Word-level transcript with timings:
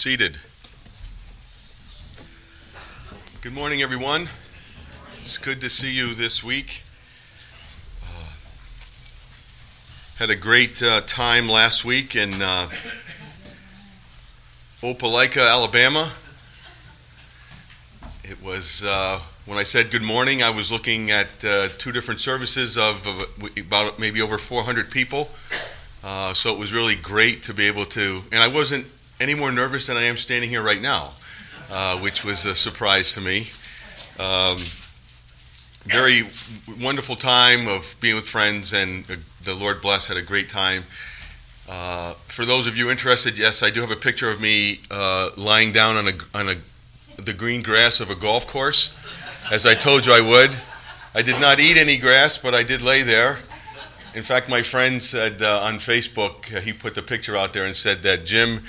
Seated. 0.00 0.38
Good 3.40 3.52
morning, 3.52 3.82
everyone. 3.82 4.28
It's 5.16 5.38
good 5.38 5.60
to 5.60 5.68
see 5.68 5.92
you 5.92 6.14
this 6.14 6.40
week. 6.40 6.84
Uh, 8.04 8.30
had 10.20 10.30
a 10.30 10.36
great 10.36 10.80
uh, 10.84 11.00
time 11.00 11.48
last 11.48 11.84
week 11.84 12.14
in 12.14 12.34
uh, 12.34 12.68
Opelika, 14.82 15.50
Alabama. 15.50 16.12
It 18.22 18.40
was 18.40 18.84
uh, 18.84 19.18
when 19.46 19.58
I 19.58 19.64
said 19.64 19.90
good 19.90 20.02
morning, 20.02 20.44
I 20.44 20.50
was 20.50 20.70
looking 20.70 21.10
at 21.10 21.44
uh, 21.44 21.70
two 21.76 21.90
different 21.90 22.20
services 22.20 22.78
of, 22.78 23.04
of, 23.04 23.50
about 23.56 23.98
maybe 23.98 24.22
over 24.22 24.38
400 24.38 24.92
people. 24.92 25.28
Uh, 26.04 26.32
so 26.34 26.52
it 26.52 26.58
was 26.60 26.72
really 26.72 26.94
great 26.94 27.42
to 27.42 27.52
be 27.52 27.66
able 27.66 27.84
to, 27.86 28.22
and 28.30 28.40
I 28.40 28.46
wasn't 28.46 28.86
any 29.20 29.34
more 29.34 29.50
nervous 29.50 29.86
than 29.86 29.96
I 29.96 30.02
am 30.02 30.16
standing 30.16 30.50
here 30.50 30.62
right 30.62 30.80
now, 30.80 31.12
uh, 31.70 31.98
which 31.98 32.24
was 32.24 32.46
a 32.46 32.54
surprise 32.54 33.12
to 33.12 33.20
me. 33.20 33.48
Um, 34.18 34.58
very 35.84 36.24
wonderful 36.80 37.16
time 37.16 37.66
of 37.66 37.96
being 38.00 38.14
with 38.14 38.28
friends, 38.28 38.72
and 38.72 39.04
the 39.42 39.54
Lord 39.54 39.80
bless. 39.80 40.08
Had 40.08 40.16
a 40.16 40.22
great 40.22 40.48
time. 40.48 40.84
Uh, 41.68 42.14
for 42.26 42.44
those 42.44 42.66
of 42.66 42.76
you 42.76 42.90
interested, 42.90 43.36
yes, 43.36 43.62
I 43.62 43.70
do 43.70 43.80
have 43.80 43.90
a 43.90 43.96
picture 43.96 44.30
of 44.30 44.40
me 44.40 44.80
uh, 44.90 45.30
lying 45.36 45.72
down 45.72 45.96
on 45.96 46.08
a 46.08 46.12
on 46.34 46.48
a 46.48 47.22
the 47.22 47.32
green 47.32 47.62
grass 47.62 48.00
of 48.00 48.10
a 48.10 48.14
golf 48.14 48.46
course, 48.46 48.94
as 49.50 49.66
I 49.66 49.74
told 49.74 50.06
you 50.06 50.12
I 50.12 50.20
would. 50.20 50.56
I 51.14 51.22
did 51.22 51.40
not 51.40 51.58
eat 51.58 51.76
any 51.76 51.96
grass, 51.96 52.38
but 52.38 52.54
I 52.54 52.62
did 52.62 52.80
lay 52.80 53.02
there. 53.02 53.38
In 54.14 54.22
fact, 54.22 54.48
my 54.48 54.62
friend 54.62 55.02
said 55.02 55.42
uh, 55.42 55.60
on 55.62 55.74
Facebook, 55.74 56.54
uh, 56.54 56.60
he 56.60 56.72
put 56.72 56.94
the 56.94 57.02
picture 57.02 57.36
out 57.36 57.52
there 57.52 57.64
and 57.64 57.76
said 57.76 58.02
that 58.02 58.24
Jim 58.24 58.62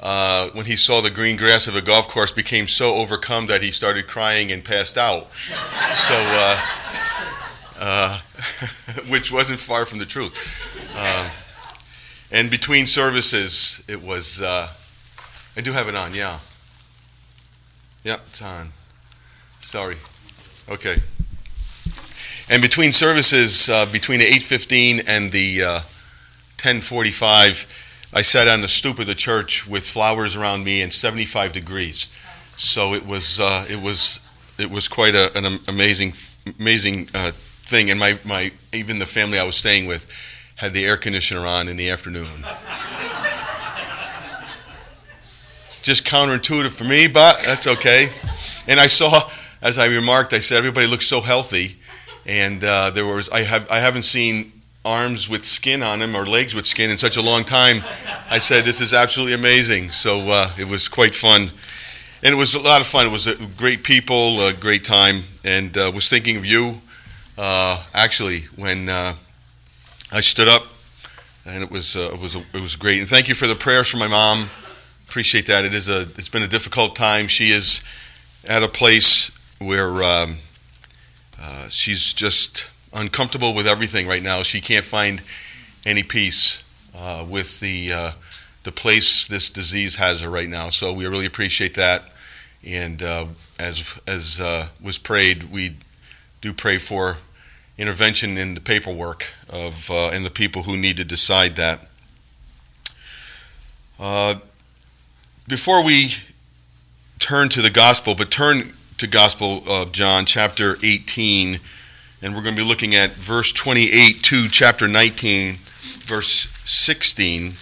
uh, 0.00 0.50
when 0.50 0.66
he 0.66 0.76
saw 0.76 1.00
the 1.00 1.10
green 1.10 1.36
grass 1.36 1.66
of 1.66 1.74
a 1.74 1.80
golf 1.80 2.08
course, 2.08 2.30
became 2.30 2.68
so 2.68 2.96
overcome 2.96 3.46
that 3.46 3.62
he 3.62 3.70
started 3.70 4.06
crying 4.06 4.52
and 4.52 4.64
passed 4.64 4.98
out. 4.98 5.28
So, 5.92 6.14
uh, 6.14 6.60
uh, 7.78 8.20
which 9.08 9.32
wasn't 9.32 9.58
far 9.58 9.86
from 9.86 9.98
the 9.98 10.06
truth. 10.06 10.34
Uh, 10.94 11.30
and 12.30 12.50
between 12.50 12.86
services, 12.86 13.84
it 13.88 14.02
was. 14.02 14.42
Uh, 14.42 14.68
I 15.56 15.62
do 15.62 15.72
have 15.72 15.88
it 15.88 15.94
on, 15.94 16.14
yeah. 16.14 16.40
Yep, 18.04 18.20
it's 18.28 18.42
on. 18.42 18.72
Sorry. 19.58 19.96
Okay. 20.68 21.00
And 22.50 22.60
between 22.60 22.92
services, 22.92 23.68
between 23.90 24.18
the 24.18 24.26
8:15 24.26 25.04
and 25.06 25.32
the 25.32 25.82
10:45 26.58 27.66
I 28.16 28.22
sat 28.22 28.48
on 28.48 28.62
the 28.62 28.68
stoop 28.68 28.98
of 28.98 29.04
the 29.04 29.14
church 29.14 29.66
with 29.66 29.86
flowers 29.86 30.36
around 30.36 30.64
me 30.64 30.80
and 30.80 30.90
75 30.90 31.52
degrees. 31.52 32.10
So 32.56 32.94
it 32.94 33.04
was 33.04 33.40
uh, 33.40 33.66
it 33.68 33.82
was 33.82 34.26
it 34.56 34.70
was 34.70 34.88
quite 34.88 35.14
a, 35.14 35.36
an 35.36 35.58
amazing 35.68 36.14
amazing 36.58 37.10
uh, 37.14 37.32
thing. 37.32 37.90
And 37.90 38.00
my, 38.00 38.18
my 38.24 38.52
even 38.72 39.00
the 39.00 39.04
family 39.04 39.38
I 39.38 39.44
was 39.44 39.54
staying 39.54 39.84
with 39.84 40.10
had 40.54 40.72
the 40.72 40.86
air 40.86 40.96
conditioner 40.96 41.44
on 41.44 41.68
in 41.68 41.76
the 41.76 41.90
afternoon. 41.90 42.46
Just 45.82 46.06
counterintuitive 46.06 46.72
for 46.72 46.84
me, 46.84 47.08
but 47.08 47.42
that's 47.44 47.66
okay. 47.66 48.08
And 48.66 48.80
I 48.80 48.86
saw, 48.86 49.28
as 49.60 49.76
I 49.76 49.88
remarked, 49.88 50.32
I 50.32 50.38
said 50.38 50.56
everybody 50.56 50.86
looks 50.86 51.06
so 51.06 51.20
healthy, 51.20 51.76
and 52.24 52.64
uh, 52.64 52.88
there 52.88 53.04
was 53.04 53.28
I 53.28 53.42
have 53.42 53.70
I 53.70 53.80
haven't 53.80 54.04
seen 54.04 54.55
arms 54.86 55.28
with 55.28 55.44
skin 55.44 55.82
on 55.82 55.98
them 55.98 56.14
or 56.14 56.24
legs 56.24 56.54
with 56.54 56.64
skin 56.64 56.90
in 56.90 56.96
such 56.96 57.16
a 57.16 57.22
long 57.22 57.42
time. 57.42 57.82
I 58.30 58.38
said, 58.38 58.64
This 58.64 58.80
is 58.80 58.94
absolutely 58.94 59.34
amazing. 59.34 59.90
So 59.90 60.20
uh, 60.20 60.50
it 60.56 60.68
was 60.68 60.88
quite 60.88 61.14
fun. 61.14 61.50
And 62.22 62.32
it 62.32 62.36
was 62.36 62.54
a 62.54 62.60
lot 62.60 62.80
of 62.80 62.86
fun. 62.86 63.06
It 63.06 63.10
was 63.10 63.26
great 63.56 63.82
people, 63.82 64.40
a 64.46 64.52
great 64.52 64.84
time. 64.84 65.24
And 65.44 65.76
uh, 65.76 65.90
was 65.94 66.08
thinking 66.08 66.36
of 66.36 66.46
you 66.46 66.80
uh, 67.36 67.82
actually 67.92 68.42
when 68.54 68.88
uh, 68.88 69.14
I 70.12 70.20
stood 70.20 70.48
up. 70.48 70.66
And 71.44 71.62
it 71.62 71.70
was, 71.70 71.96
uh, 71.96 72.10
it, 72.14 72.20
was, 72.20 72.36
it 72.36 72.60
was 72.60 72.76
great. 72.76 73.00
And 73.00 73.08
thank 73.08 73.28
you 73.28 73.34
for 73.34 73.46
the 73.46 73.54
prayers 73.54 73.88
for 73.88 73.96
my 73.98 74.08
mom. 74.08 74.48
Appreciate 75.08 75.46
that. 75.46 75.64
It 75.64 75.74
is 75.74 75.88
a, 75.88 76.02
it's 76.16 76.28
been 76.28 76.42
a 76.42 76.48
difficult 76.48 76.96
time. 76.96 77.26
She 77.26 77.50
is 77.50 77.82
at 78.44 78.62
a 78.62 78.68
place 78.68 79.30
where 79.58 80.02
um, 80.02 80.36
uh, 81.40 81.68
she's 81.68 82.12
just 82.12 82.68
uncomfortable 82.92 83.54
with 83.54 83.66
everything 83.66 84.06
right 84.06 84.22
now. 84.22 84.42
She 84.42 84.60
can't 84.60 84.84
find 84.84 85.22
any 85.84 86.02
peace 86.02 86.62
uh, 86.94 87.24
with 87.28 87.60
the 87.60 87.92
uh, 87.92 88.10
the 88.64 88.72
place 88.72 89.26
this 89.26 89.48
disease 89.48 89.96
has 89.96 90.22
her 90.22 90.30
right 90.30 90.48
now. 90.48 90.70
So 90.70 90.92
we 90.92 91.06
really 91.06 91.26
appreciate 91.26 91.74
that. 91.74 92.12
And 92.64 93.02
uh, 93.02 93.26
as 93.58 93.98
as 94.06 94.40
uh, 94.40 94.68
was 94.82 94.98
prayed, 94.98 95.44
we 95.44 95.76
do 96.40 96.52
pray 96.52 96.78
for 96.78 97.18
intervention 97.78 98.38
in 98.38 98.54
the 98.54 98.60
paperwork 98.60 99.32
of 99.48 99.90
uh, 99.90 100.08
and 100.08 100.24
the 100.24 100.30
people 100.30 100.64
who 100.64 100.76
need 100.76 100.96
to 100.96 101.04
decide 101.04 101.56
that. 101.56 101.80
Uh, 103.98 104.36
before 105.48 105.82
we 105.82 106.14
turn 107.18 107.48
to 107.48 107.62
the 107.62 107.70
gospel, 107.70 108.14
but 108.14 108.30
turn 108.30 108.72
to 108.98 109.06
Gospel 109.06 109.62
of 109.66 109.92
John, 109.92 110.24
chapter 110.26 110.76
18 110.82 111.60
and 112.26 112.34
we're 112.34 112.42
going 112.42 112.56
to 112.56 112.60
be 112.60 112.66
looking 112.66 112.96
at 112.96 113.12
verse 113.12 113.52
28 113.52 114.20
to 114.20 114.48
chapter 114.48 114.88
19, 114.88 115.58
verse 116.00 116.48
16. 116.64 117.52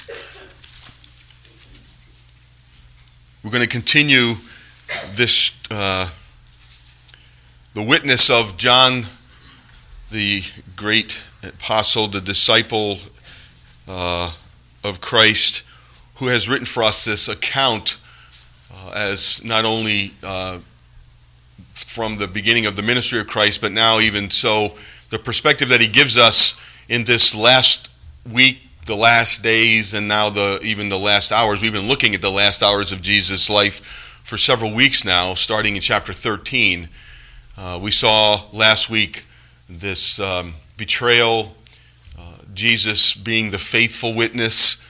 We're 3.45 3.51
going 3.51 3.61
to 3.61 3.67
continue 3.67 4.37
this, 5.11 5.53
uh, 5.71 6.09
the 7.75 7.83
witness 7.83 8.31
of 8.31 8.57
John, 8.57 9.05
the 10.11 10.45
great 10.75 11.19
apostle, 11.43 12.09
the 12.09 12.23
disciple 12.23 13.01
uh, 13.87 14.33
of 14.83 15.03
Christ, 15.03 15.63
who 16.15 16.29
has 16.29 16.49
written 16.49 16.65
for 16.65 16.83
us 16.83 17.05
this 17.05 17.29
account 17.29 17.99
uh, 18.73 18.93
as 18.95 19.45
not 19.45 19.67
only 19.67 20.15
uh, 20.23 20.61
from 21.75 22.17
the 22.17 22.29
beginning 22.29 22.67
of 22.67 22.77
the 22.77 22.83
ministry 22.83 23.21
of 23.21 23.27
Christ, 23.27 23.61
but 23.61 23.73
now 23.73 23.99
even 24.01 24.31
so, 24.31 24.75
the 25.11 25.19
perspective 25.19 25.69
that 25.69 25.81
he 25.81 25.89
gives 25.89 26.17
us 26.17 26.59
in 26.89 27.05
this 27.05 27.35
last 27.35 27.91
week, 28.31 28.59
the 28.87 28.95
last 28.95 29.43
days, 29.43 29.93
and 29.93 30.07
now 30.07 30.31
the 30.31 30.61
even 30.63 30.89
the 30.89 30.99
last 30.99 31.33
hours. 31.33 31.61
We've 31.61 31.73
been 31.73 31.89
looking 31.89 32.15
at 32.15 32.23
the 32.23 32.31
last 32.31 32.63
hours 32.63 32.93
of 32.93 33.03
Jesus' 33.03 33.51
life 33.51 34.21
for 34.23 34.37
several 34.37 34.73
weeks 34.73 35.05
now, 35.05 35.35
starting 35.35 35.77
in 35.77 35.83
chapter 35.83 36.13
13. 36.13 36.89
Uh, 37.57 37.79
we 37.83 37.91
saw 37.91 38.45
last 38.53 38.89
week 38.89 39.25
this 39.69 40.19
um, 40.21 40.55
betrayal, 40.77 41.55
uh, 42.19 42.37
Jesus 42.55 43.15
being 43.15 43.51
the 43.51 43.59
faithful 43.59 44.15
witness, 44.15 44.85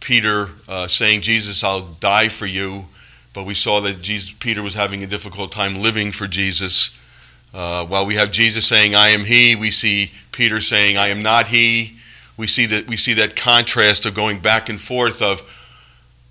Peter 0.00 0.50
uh, 0.68 0.86
saying, 0.86 1.22
Jesus, 1.22 1.64
I'll 1.64 1.82
die 1.82 2.28
for 2.28 2.46
you. 2.46 2.86
But 3.34 3.44
we 3.44 3.54
saw 3.54 3.80
that 3.80 4.00
Jesus, 4.00 4.32
Peter 4.32 4.62
was 4.62 4.74
having 4.74 5.02
a 5.02 5.06
difficult 5.06 5.52
time 5.52 5.74
living 5.74 6.12
for 6.12 6.28
Jesus. 6.28 6.98
Uh, 7.52 7.84
while 7.84 8.06
we 8.06 8.14
have 8.14 8.30
Jesus 8.30 8.64
saying, 8.64 8.94
I 8.94 9.08
am 9.08 9.24
he, 9.24 9.56
we 9.56 9.70
see 9.70 10.12
Peter 10.32 10.60
saying, 10.60 10.96
I 10.96 11.08
am 11.08 11.20
not 11.20 11.48
he. 11.48 11.98
We 12.36 12.46
see 12.46 12.66
that, 12.66 12.86
we 12.86 12.96
see 12.96 13.12
that 13.14 13.36
contrast 13.36 14.06
of 14.06 14.14
going 14.14 14.38
back 14.38 14.68
and 14.68 14.80
forth 14.80 15.20
of, 15.20 15.42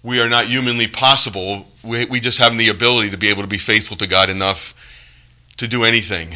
we 0.01 0.21
are 0.21 0.29
not 0.29 0.45
humanly 0.45 0.87
possible. 0.87 1.67
We, 1.83 2.05
we 2.05 2.19
just 2.19 2.39
have 2.39 2.57
the 2.57 2.69
ability 2.69 3.09
to 3.11 3.17
be 3.17 3.29
able 3.29 3.41
to 3.41 3.47
be 3.47 3.57
faithful 3.57 3.95
to 3.97 4.07
God 4.07 4.29
enough 4.29 4.73
to 5.57 5.67
do 5.67 5.83
anything. 5.83 6.35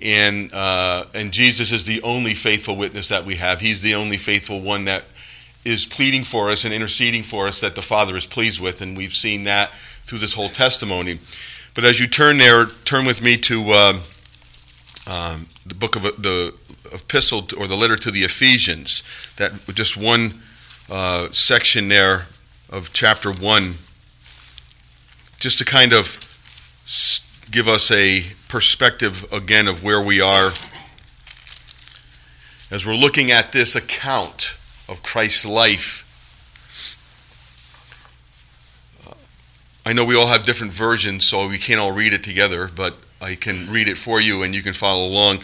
And, 0.00 0.52
uh, 0.52 1.04
and 1.14 1.32
Jesus 1.32 1.70
is 1.70 1.84
the 1.84 2.02
only 2.02 2.34
faithful 2.34 2.76
witness 2.76 3.08
that 3.08 3.24
we 3.24 3.36
have. 3.36 3.60
He's 3.60 3.82
the 3.82 3.94
only 3.94 4.18
faithful 4.18 4.60
one 4.60 4.84
that 4.86 5.04
is 5.64 5.86
pleading 5.86 6.24
for 6.24 6.50
us 6.50 6.64
and 6.64 6.74
interceding 6.74 7.22
for 7.22 7.46
us 7.46 7.60
that 7.60 7.74
the 7.74 7.82
Father 7.82 8.16
is 8.16 8.26
pleased 8.26 8.60
with, 8.60 8.80
and 8.80 8.96
we've 8.96 9.14
seen 9.14 9.44
that 9.44 9.72
through 9.72 10.18
this 10.18 10.34
whole 10.34 10.48
testimony. 10.48 11.18
But 11.74 11.84
as 11.84 12.00
you 12.00 12.06
turn 12.06 12.38
there, 12.38 12.66
turn 12.66 13.06
with 13.06 13.22
me 13.22 13.36
to 13.38 13.70
uh, 13.70 13.98
um, 15.06 15.46
the 15.64 15.74
book 15.74 15.96
of 15.96 16.02
the 16.02 16.54
epistle 16.92 17.46
or 17.56 17.66
the 17.66 17.76
letter 17.76 17.96
to 17.96 18.10
the 18.10 18.24
Ephesians. 18.24 19.02
That 19.36 19.52
just 19.74 19.96
one 19.96 20.42
uh, 20.90 21.28
section 21.30 21.88
there 21.88 22.26
of 22.68 22.92
chapter 22.92 23.32
one, 23.32 23.74
just 25.38 25.58
to 25.58 25.64
kind 25.64 25.92
of 25.92 26.18
give 27.50 27.68
us 27.68 27.90
a 27.90 28.24
perspective 28.48 29.30
again 29.32 29.68
of 29.68 29.82
where 29.82 30.00
we 30.00 30.20
are 30.20 30.50
as 32.70 32.86
we're 32.86 32.94
looking 32.94 33.30
at 33.30 33.52
this 33.52 33.76
account 33.76 34.56
of 34.88 35.02
Christ's 35.02 35.46
life. 35.46 36.08
Uh, 39.08 39.14
I 39.84 39.92
know 39.92 40.04
we 40.04 40.16
all 40.16 40.28
have 40.28 40.42
different 40.42 40.72
versions, 40.72 41.24
so 41.24 41.48
we 41.48 41.58
can't 41.58 41.80
all 41.80 41.92
read 41.92 42.12
it 42.12 42.22
together, 42.22 42.68
but 42.74 42.96
I 43.20 43.34
can 43.34 43.70
read 43.70 43.88
it 43.88 43.98
for 43.98 44.20
you 44.20 44.42
and 44.42 44.54
you 44.54 44.62
can 44.62 44.72
follow 44.72 45.06
along. 45.06 45.40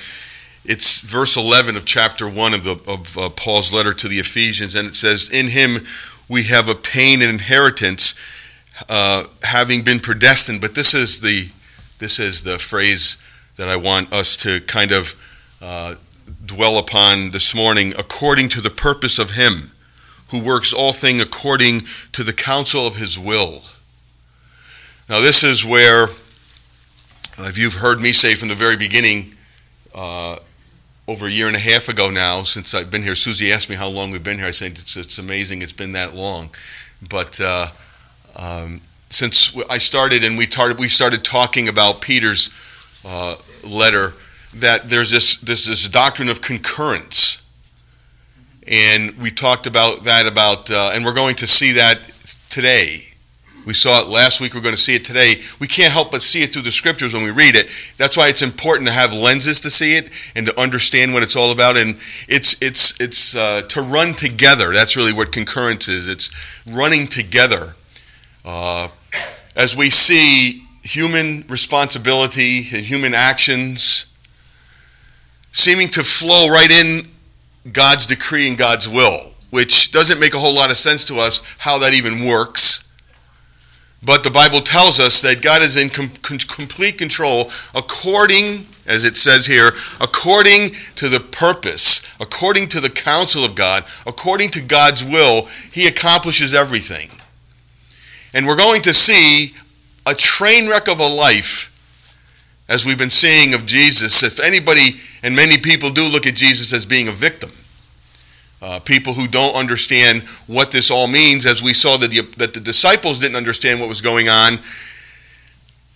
It's 0.64 1.00
verse 1.00 1.36
11 1.36 1.76
of 1.76 1.86
chapter 1.86 2.28
1 2.28 2.54
of, 2.54 2.64
the, 2.64 2.78
of 2.86 3.16
uh, 3.16 3.28
Paul's 3.30 3.72
letter 3.72 3.94
to 3.94 4.08
the 4.08 4.18
Ephesians, 4.18 4.74
and 4.74 4.86
it 4.86 4.94
says, 4.94 5.30
In 5.30 5.48
him 5.48 5.86
we 6.28 6.44
have 6.44 6.68
obtained 6.68 7.22
an 7.22 7.30
inheritance, 7.30 8.14
uh, 8.88 9.24
having 9.42 9.82
been 9.82 10.00
predestined, 10.00 10.60
but 10.60 10.74
this 10.74 10.94
is 10.94 11.20
the 11.20 11.48
this 11.98 12.20
is 12.20 12.44
the 12.44 12.60
phrase 12.60 13.18
that 13.56 13.68
I 13.68 13.74
want 13.74 14.12
us 14.12 14.36
to 14.38 14.60
kind 14.60 14.92
of 14.92 15.16
uh, 15.60 15.96
dwell 16.48 16.78
upon 16.78 17.30
this 17.30 17.54
morning. 17.54 17.94
According 17.96 18.48
to 18.50 18.60
the 18.60 18.70
purpose 18.70 19.18
of 19.18 19.32
Him 19.32 19.72
who 20.30 20.42
works 20.42 20.72
all 20.72 20.92
things 20.92 21.22
according 21.22 21.86
to 22.12 22.24
the 22.24 22.32
counsel 22.32 22.86
of 22.86 22.96
His 22.96 23.18
will. 23.18 23.62
Now, 25.08 25.20
this 25.20 25.42
is 25.42 25.64
where, 25.64 26.08
if 27.38 27.56
you've 27.56 27.74
heard 27.74 28.00
me 28.00 28.12
say 28.12 28.34
from 28.34 28.48
the 28.48 28.54
very 28.54 28.76
beginning, 28.76 29.34
uh, 29.94 30.36
over 31.06 31.26
a 31.26 31.30
year 31.30 31.46
and 31.46 31.56
a 31.56 31.60
half 31.60 31.88
ago 31.88 32.10
now, 32.10 32.42
since 32.42 32.74
I've 32.74 32.90
been 32.90 33.02
here, 33.02 33.14
Susie 33.14 33.50
asked 33.50 33.70
me 33.70 33.76
how 33.76 33.88
long 33.88 34.10
we've 34.10 34.22
been 34.22 34.38
here. 34.38 34.46
I 34.46 34.50
said 34.50 34.72
it's, 34.72 34.96
it's 34.96 35.18
amazing 35.18 35.62
it's 35.62 35.72
been 35.72 35.92
that 35.92 36.14
long. 36.14 36.50
But 37.08 37.40
uh, 37.40 37.68
um, 38.36 38.82
since 39.08 39.56
I 39.70 39.78
started 39.78 40.22
and 40.22 40.36
we 40.36 40.46
started, 40.46 40.78
we 40.78 40.90
started 40.90 41.24
talking 41.24 41.66
about 41.66 42.02
Peter's 42.02 42.50
uh, 43.06 43.36
letter, 43.64 44.12
that 44.54 44.88
there's 44.88 45.10
this, 45.10 45.36
this, 45.36 45.66
this 45.66 45.88
doctrine 45.88 46.28
of 46.28 46.40
concurrence. 46.40 47.42
And 48.66 49.16
we 49.18 49.30
talked 49.30 49.66
about 49.66 50.04
that 50.04 50.26
about, 50.26 50.70
uh, 50.70 50.90
and 50.92 51.04
we're 51.04 51.12
going 51.12 51.36
to 51.36 51.46
see 51.46 51.72
that 51.72 51.98
today 52.50 53.08
we 53.68 53.74
saw 53.74 54.00
it 54.00 54.08
last 54.08 54.40
week. 54.40 54.54
We're 54.54 54.62
going 54.62 54.74
to 54.74 54.80
see 54.80 54.94
it 54.94 55.04
today. 55.04 55.42
We 55.60 55.66
can't 55.66 55.92
help 55.92 56.10
but 56.10 56.22
see 56.22 56.42
it 56.42 56.54
through 56.54 56.62
the 56.62 56.72
scriptures 56.72 57.12
when 57.12 57.22
we 57.22 57.30
read 57.30 57.54
it. 57.54 57.68
That's 57.98 58.16
why 58.16 58.28
it's 58.28 58.40
important 58.40 58.86
to 58.86 58.94
have 58.94 59.12
lenses 59.12 59.60
to 59.60 59.70
see 59.70 59.94
it 59.94 60.08
and 60.34 60.46
to 60.46 60.58
understand 60.58 61.12
what 61.12 61.22
it's 61.22 61.36
all 61.36 61.50
about. 61.50 61.76
And 61.76 61.98
it's 62.28 62.56
it's 62.62 62.98
it's 62.98 63.36
uh, 63.36 63.60
to 63.68 63.82
run 63.82 64.14
together. 64.14 64.72
That's 64.72 64.96
really 64.96 65.12
what 65.12 65.32
concurrence 65.32 65.86
is. 65.86 66.08
It's 66.08 66.30
running 66.66 67.08
together. 67.08 67.74
Uh, 68.42 68.88
as 69.54 69.76
we 69.76 69.90
see 69.90 70.64
human 70.82 71.44
responsibility 71.46 72.60
and 72.72 72.86
human 72.86 73.12
actions 73.12 74.07
seeming 75.58 75.88
to 75.88 76.02
flow 76.02 76.48
right 76.48 76.70
in 76.70 77.06
God's 77.72 78.06
decree 78.06 78.48
and 78.48 78.56
God's 78.56 78.88
will, 78.88 79.34
which 79.50 79.90
doesn't 79.90 80.20
make 80.20 80.34
a 80.34 80.38
whole 80.38 80.54
lot 80.54 80.70
of 80.70 80.76
sense 80.76 81.04
to 81.06 81.18
us 81.18 81.56
how 81.58 81.78
that 81.78 81.92
even 81.92 82.26
works. 82.26 82.84
But 84.02 84.22
the 84.22 84.30
Bible 84.30 84.60
tells 84.60 85.00
us 85.00 85.20
that 85.22 85.42
God 85.42 85.60
is 85.60 85.76
in 85.76 85.90
com- 85.90 86.10
complete 86.10 86.98
control 86.98 87.50
according, 87.74 88.66
as 88.86 89.02
it 89.02 89.16
says 89.16 89.46
here, 89.46 89.72
according 90.00 90.70
to 90.94 91.08
the 91.08 91.18
purpose, 91.18 92.02
according 92.20 92.68
to 92.68 92.80
the 92.80 92.90
counsel 92.90 93.44
of 93.44 93.56
God, 93.56 93.84
according 94.06 94.50
to 94.50 94.60
God's 94.60 95.02
will, 95.04 95.48
He 95.72 95.88
accomplishes 95.88 96.54
everything. 96.54 97.10
And 98.32 98.46
we're 98.46 98.56
going 98.56 98.82
to 98.82 98.94
see 98.94 99.54
a 100.06 100.14
train 100.14 100.68
wreck 100.68 100.86
of 100.86 101.00
a 101.00 101.06
life, 101.06 101.74
as 102.68 102.84
we've 102.84 102.98
been 102.98 103.10
seeing 103.10 103.54
of 103.54 103.66
Jesus. 103.66 104.22
If 104.22 104.40
anybody, 104.40 105.00
and 105.22 105.34
many 105.34 105.58
people 105.58 105.90
do 105.90 106.04
look 106.04 106.26
at 106.26 106.34
Jesus 106.34 106.72
as 106.72 106.84
being 106.86 107.08
a 107.08 107.12
victim 107.12 107.50
uh, 108.60 108.80
people 108.80 109.14
who 109.14 109.28
don't 109.28 109.54
understand 109.54 110.22
what 110.46 110.72
this 110.72 110.90
all 110.90 111.06
means, 111.06 111.46
as 111.46 111.62
we 111.62 111.72
saw 111.72 111.96
that 111.96 112.10
the, 112.10 112.22
that 112.36 112.54
the 112.54 112.60
disciples 112.60 113.18
didn't 113.18 113.36
understand 113.36 113.80
what 113.80 113.88
was 113.88 114.00
going 114.00 114.28
on, 114.28 114.58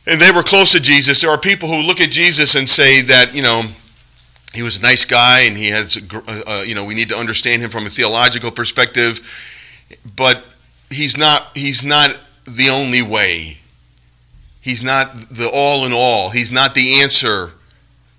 and 0.07 0.21
they 0.21 0.31
were 0.33 0.43
close 0.43 0.73
to 0.73 0.81
Jesus. 0.81 1.21
There 1.21 1.31
are 1.31 1.39
people 1.39 1.69
who 1.69 1.83
look 1.83 2.01
at 2.01 2.11
Jesus 2.11 2.55
and 2.55 2.69
say 2.69 3.03
that, 3.03 3.35
you 3.35 3.43
know, 3.43 3.65
he 4.53 4.63
was 4.63 4.77
a 4.77 4.83
nice 4.83 5.05
guy 5.05 5.41
and 5.41 5.57
he 5.57 5.69
has, 5.69 5.97
uh, 5.97 6.43
uh, 6.47 6.65
you 6.67 6.75
know, 6.75 6.85
we 6.85 6.95
need 6.95 7.09
to 7.09 7.17
understand 7.17 7.63
him 7.63 7.71
from 7.71 7.87
a 7.87 7.89
theological 7.89 8.51
perspective, 8.51 9.21
but 10.17 10.45
he's 10.91 11.17
not, 11.17 11.57
he's 11.57 11.85
not 11.85 12.21
the 12.45 12.69
only 12.69 13.01
way. 13.01 13.59
He's 14.63 14.85
not 14.85 15.15
the 15.15 15.51
all 15.53 15.85
in 15.85 15.93
all. 15.93 16.31
He's 16.31 16.53
not 16.53 16.75
the 16.75 17.03
answer 17.03 17.51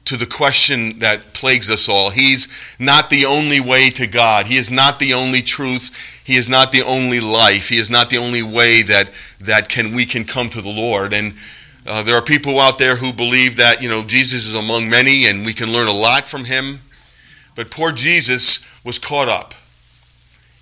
to 0.06 0.18
the 0.18 0.26
question 0.26 1.00
that 1.00 1.32
plagues 1.32 1.72
us 1.72 1.88
all. 1.88 2.10
He's 2.10 2.76
not 2.78 3.10
the 3.10 3.26
only 3.26 3.62
way 3.62 3.90
to 3.92 4.06
God. 4.06 4.48
He 4.48 4.58
is 4.58 4.70
not 4.70 5.00
the 5.00 5.14
only 5.14 5.42
truth. 5.42 6.22
He 6.26 6.36
is 6.36 6.50
not 6.50 6.74
the 6.74 6.84
only 6.84 7.22
life. 7.22 7.70
He 7.70 7.78
is 7.78 7.90
not 7.90 8.10
the 8.10 8.18
only 8.18 8.44
way 8.44 8.82
that 8.82 9.12
that 9.40 9.70
can 9.70 9.96
we 9.96 10.06
can 10.06 10.26
come 10.26 10.50
to 10.50 10.62
the 10.62 10.70
Lord. 10.70 11.14
And 11.14 11.34
uh, 11.88 12.04
there 12.04 12.18
are 12.18 12.22
people 12.22 12.60
out 12.60 12.78
there 12.78 12.98
who 12.98 13.14
believe 13.14 13.56
that 13.56 13.82
you 13.82 13.88
know 13.88 14.04
Jesus 14.04 14.46
is 14.46 14.56
among 14.56 14.90
many 14.90 15.26
and 15.26 15.46
we 15.46 15.54
can 15.54 15.72
learn 15.72 15.88
a 15.88 15.94
lot 15.94 16.28
from 16.28 16.44
him. 16.44 16.82
But 17.56 17.72
poor 17.72 17.94
Jesus 17.94 18.70
was 18.84 19.00
caught 19.00 19.30
up, 19.30 19.54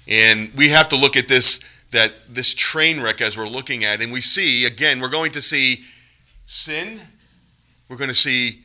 and 0.08 0.52
we 0.54 0.70
have 0.70 0.90
to 0.90 0.96
look 0.96 1.16
at 1.16 1.28
this 1.28 1.60
that 1.92 2.14
this 2.34 2.54
train 2.54 3.02
wreck 3.02 3.22
as 3.22 3.38
we're 3.38 3.48
looking 3.48 3.84
at, 3.84 4.02
and 4.02 4.12
we 4.12 4.22
see 4.22 4.66
again 4.66 5.00
we're 5.00 5.10
going 5.10 5.32
to 5.32 5.42
see 5.42 5.84
sin. 6.46 7.00
We're 7.90 7.98
going 7.98 8.10
to 8.10 8.14
see 8.14 8.62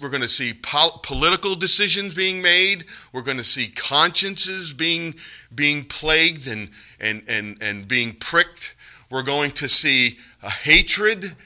we're 0.00 0.08
going 0.08 0.22
to 0.22 0.28
see 0.28 0.54
pol- 0.54 1.00
political 1.02 1.54
decisions 1.54 2.14
being 2.14 2.40
made. 2.40 2.84
We're 3.12 3.22
going 3.22 3.36
to 3.36 3.44
see 3.44 3.68
consciences 3.68 4.72
being, 4.72 5.14
being 5.54 5.84
plagued 5.84 6.48
and, 6.48 6.70
and, 6.98 7.22
and, 7.28 7.58
and 7.60 7.86
being 7.86 8.14
pricked. 8.14 8.74
We're 9.10 9.22
going 9.22 9.50
to 9.52 9.68
see 9.68 10.16
a 10.42 10.50
hatred 10.50 11.36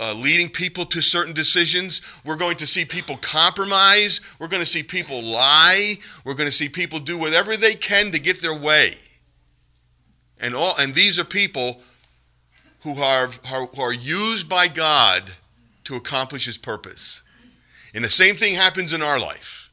uh, 0.00 0.14
leading 0.14 0.48
people 0.48 0.86
to 0.86 1.02
certain 1.02 1.34
decisions. 1.34 2.00
We're 2.24 2.36
going 2.36 2.56
to 2.56 2.66
see 2.66 2.84
people 2.84 3.18
compromise. 3.18 4.20
We're 4.38 4.48
going 4.48 4.62
to 4.62 4.66
see 4.66 4.82
people 4.82 5.22
lie. 5.22 5.96
We're 6.24 6.34
going 6.34 6.48
to 6.48 6.56
see 6.56 6.68
people 6.68 6.98
do 6.98 7.18
whatever 7.18 7.56
they 7.56 7.74
can 7.74 8.10
to 8.12 8.18
get 8.18 8.40
their 8.40 8.58
way. 8.58 8.96
And, 10.42 10.54
all, 10.54 10.74
and 10.78 10.94
these 10.94 11.18
are 11.18 11.24
people 11.24 11.80
who 12.80 13.00
are, 13.00 13.28
who 13.28 13.80
are 13.80 13.92
used 13.92 14.48
by 14.48 14.68
God 14.68 15.32
to 15.84 15.94
accomplish 15.94 16.46
his 16.46 16.58
purpose. 16.58 17.22
And 17.94 18.04
the 18.04 18.10
same 18.10 18.34
thing 18.34 18.56
happens 18.56 18.92
in 18.92 19.02
our 19.02 19.18
life. 19.18 19.70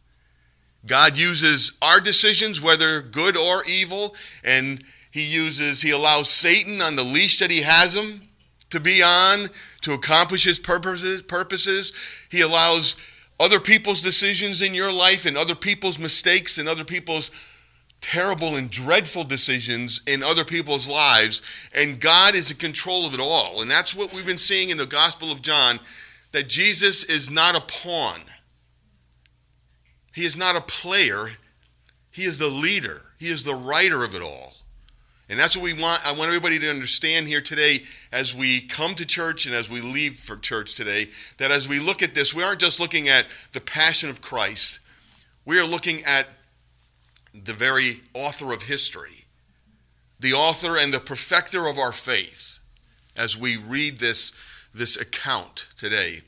God 0.86 1.18
uses 1.18 1.77
our 1.81 2.00
decisions, 2.00 2.62
whether 2.62 3.01
good 3.01 3.36
or 3.36 3.63
evil, 3.66 4.16
and 4.44 4.83
he 5.12 5.24
uses, 5.24 5.81
he 5.81 5.92
allows 5.92 6.30
Satan 6.30 6.81
on 6.81 6.95
the 6.95 7.04
leash 7.04 7.39
that 7.39 7.51
he 7.51 7.62
has 7.62 7.95
him 7.95 8.30
to 8.69 8.80
be 8.80 9.01
on 9.01 9.48
to 9.81 9.94
accomplish 9.94 10.44
his 10.44 10.60
purposes. 10.60 11.22
purposes. 11.22 11.92
He 12.30 12.42
allows 12.42 12.95
other 13.39 13.60
people's 13.60 14.01
decisions 14.01 14.62
in 14.62 14.74
your 14.74 14.92
life 14.92 15.25
and 15.25 15.36
other 15.36 15.56
people's 15.56 15.98
mistakes 15.98 16.57
and 16.57 16.69
other 16.69 16.83
people's 16.83 17.31
terrible 18.01 18.56
and 18.56 18.69
dreadful 18.69 19.24
decisions 19.24 20.01
in 20.07 20.24
other 20.24 20.46
people's 20.46 20.88
lives, 20.88 21.42
and 21.74 22.00
God 22.00 22.36
is 22.36 22.51
in 22.51 22.57
control 22.57 23.06
of 23.06 23.13
it 23.13 23.19
all. 23.19 23.62
And 23.62 23.69
that's 23.69 23.96
what 23.96 24.13
we've 24.13 24.25
been 24.25 24.38
seeing 24.38 24.70
in 24.70 24.77
the 24.77 24.86
Gospel 24.86 25.32
of 25.32 25.41
John 25.41 25.79
that 26.32 26.48
Jesus 26.48 27.03
is 27.03 27.29
not 27.29 27.56
a 27.56 27.62
pawn, 27.62 28.22
he 30.13 30.25
is 30.25 30.38
not 30.38 30.56
a 30.56 30.62
player, 30.62 31.32
he 32.12 32.25
is 32.25 32.38
the 32.38 32.48
leader, 32.48 33.01
he 33.18 33.29
is 33.29 33.44
the 33.44 33.56
writer 33.56 34.03
of 34.03 34.15
it 34.15 34.22
all. 34.22 34.53
And 35.29 35.39
that's 35.39 35.56
what 35.56 35.63
we 35.63 35.74
want. 35.74 36.06
I 36.08 36.12
want 36.12 36.29
everybody 36.29 36.58
to 36.58 36.70
understand 36.72 37.27
here 37.27 37.39
today 37.39 37.84
as 38.12 38.34
we 38.34 38.62
come 38.62 38.96
to 38.96 39.06
church 39.06 39.46
and 39.46 39.53
as 39.53 39.70
we 39.70 39.79
leave 39.79 40.18
for 40.18 40.36
church 40.36 40.74
today 40.74 41.10
that 41.38 41.51
as 41.51 41.70
we 41.70 41.79
look 41.79 42.01
at 42.01 42.15
this, 42.15 42.34
we 42.34 42.41
aren't 42.41 42.60
just 42.60 42.79
looking 42.79 43.08
at 43.08 43.27
the 43.51 43.62
passion 43.62 44.10
of 44.10 44.22
Christ, 44.22 44.79
we 45.46 45.60
are 45.60 45.65
looking 45.65 46.03
at 46.03 46.27
the 47.46 47.53
very 47.53 48.01
author 48.13 48.53
of 48.53 48.63
history, 48.63 49.25
the 50.19 50.34
author 50.34 50.77
and 50.77 50.93
the 50.93 51.00
perfecter 51.00 51.67
of 51.67 51.77
our 51.77 51.91
faith 51.91 52.60
as 53.15 53.38
we 53.38 53.58
read 53.58 54.00
this, 54.00 54.34
this 54.74 54.98
account 54.98 55.67
today. 55.77 56.22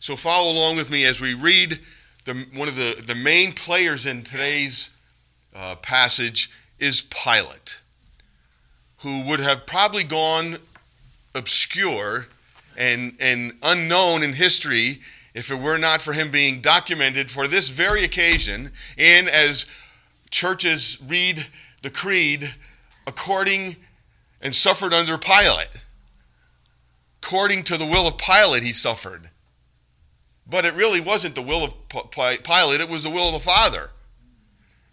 So 0.00 0.16
follow 0.16 0.50
along 0.50 0.76
with 0.76 0.90
me 0.90 1.04
as 1.04 1.20
we 1.20 1.34
read 1.34 1.78
the, 2.24 2.46
one 2.54 2.68
of 2.68 2.76
the, 2.76 3.02
the 3.06 3.14
main 3.14 3.52
players 3.52 4.06
in 4.06 4.22
today's 4.22 4.96
uh, 5.54 5.76
passage 5.76 6.50
is 6.78 7.02
Pilate, 7.02 7.80
who 8.98 9.22
would 9.22 9.40
have 9.40 9.66
probably 9.66 10.04
gone 10.04 10.58
obscure 11.34 12.26
and, 12.76 13.14
and 13.20 13.52
unknown 13.62 14.22
in 14.22 14.34
history 14.34 15.00
if 15.34 15.50
it 15.50 15.58
were 15.58 15.78
not 15.78 16.02
for 16.02 16.12
him 16.12 16.30
being 16.30 16.60
documented 16.60 17.30
for 17.30 17.46
this 17.46 17.68
very 17.68 18.04
occasion 18.04 18.70
and 18.98 19.28
as 19.28 19.66
churches 20.32 20.98
read 21.06 21.46
the 21.82 21.90
creed 21.90 22.54
according 23.06 23.76
and 24.40 24.54
suffered 24.54 24.92
under 24.92 25.16
Pilate. 25.16 25.84
According 27.22 27.62
to 27.64 27.76
the 27.76 27.86
will 27.86 28.08
of 28.08 28.18
Pilate, 28.18 28.64
he 28.64 28.72
suffered. 28.72 29.30
But 30.44 30.64
it 30.64 30.74
really 30.74 31.00
wasn't 31.00 31.36
the 31.36 31.42
will 31.42 31.62
of 31.62 31.74
Pilate, 32.10 32.80
it 32.80 32.88
was 32.88 33.04
the 33.04 33.10
will 33.10 33.28
of 33.28 33.34
the 33.34 33.38
Father. 33.38 33.90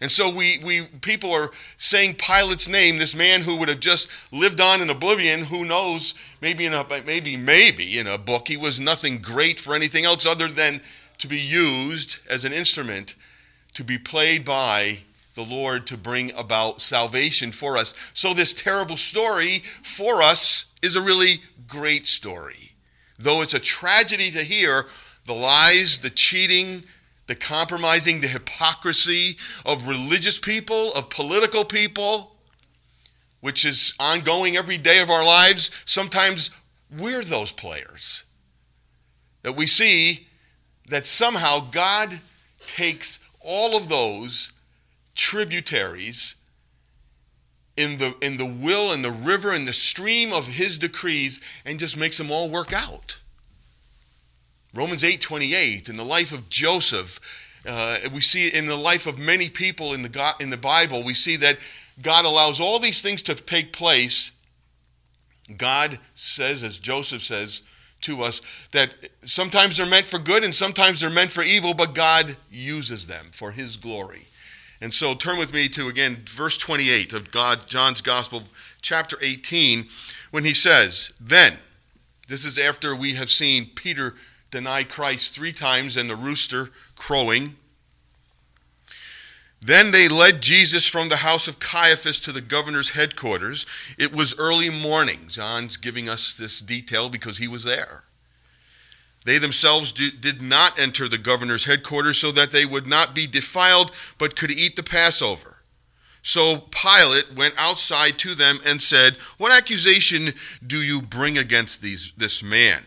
And 0.00 0.10
so 0.10 0.30
we, 0.30 0.58
we 0.64 0.86
people 1.02 1.30
are 1.32 1.50
saying 1.76 2.14
Pilate's 2.14 2.68
name, 2.68 2.96
this 2.96 3.14
man 3.14 3.42
who 3.42 3.56
would 3.56 3.68
have 3.68 3.80
just 3.80 4.08
lived 4.32 4.60
on 4.60 4.80
in 4.80 4.88
oblivion, 4.88 5.44
who 5.44 5.64
knows, 5.64 6.14
maybe 6.40 6.64
in 6.64 6.72
a 6.72 6.86
maybe 7.04 7.36
maybe 7.36 7.98
in 7.98 8.06
a 8.06 8.16
book, 8.16 8.48
he 8.48 8.56
was 8.56 8.80
nothing 8.80 9.18
great 9.18 9.60
for 9.60 9.74
anything 9.74 10.06
else 10.06 10.24
other 10.24 10.48
than 10.48 10.80
to 11.18 11.28
be 11.28 11.38
used 11.38 12.18
as 12.30 12.46
an 12.46 12.52
instrument 12.52 13.14
to 13.74 13.84
be 13.84 13.98
played 13.98 14.44
by 14.44 15.00
the 15.44 15.54
Lord 15.54 15.86
to 15.86 15.96
bring 15.96 16.32
about 16.32 16.80
salvation 16.80 17.50
for 17.52 17.76
us. 17.76 17.94
So, 18.14 18.34
this 18.34 18.52
terrible 18.52 18.96
story 18.96 19.58
for 19.82 20.22
us 20.22 20.74
is 20.82 20.96
a 20.96 21.02
really 21.02 21.40
great 21.66 22.06
story. 22.06 22.72
Though 23.18 23.42
it's 23.42 23.54
a 23.54 23.60
tragedy 23.60 24.30
to 24.32 24.42
hear 24.42 24.86
the 25.24 25.34
lies, 25.34 25.98
the 25.98 26.10
cheating, 26.10 26.84
the 27.26 27.34
compromising, 27.34 28.20
the 28.20 28.28
hypocrisy 28.28 29.36
of 29.64 29.88
religious 29.88 30.38
people, 30.38 30.92
of 30.94 31.10
political 31.10 31.64
people, 31.64 32.36
which 33.40 33.64
is 33.64 33.94
ongoing 33.98 34.56
every 34.56 34.78
day 34.78 35.00
of 35.00 35.10
our 35.10 35.24
lives, 35.24 35.70
sometimes 35.86 36.50
we're 36.90 37.24
those 37.24 37.52
players. 37.52 38.24
That 39.42 39.56
we 39.56 39.66
see 39.66 40.26
that 40.88 41.06
somehow 41.06 41.60
God 41.70 42.20
takes 42.66 43.20
all 43.40 43.76
of 43.76 43.88
those 43.88 44.52
tributaries 45.20 46.36
in 47.76 47.98
the, 47.98 48.14
in 48.22 48.38
the 48.38 48.46
will 48.46 48.90
and 48.90 49.04
the 49.04 49.10
river 49.10 49.52
and 49.52 49.68
the 49.68 49.72
stream 49.74 50.32
of 50.32 50.46
his 50.46 50.78
decrees 50.78 51.42
and 51.66 51.78
just 51.78 51.94
makes 51.94 52.16
them 52.16 52.30
all 52.30 52.48
work 52.48 52.72
out. 52.72 53.18
Romans 54.74 55.02
8:28 55.02 55.88
in 55.88 55.96
the 55.96 56.04
life 56.04 56.32
of 56.32 56.48
Joseph 56.48 57.20
uh, 57.68 57.98
we 58.14 58.22
see 58.22 58.48
in 58.48 58.66
the 58.66 58.76
life 58.76 59.06
of 59.06 59.18
many 59.18 59.50
people 59.50 59.92
in 59.92 60.02
the 60.02 60.08
God, 60.08 60.40
in 60.40 60.48
the 60.48 60.56
Bible 60.56 61.02
we 61.04 61.12
see 61.12 61.36
that 61.36 61.58
God 62.00 62.24
allows 62.24 62.60
all 62.60 62.78
these 62.78 63.02
things 63.02 63.20
to 63.22 63.34
take 63.34 63.72
place 63.72 64.32
God 65.56 65.98
says 66.14 66.62
as 66.62 66.78
Joseph 66.78 67.22
says 67.22 67.62
to 68.02 68.22
us 68.22 68.40
that 68.70 68.90
sometimes 69.22 69.76
they're 69.76 69.86
meant 69.86 70.06
for 70.06 70.18
good 70.18 70.44
and 70.44 70.54
sometimes 70.54 71.00
they're 71.00 71.10
meant 71.10 71.32
for 71.32 71.42
evil 71.42 71.74
but 71.74 71.94
God 71.94 72.36
uses 72.50 73.06
them 73.06 73.30
for 73.32 73.50
his 73.50 73.76
glory. 73.76 74.28
And 74.80 74.94
so 74.94 75.14
turn 75.14 75.38
with 75.38 75.52
me 75.52 75.68
to 75.70 75.88
again 75.88 76.24
verse 76.26 76.56
28 76.56 77.12
of 77.12 77.30
God 77.30 77.66
John's 77.66 78.00
Gospel 78.00 78.44
chapter 78.80 79.18
18 79.20 79.88
when 80.30 80.44
he 80.44 80.54
says, 80.54 81.12
"Then 81.20 81.58
this 82.28 82.44
is 82.44 82.58
after 82.58 82.94
we 82.94 83.14
have 83.14 83.30
seen 83.30 83.70
Peter 83.74 84.14
deny 84.50 84.84
Christ 84.84 85.34
3 85.34 85.52
times 85.52 85.96
and 85.96 86.08
the 86.08 86.16
rooster 86.16 86.70
crowing. 86.96 87.56
Then 89.60 89.90
they 89.90 90.08
led 90.08 90.40
Jesus 90.40 90.86
from 90.86 91.08
the 91.08 91.18
house 91.18 91.46
of 91.46 91.58
Caiaphas 91.58 92.18
to 92.20 92.32
the 92.32 92.40
governor's 92.40 92.90
headquarters. 92.90 93.66
It 93.98 94.12
was 94.12 94.34
early 94.38 94.70
morning. 94.70 95.28
John's 95.28 95.76
giving 95.76 96.08
us 96.08 96.32
this 96.32 96.60
detail 96.60 97.10
because 97.10 97.38
he 97.38 97.46
was 97.46 97.64
there. 97.64 98.04
They 99.24 99.38
themselves 99.38 99.92
did 99.92 100.40
not 100.40 100.78
enter 100.78 101.08
the 101.08 101.18
governor's 101.18 101.64
headquarters 101.64 102.18
so 102.18 102.32
that 102.32 102.52
they 102.52 102.64
would 102.64 102.86
not 102.86 103.14
be 103.14 103.26
defiled, 103.26 103.92
but 104.16 104.36
could 104.36 104.50
eat 104.50 104.76
the 104.76 104.82
Passover. 104.82 105.58
So 106.22 106.58
Pilate 106.70 107.34
went 107.34 107.54
outside 107.56 108.18
to 108.18 108.34
them 108.34 108.60
and 108.64 108.82
said, 108.82 109.16
What 109.38 109.52
accusation 109.52 110.34
do 110.66 110.80
you 110.80 111.00
bring 111.00 111.38
against 111.38 111.82
these, 111.82 112.12
this 112.16 112.42
man? 112.42 112.84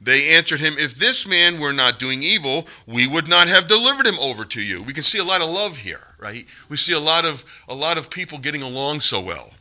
They 0.00 0.34
answered 0.34 0.60
him, 0.60 0.76
If 0.78 0.94
this 0.94 1.26
man 1.26 1.58
were 1.58 1.72
not 1.72 1.98
doing 1.98 2.22
evil, 2.22 2.66
we 2.86 3.06
would 3.06 3.26
not 3.26 3.48
have 3.48 3.66
delivered 3.66 4.06
him 4.06 4.18
over 4.18 4.44
to 4.44 4.62
you. 4.62 4.82
We 4.82 4.92
can 4.92 5.02
see 5.02 5.18
a 5.18 5.24
lot 5.24 5.40
of 5.40 5.48
love 5.48 5.78
here, 5.78 6.14
right? 6.18 6.46
We 6.68 6.76
see 6.76 6.92
a 6.92 7.00
lot 7.00 7.24
of, 7.24 7.44
a 7.68 7.74
lot 7.74 7.96
of 7.96 8.10
people 8.10 8.38
getting 8.38 8.62
along 8.62 9.00
so 9.00 9.20
well. 9.20 9.53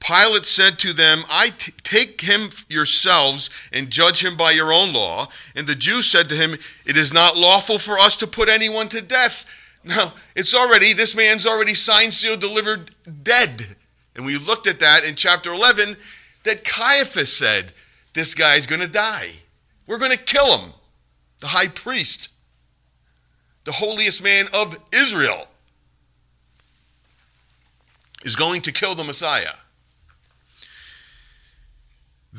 Pilate 0.00 0.46
said 0.46 0.78
to 0.80 0.92
them, 0.92 1.24
I 1.28 1.50
t- 1.50 1.72
take 1.82 2.20
him 2.20 2.50
yourselves 2.68 3.50
and 3.72 3.90
judge 3.90 4.24
him 4.24 4.36
by 4.36 4.52
your 4.52 4.72
own 4.72 4.92
law. 4.92 5.28
And 5.56 5.66
the 5.66 5.74
Jews 5.74 6.08
said 6.08 6.28
to 6.28 6.36
him, 6.36 6.56
It 6.86 6.96
is 6.96 7.12
not 7.12 7.36
lawful 7.36 7.78
for 7.78 7.98
us 7.98 8.16
to 8.18 8.26
put 8.26 8.48
anyone 8.48 8.88
to 8.88 9.02
death. 9.02 9.44
Now, 9.84 10.12
it's 10.34 10.54
already, 10.54 10.92
this 10.92 11.16
man's 11.16 11.46
already 11.46 11.74
signed, 11.74 12.12
sealed, 12.12 12.40
delivered, 12.40 12.90
dead. 13.22 13.76
And 14.14 14.26
we 14.26 14.36
looked 14.36 14.66
at 14.66 14.80
that 14.80 15.08
in 15.08 15.14
chapter 15.14 15.52
11 15.52 15.96
that 16.44 16.64
Caiaphas 16.64 17.36
said, 17.36 17.72
This 18.14 18.34
guy's 18.34 18.66
going 18.66 18.80
to 18.80 18.88
die. 18.88 19.30
We're 19.86 19.98
going 19.98 20.12
to 20.12 20.18
kill 20.18 20.58
him. 20.58 20.72
The 21.40 21.48
high 21.48 21.68
priest, 21.68 22.32
the 23.64 23.72
holiest 23.72 24.22
man 24.22 24.46
of 24.52 24.76
Israel, 24.92 25.46
is 28.24 28.34
going 28.34 28.62
to 28.62 28.72
kill 28.72 28.94
the 28.94 29.04
Messiah. 29.04 29.54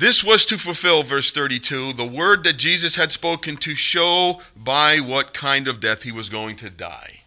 This 0.00 0.24
was 0.24 0.46
to 0.46 0.56
fulfill, 0.56 1.02
verse 1.02 1.30
32, 1.30 1.92
the 1.92 2.06
word 2.06 2.42
that 2.44 2.56
Jesus 2.56 2.96
had 2.96 3.12
spoken 3.12 3.58
to 3.58 3.74
show 3.74 4.40
by 4.56 4.96
what 4.98 5.34
kind 5.34 5.68
of 5.68 5.78
death 5.78 6.04
he 6.04 6.10
was 6.10 6.30
going 6.30 6.56
to 6.56 6.70
die. 6.70 7.24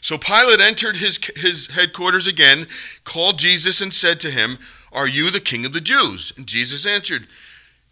So 0.00 0.18
Pilate 0.18 0.60
entered 0.60 0.96
his, 0.96 1.20
his 1.36 1.68
headquarters 1.68 2.26
again, 2.26 2.66
called 3.04 3.38
Jesus, 3.38 3.80
and 3.80 3.94
said 3.94 4.18
to 4.18 4.32
him, 4.32 4.58
Are 4.92 5.06
you 5.06 5.30
the 5.30 5.38
king 5.38 5.64
of 5.64 5.72
the 5.72 5.80
Jews? 5.80 6.32
And 6.36 6.48
Jesus 6.48 6.84
answered, 6.84 7.28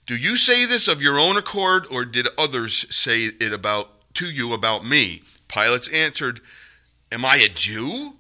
Do 0.07 0.17
you 0.17 0.37
say 0.37 0.67
this 0.67 0.89
of 0.89 1.01
your 1.01 1.17
own 1.17 1.37
accord, 1.37 1.87
or 1.89 2.05
did 2.05 2.27
others 2.37 2.93
say 2.93 3.27
it 3.27 3.53
about 3.53 3.91
to 4.15 4.27
you 4.27 4.53
about 4.53 4.85
me? 4.85 5.23
Pilate 5.47 5.89
answered, 5.95 6.41
Am 7.13 7.25
I 7.25 7.37
a 7.37 7.49
Jew? 7.49 8.15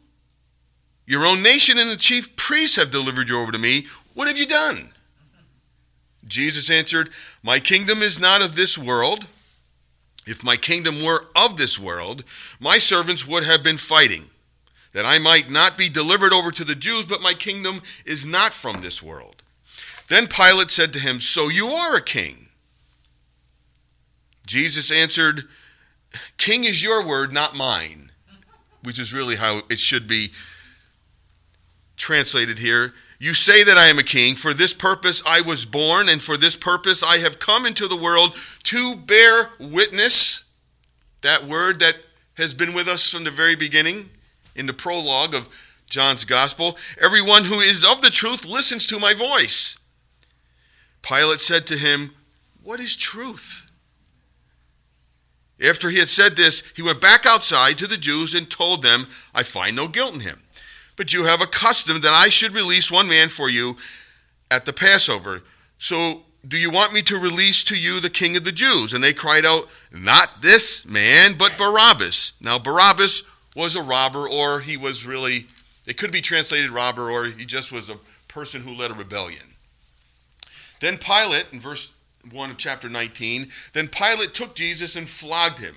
Your 1.04 1.26
own 1.26 1.42
nation 1.42 1.78
and 1.78 1.90
the 1.90 1.96
chief 1.96 2.36
priests 2.36 2.76
have 2.76 2.92
delivered 2.92 3.28
you 3.28 3.40
over 3.40 3.50
to 3.50 3.58
me. 3.58 3.88
What 4.14 4.28
have 4.28 4.38
you 4.38 4.46
done? 4.46 4.92
Jesus 6.26 6.70
answered, 6.70 7.10
My 7.42 7.60
kingdom 7.60 8.02
is 8.02 8.20
not 8.20 8.42
of 8.42 8.54
this 8.54 8.76
world. 8.76 9.26
If 10.26 10.44
my 10.44 10.56
kingdom 10.56 11.02
were 11.02 11.26
of 11.34 11.56
this 11.56 11.78
world, 11.78 12.24
my 12.58 12.78
servants 12.78 13.26
would 13.26 13.44
have 13.44 13.62
been 13.62 13.78
fighting, 13.78 14.30
that 14.92 15.06
I 15.06 15.18
might 15.18 15.50
not 15.50 15.78
be 15.78 15.88
delivered 15.88 16.32
over 16.32 16.50
to 16.52 16.64
the 16.64 16.74
Jews, 16.74 17.06
but 17.06 17.22
my 17.22 17.34
kingdom 17.34 17.82
is 18.04 18.26
not 18.26 18.52
from 18.52 18.80
this 18.80 19.02
world. 19.02 19.42
Then 20.08 20.26
Pilate 20.26 20.70
said 20.70 20.92
to 20.92 20.98
him, 20.98 21.20
So 21.20 21.48
you 21.48 21.68
are 21.68 21.96
a 21.96 22.02
king. 22.02 22.48
Jesus 24.46 24.90
answered, 24.90 25.44
King 26.36 26.64
is 26.64 26.82
your 26.82 27.06
word, 27.06 27.32
not 27.32 27.54
mine, 27.54 28.10
which 28.82 28.98
is 28.98 29.14
really 29.14 29.36
how 29.36 29.62
it 29.70 29.78
should 29.78 30.08
be 30.08 30.32
translated 31.96 32.58
here. 32.58 32.92
You 33.22 33.34
say 33.34 33.62
that 33.62 33.76
I 33.76 33.88
am 33.88 33.98
a 33.98 34.02
king. 34.02 34.34
For 34.34 34.54
this 34.54 34.72
purpose 34.72 35.22
I 35.26 35.42
was 35.42 35.66
born, 35.66 36.08
and 36.08 36.22
for 36.22 36.38
this 36.38 36.56
purpose 36.56 37.02
I 37.02 37.18
have 37.18 37.38
come 37.38 37.66
into 37.66 37.86
the 37.86 37.96
world 37.96 38.34
to 38.64 38.96
bear 38.96 39.50
witness. 39.60 40.44
That 41.20 41.46
word 41.46 41.80
that 41.80 41.96
has 42.38 42.54
been 42.54 42.72
with 42.72 42.88
us 42.88 43.12
from 43.12 43.24
the 43.24 43.30
very 43.30 43.54
beginning 43.54 44.08
in 44.56 44.64
the 44.64 44.72
prologue 44.72 45.34
of 45.34 45.50
John's 45.90 46.24
gospel. 46.24 46.78
Everyone 46.98 47.44
who 47.44 47.60
is 47.60 47.84
of 47.84 48.00
the 48.00 48.08
truth 48.08 48.46
listens 48.46 48.86
to 48.86 48.98
my 48.98 49.12
voice. 49.12 49.78
Pilate 51.02 51.40
said 51.40 51.66
to 51.66 51.76
him, 51.76 52.14
What 52.62 52.80
is 52.80 52.96
truth? 52.96 53.70
After 55.62 55.90
he 55.90 55.98
had 55.98 56.08
said 56.08 56.36
this, 56.36 56.62
he 56.74 56.80
went 56.80 57.02
back 57.02 57.26
outside 57.26 57.76
to 57.78 57.86
the 57.86 57.98
Jews 57.98 58.34
and 58.34 58.50
told 58.50 58.80
them, 58.80 59.08
I 59.34 59.42
find 59.42 59.76
no 59.76 59.88
guilt 59.88 60.14
in 60.14 60.20
him. 60.20 60.40
But 60.96 61.12
you 61.12 61.24
have 61.24 61.40
a 61.40 61.46
custom 61.46 62.00
that 62.00 62.12
I 62.12 62.28
should 62.28 62.52
release 62.52 62.90
one 62.90 63.08
man 63.08 63.28
for 63.28 63.48
you 63.48 63.76
at 64.50 64.66
the 64.66 64.72
Passover. 64.72 65.42
So 65.78 66.22
do 66.46 66.56
you 66.56 66.70
want 66.70 66.92
me 66.92 67.02
to 67.02 67.18
release 67.18 67.62
to 67.64 67.78
you 67.78 68.00
the 68.00 68.10
king 68.10 68.36
of 68.36 68.44
the 68.44 68.52
Jews? 68.52 68.92
And 68.92 69.04
they 69.04 69.12
cried 69.12 69.44
out, 69.44 69.68
Not 69.92 70.42
this 70.42 70.86
man, 70.86 71.36
but 71.36 71.56
Barabbas. 71.58 72.32
Now, 72.40 72.58
Barabbas 72.58 73.22
was 73.54 73.76
a 73.76 73.82
robber, 73.82 74.28
or 74.28 74.60
he 74.60 74.76
was 74.76 75.04
really, 75.04 75.46
it 75.86 75.98
could 75.98 76.12
be 76.12 76.22
translated 76.22 76.70
robber, 76.70 77.10
or 77.10 77.26
he 77.26 77.44
just 77.44 77.72
was 77.72 77.90
a 77.90 77.98
person 78.28 78.62
who 78.62 78.74
led 78.74 78.90
a 78.90 78.94
rebellion. 78.94 79.54
Then 80.80 80.96
Pilate, 80.96 81.46
in 81.52 81.60
verse 81.60 81.92
1 82.30 82.50
of 82.50 82.56
chapter 82.56 82.88
19, 82.88 83.50
then 83.74 83.88
Pilate 83.88 84.32
took 84.32 84.54
Jesus 84.54 84.96
and 84.96 85.08
flogged 85.08 85.58
him. 85.58 85.76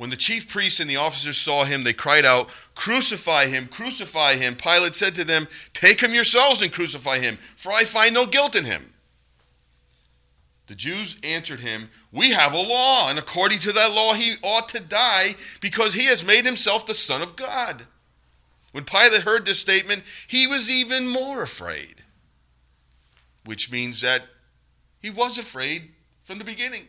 When 0.00 0.08
the 0.08 0.16
chief 0.16 0.48
priests 0.48 0.80
and 0.80 0.88
the 0.88 0.96
officers 0.96 1.36
saw 1.36 1.64
him, 1.64 1.84
they 1.84 1.92
cried 1.92 2.24
out, 2.24 2.48
Crucify 2.74 3.48
him, 3.48 3.66
crucify 3.66 4.36
him. 4.36 4.56
Pilate 4.56 4.96
said 4.96 5.14
to 5.16 5.24
them, 5.24 5.46
Take 5.74 6.00
him 6.00 6.14
yourselves 6.14 6.62
and 6.62 6.72
crucify 6.72 7.18
him, 7.18 7.36
for 7.54 7.70
I 7.70 7.84
find 7.84 8.14
no 8.14 8.24
guilt 8.24 8.56
in 8.56 8.64
him. 8.64 8.94
The 10.68 10.74
Jews 10.74 11.18
answered 11.22 11.60
him, 11.60 11.90
We 12.10 12.30
have 12.30 12.54
a 12.54 12.62
law, 12.62 13.10
and 13.10 13.18
according 13.18 13.58
to 13.58 13.72
that 13.72 13.92
law 13.92 14.14
he 14.14 14.36
ought 14.42 14.70
to 14.70 14.80
die, 14.80 15.34
because 15.60 15.92
he 15.92 16.06
has 16.06 16.24
made 16.24 16.46
himself 16.46 16.86
the 16.86 16.94
Son 16.94 17.20
of 17.20 17.36
God. 17.36 17.84
When 18.72 18.84
Pilate 18.84 19.24
heard 19.24 19.44
this 19.44 19.60
statement, 19.60 20.02
he 20.26 20.46
was 20.46 20.70
even 20.70 21.08
more 21.08 21.42
afraid, 21.42 22.04
which 23.44 23.70
means 23.70 24.00
that 24.00 24.22
He 25.02 25.10
was 25.10 25.36
afraid 25.36 25.90
from 26.24 26.38
the 26.38 26.44
beginning. 26.44 26.88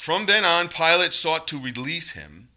From 0.00 0.24
then 0.24 0.46
on, 0.46 0.68
Pilate 0.68 1.12
sought 1.12 1.46
to 1.48 1.60
release 1.60 2.12
him. 2.12 2.48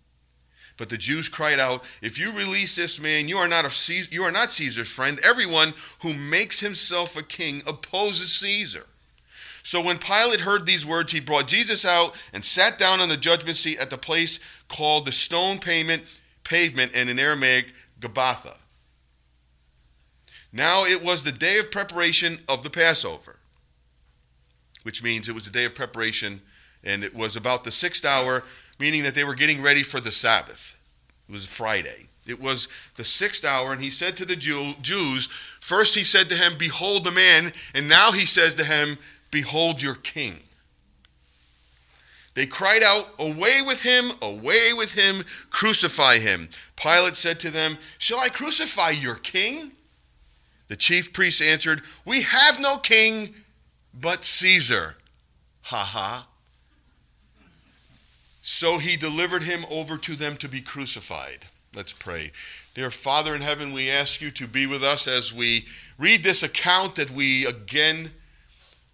But 0.77 0.87
the 0.87 0.97
Jews 0.97 1.27
cried 1.27 1.59
out, 1.59 1.83
If 2.01 2.17
you 2.17 2.31
release 2.31 2.77
this 2.77 3.01
man, 3.01 3.27
you 3.27 3.37
are 3.37 3.49
not, 3.49 3.69
Caesar, 3.69 4.07
you 4.09 4.23
are 4.23 4.31
not 4.31 4.53
Caesar's 4.53 4.87
friend. 4.87 5.19
Everyone 5.21 5.73
who 5.99 6.13
makes 6.13 6.61
himself 6.61 7.17
a 7.17 7.21
king 7.21 7.61
opposes 7.67 8.31
Caesar. 8.31 8.85
So 9.61 9.81
when 9.81 9.97
Pilate 9.97 10.39
heard 10.39 10.65
these 10.65 10.85
words, 10.85 11.11
he 11.11 11.19
brought 11.19 11.49
Jesus 11.49 11.83
out 11.83 12.15
and 12.31 12.45
sat 12.45 12.77
down 12.77 13.01
on 13.01 13.09
the 13.09 13.17
judgment 13.17 13.57
seat 13.57 13.77
at 13.77 13.89
the 13.89 13.97
place 13.97 14.39
called 14.69 15.03
the 15.03 15.11
stone 15.11 15.59
pavement, 15.59 16.03
pavement 16.45 16.93
and 16.95 17.09
in 17.09 17.19
Aramaic, 17.19 17.73
Gabbatha. 17.99 18.55
Now 20.53 20.85
it 20.85 21.03
was 21.03 21.23
the 21.23 21.33
day 21.33 21.57
of 21.57 21.71
preparation 21.71 22.39
of 22.47 22.63
the 22.63 22.69
Passover, 22.69 23.39
which 24.83 25.03
means 25.03 25.27
it 25.27 25.35
was 25.35 25.43
the 25.43 25.51
day 25.51 25.65
of 25.65 25.75
preparation 25.75 26.39
and 26.83 27.03
it 27.03 27.15
was 27.15 27.35
about 27.35 27.63
the 27.63 27.71
sixth 27.71 28.05
hour, 28.05 28.43
meaning 28.79 29.03
that 29.03 29.15
they 29.15 29.23
were 29.23 29.35
getting 29.35 29.61
ready 29.61 29.83
for 29.83 29.99
the 29.99 30.11
Sabbath. 30.11 30.75
It 31.27 31.31
was 31.31 31.45
Friday. 31.45 32.07
It 32.27 32.41
was 32.41 32.67
the 32.95 33.03
sixth 33.03 33.43
hour, 33.43 33.73
and 33.73 33.83
he 33.83 33.89
said 33.89 34.15
to 34.17 34.25
the 34.25 34.35
Jew, 34.35 34.75
Jews, 34.81 35.27
first 35.27 35.95
he 35.95 36.03
said 36.03 36.29
to 36.29 36.35
him, 36.35 36.57
Behold 36.57 37.03
the 37.03 37.11
man, 37.11 37.51
and 37.73 37.89
now 37.89 38.11
he 38.11 38.25
says 38.25 38.55
to 38.55 38.63
him, 38.63 38.97
Behold 39.29 39.81
your 39.81 39.95
king. 39.95 40.35
They 42.33 42.45
cried 42.45 42.81
out, 42.81 43.09
Away 43.19 43.61
with 43.61 43.81
him, 43.81 44.13
away 44.21 44.73
with 44.73 44.93
him, 44.93 45.23
crucify 45.49 46.19
him. 46.19 46.49
Pilate 46.75 47.15
said 47.17 47.39
to 47.41 47.51
them, 47.51 47.77
Shall 47.97 48.19
I 48.19 48.29
crucify 48.29 48.91
your 48.91 49.15
king? 49.15 49.73
The 50.67 50.75
chief 50.75 51.13
priests 51.13 51.41
answered, 51.41 51.81
We 52.05 52.21
have 52.21 52.59
no 52.59 52.77
king 52.77 53.33
but 53.93 54.23
Caesar. 54.23 54.97
Ha 55.63 55.83
ha. 55.83 56.27
So 58.45 58.77
he 58.77 58.97
delivered 58.97 59.43
him 59.43 59.65
over 59.69 59.97
to 59.97 60.17
them 60.17 60.35
to 60.37 60.49
be 60.49 60.59
crucified. 60.59 61.45
Let's 61.73 61.93
pray. 61.93 62.33
Dear 62.75 62.91
Father 62.91 63.33
in 63.33 63.41
heaven, 63.41 63.71
we 63.71 63.89
ask 63.89 64.19
you 64.19 64.31
to 64.31 64.47
be 64.47 64.67
with 64.67 64.83
us 64.83 65.07
as 65.07 65.33
we 65.33 65.65
read 65.97 66.23
this 66.23 66.43
account 66.43 66.95
that 66.95 67.09
we 67.09 67.45
again 67.45 68.11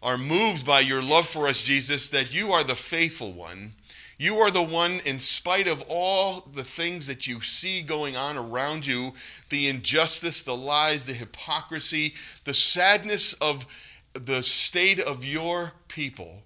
are 0.03 0.19
moved 0.19 0.67
by 0.67 0.81
your 0.81 1.01
love 1.01 1.27
for 1.27 1.47
us, 1.47 1.63
Jesus, 1.63 2.07
that 2.09 2.31
you 2.31 2.51
are 2.51 2.63
the 2.63 2.75
faithful 2.75 3.33
one. 3.33 3.71
You 4.19 4.37
are 4.37 4.51
the 4.51 4.61
one, 4.61 4.99
in 5.03 5.19
spite 5.19 5.67
of 5.67 5.83
all 5.89 6.41
the 6.41 6.63
things 6.63 7.07
that 7.07 7.25
you 7.25 7.41
see 7.41 7.81
going 7.81 8.15
on 8.15 8.37
around 8.37 8.85
you 8.85 9.13
the 9.49 9.67
injustice, 9.67 10.43
the 10.43 10.55
lies, 10.55 11.07
the 11.07 11.13
hypocrisy, 11.13 12.13
the 12.43 12.53
sadness 12.53 13.33
of 13.33 13.65
the 14.13 14.43
state 14.43 14.99
of 14.99 15.25
your 15.25 15.73
people 15.87 16.43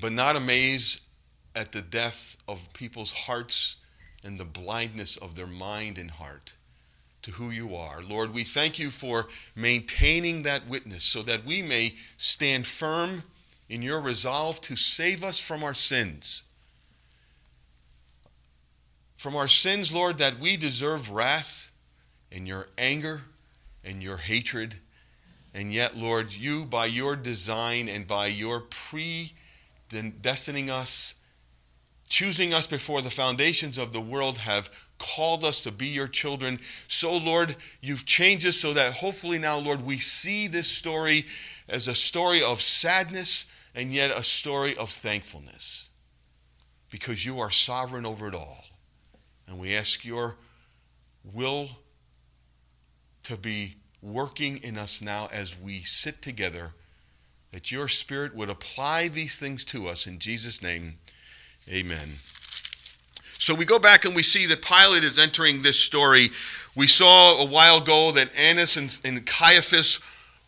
but 0.00 0.12
not 0.12 0.36
amazed 0.36 1.02
at 1.54 1.72
the 1.72 1.82
death 1.82 2.36
of 2.46 2.72
people's 2.72 3.12
hearts 3.12 3.76
and 4.22 4.38
the 4.38 4.44
blindness 4.44 5.16
of 5.16 5.34
their 5.34 5.46
mind 5.46 5.98
and 5.98 6.12
heart 6.12 6.54
to 7.22 7.32
who 7.32 7.50
you 7.50 7.74
are. 7.74 8.02
Lord, 8.02 8.32
we 8.32 8.44
thank 8.44 8.78
you 8.78 8.90
for 8.90 9.26
maintaining 9.54 10.42
that 10.42 10.68
witness 10.68 11.02
so 11.02 11.22
that 11.22 11.44
we 11.44 11.62
may 11.62 11.94
stand 12.16 12.66
firm 12.66 13.24
in 13.68 13.82
your 13.82 14.00
resolve 14.00 14.60
to 14.62 14.76
save 14.76 15.24
us 15.24 15.40
from 15.40 15.64
our 15.64 15.74
sins. 15.74 16.44
From 19.16 19.34
our 19.34 19.48
sins, 19.48 19.92
Lord, 19.92 20.18
that 20.18 20.38
we 20.38 20.56
deserve 20.56 21.10
wrath 21.10 21.72
and 22.30 22.46
your 22.46 22.68
anger 22.78 23.22
and 23.82 24.02
your 24.02 24.18
hatred. 24.18 24.76
And 25.54 25.72
yet, 25.72 25.96
Lord, 25.96 26.32
you, 26.32 26.64
by 26.64 26.86
your 26.86 27.16
design 27.16 27.88
and 27.88 28.06
by 28.06 28.26
your 28.26 28.60
pre 28.60 29.32
destining 29.88 30.68
us, 30.68 31.14
choosing 32.08 32.52
us 32.52 32.66
before 32.66 33.02
the 33.02 33.10
foundations 33.10 33.78
of 33.78 33.92
the 33.92 34.00
world, 34.00 34.38
have 34.38 34.70
called 34.98 35.44
us 35.44 35.60
to 35.62 35.72
be 35.72 35.86
your 35.86 36.08
children. 36.08 36.60
So, 36.88 37.16
Lord, 37.16 37.56
you've 37.80 38.06
changed 38.06 38.46
us 38.46 38.56
so 38.56 38.72
that 38.72 38.94
hopefully 38.94 39.38
now, 39.38 39.58
Lord, 39.58 39.84
we 39.84 39.98
see 39.98 40.46
this 40.46 40.68
story 40.68 41.26
as 41.68 41.88
a 41.88 41.94
story 41.94 42.42
of 42.42 42.62
sadness 42.62 43.46
and 43.74 43.92
yet 43.92 44.10
a 44.10 44.22
story 44.22 44.76
of 44.76 44.90
thankfulness 44.90 45.90
because 46.90 47.26
you 47.26 47.40
are 47.40 47.50
sovereign 47.50 48.06
over 48.06 48.28
it 48.28 48.34
all. 48.34 48.64
And 49.46 49.58
we 49.58 49.76
ask 49.76 50.04
your 50.04 50.36
will 51.24 51.68
to 53.24 53.36
be 53.36 53.76
working 54.00 54.58
in 54.58 54.78
us 54.78 55.02
now 55.02 55.28
as 55.32 55.58
we 55.58 55.82
sit 55.82 56.22
together 56.22 56.72
that 57.52 57.70
your 57.70 57.88
Spirit 57.88 58.34
would 58.34 58.50
apply 58.50 59.08
these 59.08 59.38
things 59.38 59.64
to 59.66 59.88
us. 59.88 60.06
In 60.06 60.18
Jesus' 60.18 60.62
name, 60.62 60.98
amen. 61.68 62.14
So 63.38 63.54
we 63.54 63.64
go 63.64 63.78
back 63.78 64.04
and 64.04 64.14
we 64.14 64.22
see 64.22 64.46
that 64.46 64.62
Pilate 64.62 65.04
is 65.04 65.18
entering 65.18 65.62
this 65.62 65.78
story. 65.78 66.30
We 66.74 66.86
saw 66.86 67.40
a 67.40 67.44
while 67.44 67.78
ago 67.78 68.12
that 68.12 68.30
Annas 68.36 68.76
and, 68.76 69.00
and 69.04 69.26
Caiaphas, 69.26 70.00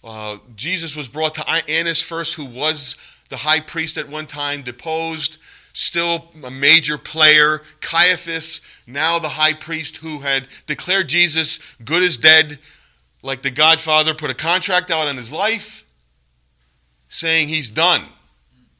uh, 0.02 0.38
Jesus 0.56 0.96
was 0.96 1.08
brought 1.08 1.34
to 1.34 1.48
Annas 1.70 2.02
first, 2.02 2.34
who 2.34 2.44
was 2.44 2.96
the 3.28 3.36
high 3.36 3.60
priest 3.60 3.98
at 3.98 4.08
one 4.08 4.26
time, 4.26 4.62
deposed, 4.62 5.38
still 5.72 6.32
a 6.44 6.50
major 6.50 6.98
player. 6.98 7.62
Caiaphas, 7.80 8.62
now 8.86 9.18
the 9.18 9.28
high 9.28 9.54
priest 9.54 9.98
who 9.98 10.20
had 10.20 10.48
declared 10.66 11.08
Jesus 11.08 11.58
good 11.84 12.02
as 12.02 12.16
dead, 12.16 12.58
like 13.22 13.42
the 13.42 13.50
Godfather, 13.50 14.14
put 14.14 14.30
a 14.30 14.34
contract 14.34 14.90
out 14.90 15.08
on 15.08 15.16
his 15.16 15.32
life 15.32 15.84
saying 17.08 17.48
he's 17.48 17.70
done. 17.70 18.04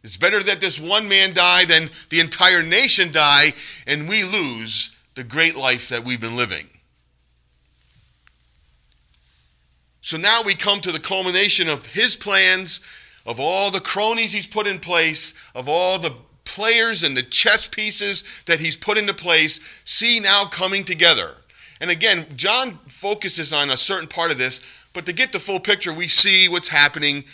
It's 0.04 0.16
better 0.16 0.42
that 0.42 0.60
this 0.60 0.78
one 0.80 1.08
man 1.08 1.34
die 1.34 1.64
than 1.64 1.90
the 2.10 2.20
entire 2.20 2.62
nation 2.62 3.10
die 3.10 3.52
and 3.86 4.08
we 4.08 4.22
lose 4.22 4.96
the 5.14 5.24
great 5.24 5.56
life 5.56 5.88
that 5.88 6.04
we've 6.04 6.20
been 6.20 6.36
living. 6.36 6.70
So 10.00 10.16
now 10.16 10.42
we 10.42 10.54
come 10.54 10.80
to 10.80 10.92
the 10.92 11.00
culmination 11.00 11.68
of 11.68 11.86
his 11.86 12.16
plans, 12.16 12.80
of 13.26 13.38
all 13.40 13.70
the 13.70 13.80
cronies 13.80 14.32
he's 14.32 14.46
put 14.46 14.66
in 14.66 14.78
place, 14.78 15.34
of 15.54 15.68
all 15.68 15.98
the 15.98 16.14
players 16.44 17.02
and 17.02 17.16
the 17.16 17.22
chess 17.22 17.68
pieces 17.68 18.24
that 18.46 18.60
he's 18.60 18.76
put 18.76 18.96
into 18.96 19.12
place, 19.12 19.60
see 19.84 20.18
now 20.18 20.46
coming 20.46 20.84
together. 20.84 21.34
And 21.80 21.90
again, 21.90 22.24
John 22.36 22.78
focuses 22.88 23.52
on 23.52 23.70
a 23.70 23.76
certain 23.76 24.08
part 24.08 24.30
of 24.30 24.38
this, 24.38 24.60
but 24.94 25.04
to 25.06 25.12
get 25.12 25.32
the 25.32 25.38
full 25.38 25.60
picture, 25.60 25.92
we 25.92 26.08
see 26.08 26.48
what's 26.48 26.68
happening 26.68 27.24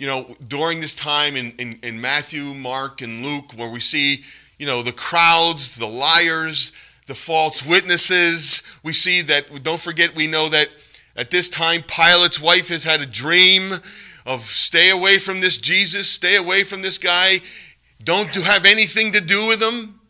you 0.00 0.06
know, 0.06 0.34
during 0.48 0.80
this 0.80 0.94
time 0.94 1.36
in, 1.36 1.52
in, 1.58 1.78
in 1.82 2.00
Matthew, 2.00 2.54
Mark, 2.54 3.02
and 3.02 3.22
Luke, 3.22 3.52
where 3.54 3.68
we 3.68 3.80
see, 3.80 4.24
you 4.58 4.64
know, 4.64 4.82
the 4.82 4.92
crowds, 4.92 5.76
the 5.76 5.86
liars, 5.86 6.72
the 7.06 7.14
false 7.14 7.66
witnesses. 7.66 8.62
We 8.82 8.94
see 8.94 9.20
that, 9.20 9.62
don't 9.62 9.78
forget, 9.78 10.16
we 10.16 10.26
know 10.26 10.48
that 10.48 10.70
at 11.16 11.30
this 11.30 11.50
time, 11.50 11.82
Pilate's 11.86 12.40
wife 12.40 12.70
has 12.70 12.82
had 12.82 13.02
a 13.02 13.06
dream 13.06 13.74
of 14.24 14.40
stay 14.40 14.88
away 14.88 15.18
from 15.18 15.40
this 15.40 15.58
Jesus, 15.58 16.10
stay 16.10 16.36
away 16.36 16.64
from 16.64 16.80
this 16.80 16.96
guy, 16.96 17.40
don't 18.02 18.30
have 18.30 18.64
anything 18.64 19.12
to 19.12 19.20
do 19.20 19.48
with 19.48 19.62
him. 19.62 20.00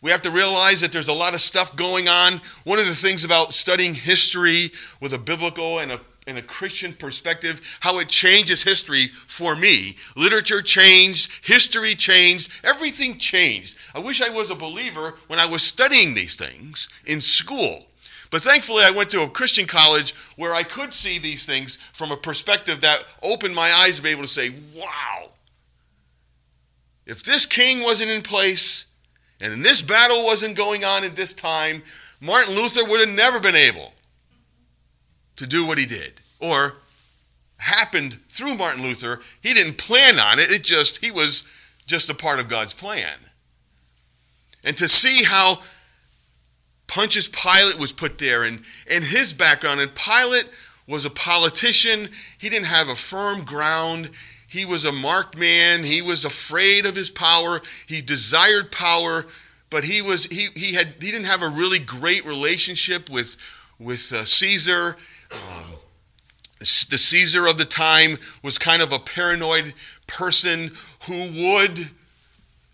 We 0.00 0.10
have 0.10 0.22
to 0.22 0.30
realize 0.30 0.80
that 0.80 0.90
there's 0.90 1.08
a 1.08 1.12
lot 1.12 1.34
of 1.34 1.42
stuff 1.42 1.76
going 1.76 2.08
on. 2.08 2.40
One 2.64 2.78
of 2.78 2.86
the 2.86 2.94
things 2.94 3.26
about 3.26 3.52
studying 3.52 3.94
history 3.94 4.70
with 5.02 5.12
a 5.12 5.18
biblical 5.18 5.80
and 5.80 5.92
a 5.92 6.00
in 6.26 6.36
a 6.36 6.42
Christian 6.42 6.92
perspective, 6.92 7.78
how 7.80 7.98
it 7.98 8.08
changes 8.08 8.62
history 8.62 9.08
for 9.08 9.56
me. 9.56 9.96
Literature 10.16 10.62
changed, 10.62 11.30
history 11.44 11.94
changed, 11.94 12.52
everything 12.62 13.18
changed. 13.18 13.76
I 13.94 14.00
wish 14.00 14.20
I 14.20 14.30
was 14.30 14.50
a 14.50 14.54
believer 14.54 15.14
when 15.28 15.38
I 15.38 15.46
was 15.46 15.62
studying 15.62 16.14
these 16.14 16.36
things 16.36 16.88
in 17.06 17.20
school. 17.20 17.86
But 18.30 18.42
thankfully, 18.42 18.84
I 18.84 18.92
went 18.92 19.10
to 19.10 19.22
a 19.22 19.28
Christian 19.28 19.66
college 19.66 20.14
where 20.36 20.54
I 20.54 20.62
could 20.62 20.94
see 20.94 21.18
these 21.18 21.44
things 21.44 21.76
from 21.76 22.12
a 22.12 22.16
perspective 22.16 22.80
that 22.80 23.04
opened 23.22 23.54
my 23.54 23.72
eyes 23.72 23.96
to 23.96 24.02
be 24.02 24.10
able 24.10 24.22
to 24.22 24.28
say, 24.28 24.50
wow, 24.74 25.30
if 27.06 27.24
this 27.24 27.44
king 27.44 27.82
wasn't 27.82 28.10
in 28.10 28.22
place 28.22 28.86
and 29.40 29.64
this 29.64 29.82
battle 29.82 30.24
wasn't 30.24 30.56
going 30.56 30.84
on 30.84 31.02
at 31.02 31.16
this 31.16 31.32
time, 31.32 31.82
Martin 32.20 32.54
Luther 32.54 32.84
would 32.84 33.00
have 33.00 33.16
never 33.16 33.40
been 33.40 33.56
able 33.56 33.92
to 35.40 35.46
do 35.46 35.66
what 35.66 35.78
he 35.78 35.86
did. 35.86 36.20
Or 36.38 36.74
happened 37.56 38.18
through 38.28 38.54
Martin 38.54 38.82
Luther. 38.82 39.20
He 39.42 39.52
didn't 39.52 39.78
plan 39.78 40.18
on 40.18 40.38
it, 40.38 40.50
it 40.50 40.62
just, 40.62 41.04
he 41.04 41.10
was 41.10 41.42
just 41.86 42.08
a 42.08 42.14
part 42.14 42.38
of 42.38 42.48
God's 42.48 42.74
plan. 42.74 43.16
And 44.64 44.76
to 44.76 44.88
see 44.88 45.24
how 45.24 45.60
Pontius 46.86 47.28
Pilate 47.28 47.78
was 47.78 47.92
put 47.92 48.18
there 48.18 48.42
and, 48.42 48.62
and 48.90 49.02
his 49.02 49.32
background, 49.32 49.80
and 49.80 49.94
Pilate 49.94 50.48
was 50.86 51.04
a 51.04 51.10
politician, 51.10 52.08
he 52.38 52.48
didn't 52.48 52.66
have 52.66 52.88
a 52.88 52.94
firm 52.94 53.44
ground. 53.44 54.10
He 54.46 54.64
was 54.64 54.84
a 54.84 54.92
marked 54.92 55.38
man. 55.38 55.84
He 55.84 56.02
was 56.02 56.24
afraid 56.24 56.84
of 56.84 56.96
his 56.96 57.10
power. 57.10 57.60
He 57.86 58.02
desired 58.02 58.72
power, 58.72 59.24
but 59.70 59.84
he 59.84 60.02
was 60.02 60.24
he, 60.24 60.48
he 60.56 60.74
had 60.74 60.88
he 61.00 61.12
didn't 61.12 61.26
have 61.26 61.42
a 61.42 61.48
really 61.48 61.78
great 61.78 62.26
relationship 62.26 63.08
with 63.08 63.36
with 63.78 64.12
uh, 64.12 64.24
Caesar. 64.24 64.96
The 66.60 66.98
Caesar 66.98 67.46
of 67.46 67.56
the 67.56 67.64
time 67.64 68.18
was 68.42 68.58
kind 68.58 68.82
of 68.82 68.92
a 68.92 68.98
paranoid 68.98 69.72
person 70.06 70.72
who 71.06 71.30
would 71.32 71.90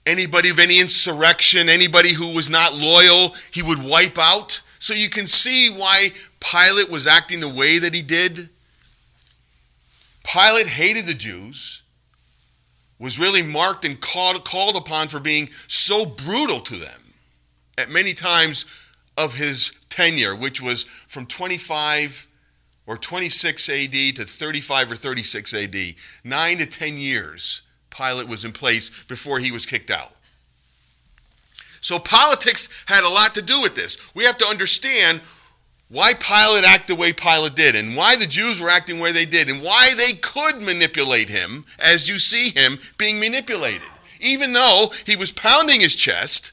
anybody 0.07 0.49
of 0.49 0.59
any 0.59 0.81
insurrection, 0.81 1.69
anybody 1.69 2.13
who 2.13 2.33
was 2.33 2.49
not 2.49 2.75
loyal, 2.75 3.35
he 3.53 3.63
would 3.63 3.83
wipe 3.83 4.19
out. 4.19 4.63
So 4.79 4.95
you 4.95 5.11
can 5.11 5.27
see 5.27 5.69
why 5.69 6.11
Pilate 6.41 6.91
was 6.91 7.07
acting 7.07 7.41
the 7.41 7.49
way 7.49 7.79
that 7.79 7.95
he 7.95 8.03
did. 8.03 8.49
Pilate 10.25 10.69
hated 10.69 11.07
the 11.07 11.15
Jews, 11.15 11.83
was 12.99 13.19
really 13.19 13.43
marked 13.43 13.85
and 13.85 14.01
called, 14.01 14.45
called 14.45 14.77
upon 14.77 15.09
for 15.09 15.21
being 15.21 15.51
so 15.67 16.07
brutal 16.07 16.61
to 16.61 16.77
them 16.77 17.15
at 17.77 17.91
many 17.91 18.15
times 18.15 18.65
of 19.17 19.35
his 19.35 19.79
tenure, 19.89 20.35
which 20.35 20.63
was 20.63 20.85
from 20.85 21.27
25 21.27 22.27
or 22.87 22.97
26 22.97 23.69
AD 23.69 24.17
to 24.17 24.25
35 24.25 24.93
or 24.93 24.97
36 24.97 25.55
AD. 25.55 25.77
Nine 26.25 26.59
to 26.59 26.67
10 26.67 26.97
years 26.97 27.63
Pilate 27.91 28.29
was 28.29 28.45
in 28.45 28.53
place 28.53 28.91
before 29.05 29.39
he 29.39 29.51
was 29.51 29.67
kicked 29.67 29.91
out. 29.91 30.13
So 31.81 31.99
politics 31.99 32.69
had 32.87 33.05
a 33.05 33.09
lot 33.09 33.35
to 33.35 33.43
do 33.43 33.61
with 33.61 33.75
this. 33.75 33.97
We 34.15 34.25
have 34.25 34.37
to 34.39 34.47
understand 34.47 35.21
why 35.89 36.15
Pilate 36.15 36.65
acted 36.65 36.97
the 36.97 37.01
way 37.01 37.13
Pilate 37.13 37.55
did, 37.55 37.77
and 37.77 37.97
why 37.97 38.17
the 38.17 38.27
Jews 38.27 38.61
were 38.61 38.71
acting 38.71 38.99
where 38.99 39.13
they 39.13 39.25
did, 39.25 39.49
and 39.49 39.63
why 39.63 39.91
they 39.97 40.15
could 40.15 40.61
manipulate 40.61 41.29
him 41.29 41.65
as 41.79 42.09
you 42.09 42.19
see 42.19 42.51
him 42.51 42.79
being 42.99 43.21
manipulated. 43.21 43.87
Even 44.21 44.53
though 44.53 44.91
he 45.05 45.15
was 45.15 45.31
pounding 45.31 45.81
his 45.81 45.95
chest, 45.95 46.53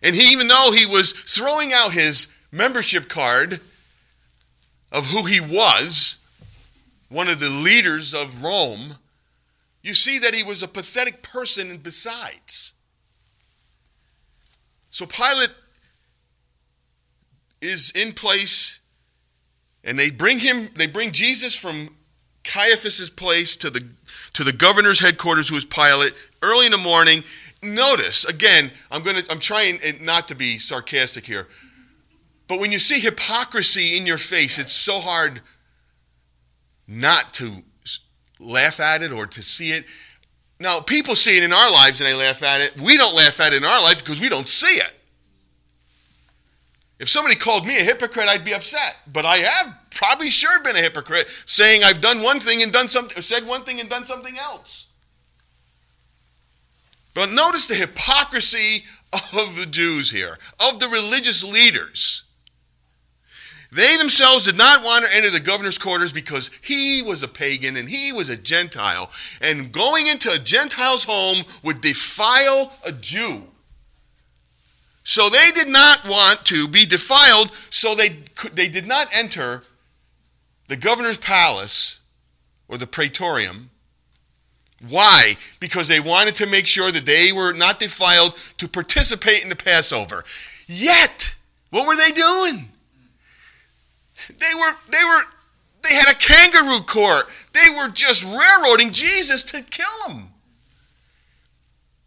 and 0.00 0.14
he, 0.14 0.30
even 0.30 0.46
though 0.46 0.70
he 0.72 0.86
was 0.86 1.10
throwing 1.10 1.72
out 1.72 1.92
his 1.92 2.32
membership 2.52 3.08
card 3.08 3.60
of 4.96 5.06
who 5.06 5.24
he 5.24 5.40
was, 5.40 6.24
one 7.10 7.28
of 7.28 7.38
the 7.38 7.50
leaders 7.50 8.14
of 8.14 8.42
Rome, 8.42 8.94
you 9.82 9.92
see 9.94 10.18
that 10.18 10.34
he 10.34 10.42
was 10.42 10.62
a 10.62 10.68
pathetic 10.68 11.22
person 11.22 11.70
and 11.70 11.82
besides. 11.82 12.72
So 14.90 15.04
Pilate 15.04 15.50
is 17.60 17.90
in 17.90 18.14
place, 18.14 18.80
and 19.84 19.98
they 19.98 20.10
bring 20.10 20.38
him, 20.38 20.70
they 20.74 20.86
bring 20.86 21.12
Jesus 21.12 21.54
from 21.54 21.94
Caiaphas's 22.42 23.10
place 23.10 23.54
to 23.58 23.68
the 23.68 23.86
to 24.32 24.44
the 24.44 24.52
governor's 24.52 25.00
headquarters, 25.00 25.50
who 25.50 25.56
is 25.56 25.66
Pilate, 25.66 26.14
early 26.42 26.66
in 26.66 26.72
the 26.72 26.78
morning. 26.78 27.22
Notice 27.62 28.24
again, 28.24 28.70
I'm 28.90 29.02
gonna 29.02 29.22
I'm 29.28 29.40
trying 29.40 29.78
not 30.00 30.28
to 30.28 30.34
be 30.34 30.58
sarcastic 30.58 31.26
here, 31.26 31.48
but 32.48 32.60
when 32.60 32.72
you 32.72 32.78
see 32.78 33.00
hypocrisy 33.00 33.96
in 33.96 34.06
your 34.06 34.18
face, 34.18 34.58
it's 34.58 34.74
so 34.74 35.00
hard 35.00 35.40
not 36.86 37.32
to 37.34 37.62
laugh 38.38 38.78
at 38.80 39.02
it 39.02 39.12
or 39.12 39.26
to 39.26 39.42
see 39.42 39.72
it. 39.72 39.84
Now, 40.60 40.80
people 40.80 41.16
see 41.16 41.36
it 41.36 41.42
in 41.42 41.52
our 41.52 41.70
lives 41.70 42.00
and 42.00 42.08
they 42.08 42.14
laugh 42.14 42.42
at 42.42 42.60
it. 42.60 42.80
We 42.80 42.96
don't 42.96 43.14
laugh 43.14 43.40
at 43.40 43.52
it 43.52 43.56
in 43.56 43.64
our 43.64 43.82
life 43.82 43.98
because 43.98 44.20
we 44.20 44.28
don't 44.28 44.48
see 44.48 44.76
it. 44.76 44.92
If 46.98 47.08
somebody 47.08 47.34
called 47.34 47.66
me 47.66 47.76
a 47.76 47.82
hypocrite, 47.82 48.28
I'd 48.28 48.44
be 48.44 48.54
upset. 48.54 48.96
But 49.12 49.26
I 49.26 49.38
have 49.38 49.76
probably 49.90 50.30
sure 50.30 50.62
been 50.62 50.76
a 50.76 50.80
hypocrite, 50.80 51.28
saying 51.44 51.82
I've 51.84 52.00
done 52.00 52.22
one 52.22 52.40
thing 52.40 52.62
and 52.62 52.72
done 52.72 52.88
something, 52.88 53.20
said 53.22 53.46
one 53.46 53.64
thing 53.64 53.80
and 53.80 53.88
done 53.88 54.04
something 54.04 54.38
else. 54.38 54.86
But 57.12 57.30
notice 57.30 57.66
the 57.66 57.74
hypocrisy 57.74 58.84
of 59.12 59.56
the 59.56 59.66
Jews 59.66 60.10
here, 60.10 60.38
of 60.60 60.80
the 60.80 60.88
religious 60.88 61.42
leaders. 61.42 62.25
They 63.72 63.96
themselves 63.96 64.44
did 64.44 64.56
not 64.56 64.84
want 64.84 65.04
to 65.04 65.16
enter 65.16 65.30
the 65.30 65.40
governor's 65.40 65.78
quarters 65.78 66.12
because 66.12 66.50
he 66.62 67.02
was 67.02 67.22
a 67.22 67.28
pagan 67.28 67.76
and 67.76 67.88
he 67.88 68.12
was 68.12 68.28
a 68.28 68.36
Gentile. 68.36 69.10
And 69.40 69.72
going 69.72 70.06
into 70.06 70.30
a 70.30 70.38
Gentile's 70.38 71.04
home 71.04 71.44
would 71.62 71.80
defile 71.80 72.72
a 72.84 72.92
Jew. 72.92 73.42
So 75.02 75.28
they 75.28 75.50
did 75.54 75.68
not 75.68 76.08
want 76.08 76.44
to 76.46 76.66
be 76.66 76.84
defiled, 76.84 77.52
so 77.70 77.94
they, 77.94 78.08
they 78.52 78.68
did 78.68 78.86
not 78.86 79.06
enter 79.14 79.62
the 80.66 80.76
governor's 80.76 81.18
palace 81.18 82.00
or 82.68 82.76
the 82.76 82.88
praetorium. 82.88 83.70
Why? 84.88 85.36
Because 85.60 85.88
they 85.88 86.00
wanted 86.00 86.34
to 86.36 86.46
make 86.46 86.66
sure 86.66 86.90
that 86.90 87.06
they 87.06 87.32
were 87.32 87.52
not 87.52 87.78
defiled 87.78 88.34
to 88.58 88.68
participate 88.68 89.42
in 89.42 89.48
the 89.48 89.56
Passover. 89.56 90.24
Yet, 90.66 91.34
what 91.70 91.86
were 91.86 91.96
they 91.96 92.10
doing? 92.10 92.70
They 94.28 94.54
were, 94.54 94.72
they 94.90 95.04
were, 95.04 95.22
they 95.82 95.94
had 95.94 96.08
a 96.08 96.14
kangaroo 96.14 96.80
court. 96.80 97.26
They 97.52 97.70
were 97.70 97.88
just 97.88 98.24
railroading 98.24 98.92
Jesus 98.92 99.42
to 99.44 99.62
kill 99.62 99.86
him. 100.08 100.28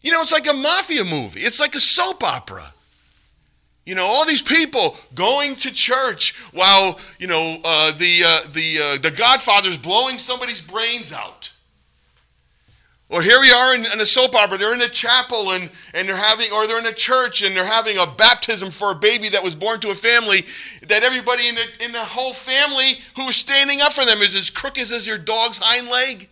You 0.01 0.11
know, 0.11 0.21
it's 0.21 0.31
like 0.31 0.47
a 0.47 0.53
mafia 0.53 1.03
movie. 1.03 1.41
It's 1.41 1.59
like 1.59 1.75
a 1.75 1.79
soap 1.79 2.23
opera. 2.23 2.73
You 3.85 3.95
know, 3.95 4.05
all 4.05 4.25
these 4.25 4.41
people 4.41 4.97
going 5.15 5.55
to 5.55 5.71
church 5.71 6.37
while 6.53 6.99
you 7.17 7.25
know 7.25 7.59
uh, 7.63 7.91
the 7.91 8.21
uh, 8.23 8.41
the 8.53 8.77
uh, 8.77 8.97
the 9.01 9.09
Godfather's 9.09 9.79
blowing 9.79 10.19
somebody's 10.19 10.61
brains 10.61 11.11
out. 11.11 11.51
Or 13.11 13.23
here 13.23 13.41
we 13.41 13.51
are 13.51 13.73
in, 13.73 13.85
in 13.91 13.99
a 13.99 14.05
soap 14.05 14.35
opera. 14.35 14.59
They're 14.59 14.73
in 14.75 14.81
a 14.81 14.87
chapel 14.87 15.51
and, 15.51 15.71
and 15.95 16.07
they're 16.07 16.15
having, 16.15 16.51
or 16.53 16.67
they're 16.67 16.77
in 16.77 16.85
a 16.85 16.93
church 16.93 17.41
and 17.41 17.55
they're 17.55 17.65
having 17.65 17.97
a 17.97 18.05
baptism 18.05 18.69
for 18.69 18.91
a 18.91 18.95
baby 18.95 19.29
that 19.29 19.43
was 19.43 19.55
born 19.55 19.79
to 19.79 19.89
a 19.89 19.95
family 19.95 20.45
that 20.87 21.01
everybody 21.01 21.47
in 21.47 21.55
the, 21.55 21.85
in 21.85 21.91
the 21.91 21.99
whole 21.99 22.33
family 22.33 22.99
who 23.15 23.27
is 23.27 23.35
standing 23.35 23.79
up 23.81 23.93
for 23.93 24.05
them 24.05 24.19
is 24.19 24.35
as 24.35 24.51
crooked 24.51 24.91
as 24.91 25.07
your 25.07 25.17
dog's 25.17 25.57
hind 25.57 25.89
leg. 25.89 26.29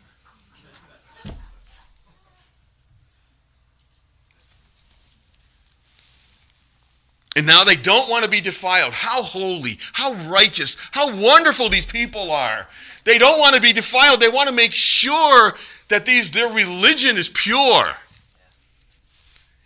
And 7.36 7.46
now 7.46 7.63
they 7.63 7.76
don't 7.76 8.10
want 8.10 8.24
to 8.24 8.30
be 8.30 8.42
defiled. 8.42 8.94
How 8.94 9.24
holy, 9.24 9.80
how 9.94 10.13
righteous, 10.30 10.78
how 10.92 11.16
wonderful 11.16 11.70
these 11.70 11.86
people 11.86 12.32
are. 12.32 12.68
They 13.04 13.18
don't 13.18 13.40
want 13.40 13.56
to 13.56 13.62
be 13.62 13.74
defiled. 13.74 14.20
They 14.20 14.30
want 14.30 14.50
to 14.50 14.56
make 14.56 14.74
sure 14.74 15.54
that 15.89 16.06
these 16.06 16.32
their 16.32 16.52
religion 16.52 17.17
is 17.17 17.30
pure. 17.30 17.95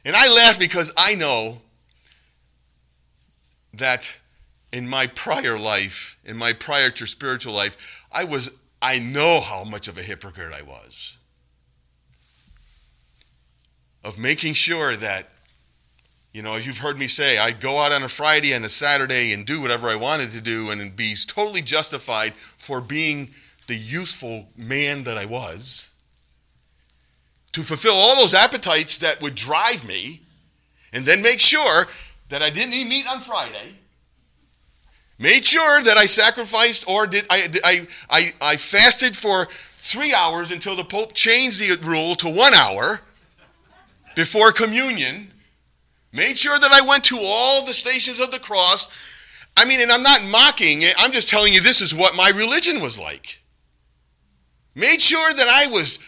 And 0.03 0.15
I 0.15 0.27
laugh 0.29 0.60
because 0.60 0.91
I 0.97 1.15
know 1.15 1.62
that 3.73 4.19
in 4.71 4.88
my 4.88 5.07
prior 5.07 5.57
life, 5.57 6.17
in 6.25 6.38
my 6.38 6.53
prior 6.53 6.89
to 6.91 7.05
spiritual 7.05 7.53
life, 7.53 8.05
I 8.12 8.23
was 8.23 8.57
I 8.81 8.99
know 8.99 9.41
how 9.41 9.63
much 9.63 9.88
of 9.88 9.97
a 9.97 10.01
hypocrite 10.01 10.53
I 10.53 10.63
was. 10.63 11.17
Of 14.03 14.17
making 14.17 14.55
sure 14.55 14.95
that 14.95 15.29
you 16.34 16.41
know, 16.41 16.53
as 16.53 16.65
you've 16.65 16.77
heard 16.77 16.97
me 16.97 17.07
say, 17.07 17.38
I'd 17.38 17.60
go 17.60 17.79
out 17.79 17.91
on 17.91 18.03
a 18.03 18.07
Friday 18.07 18.53
and 18.53 18.63
a 18.63 18.69
Saturday 18.69 19.34
and 19.34 19.45
do 19.45 19.60
whatever 19.60 19.89
I 19.89 19.97
wanted 19.97 20.31
to 20.31 20.39
do 20.39 20.69
and 20.69 20.95
be 20.95 21.13
totally 21.27 21.62
justified 21.62 22.36
for 22.36 22.79
being 22.79 23.31
the 23.67 23.75
useful 23.75 24.47
man 24.55 25.03
that 25.03 25.17
I 25.17 25.25
was 25.25 25.90
to 27.53 27.61
fulfill 27.61 27.95
all 27.95 28.15
those 28.15 28.33
appetites 28.33 28.97
that 28.97 29.21
would 29.21 29.35
drive 29.35 29.85
me, 29.85 30.21
and 30.93 31.05
then 31.05 31.21
make 31.21 31.39
sure 31.39 31.87
that 32.29 32.41
I 32.41 32.49
didn't 32.49 32.73
eat 32.73 32.87
meat 32.87 33.05
on 33.07 33.19
Friday. 33.19 33.77
Made 35.19 35.45
sure 35.45 35.83
that 35.83 35.97
I 35.97 36.07
sacrificed 36.07 36.87
or 36.87 37.05
did 37.05 37.27
I, 37.29 37.47
I, 37.63 37.87
I, 38.09 38.33
I 38.41 38.55
fasted 38.55 39.15
for 39.15 39.47
three 39.77 40.13
hours 40.13 40.49
until 40.49 40.75
the 40.75 40.83
Pope 40.83 41.13
changed 41.13 41.59
the 41.59 41.77
rule 41.87 42.15
to 42.15 42.29
one 42.29 42.55
hour 42.55 43.01
before 44.15 44.51
communion. 44.51 45.31
Made 46.11 46.39
sure 46.39 46.57
that 46.57 46.71
I 46.71 46.81
went 46.81 47.03
to 47.05 47.19
all 47.21 47.63
the 47.63 47.73
stations 47.73 48.19
of 48.19 48.31
the 48.31 48.39
cross. 48.39 48.87
I 49.55 49.65
mean, 49.65 49.79
and 49.79 49.91
I'm 49.91 50.01
not 50.01 50.23
mocking 50.23 50.81
it, 50.81 50.95
I'm 50.97 51.11
just 51.11 51.29
telling 51.29 51.53
you 51.53 51.61
this 51.61 51.81
is 51.81 51.93
what 51.93 52.15
my 52.15 52.29
religion 52.29 52.81
was 52.81 52.97
like. 52.97 53.41
Made 54.73 55.01
sure 55.01 55.33
that 55.33 55.47
I 55.47 55.67
was 55.67 55.99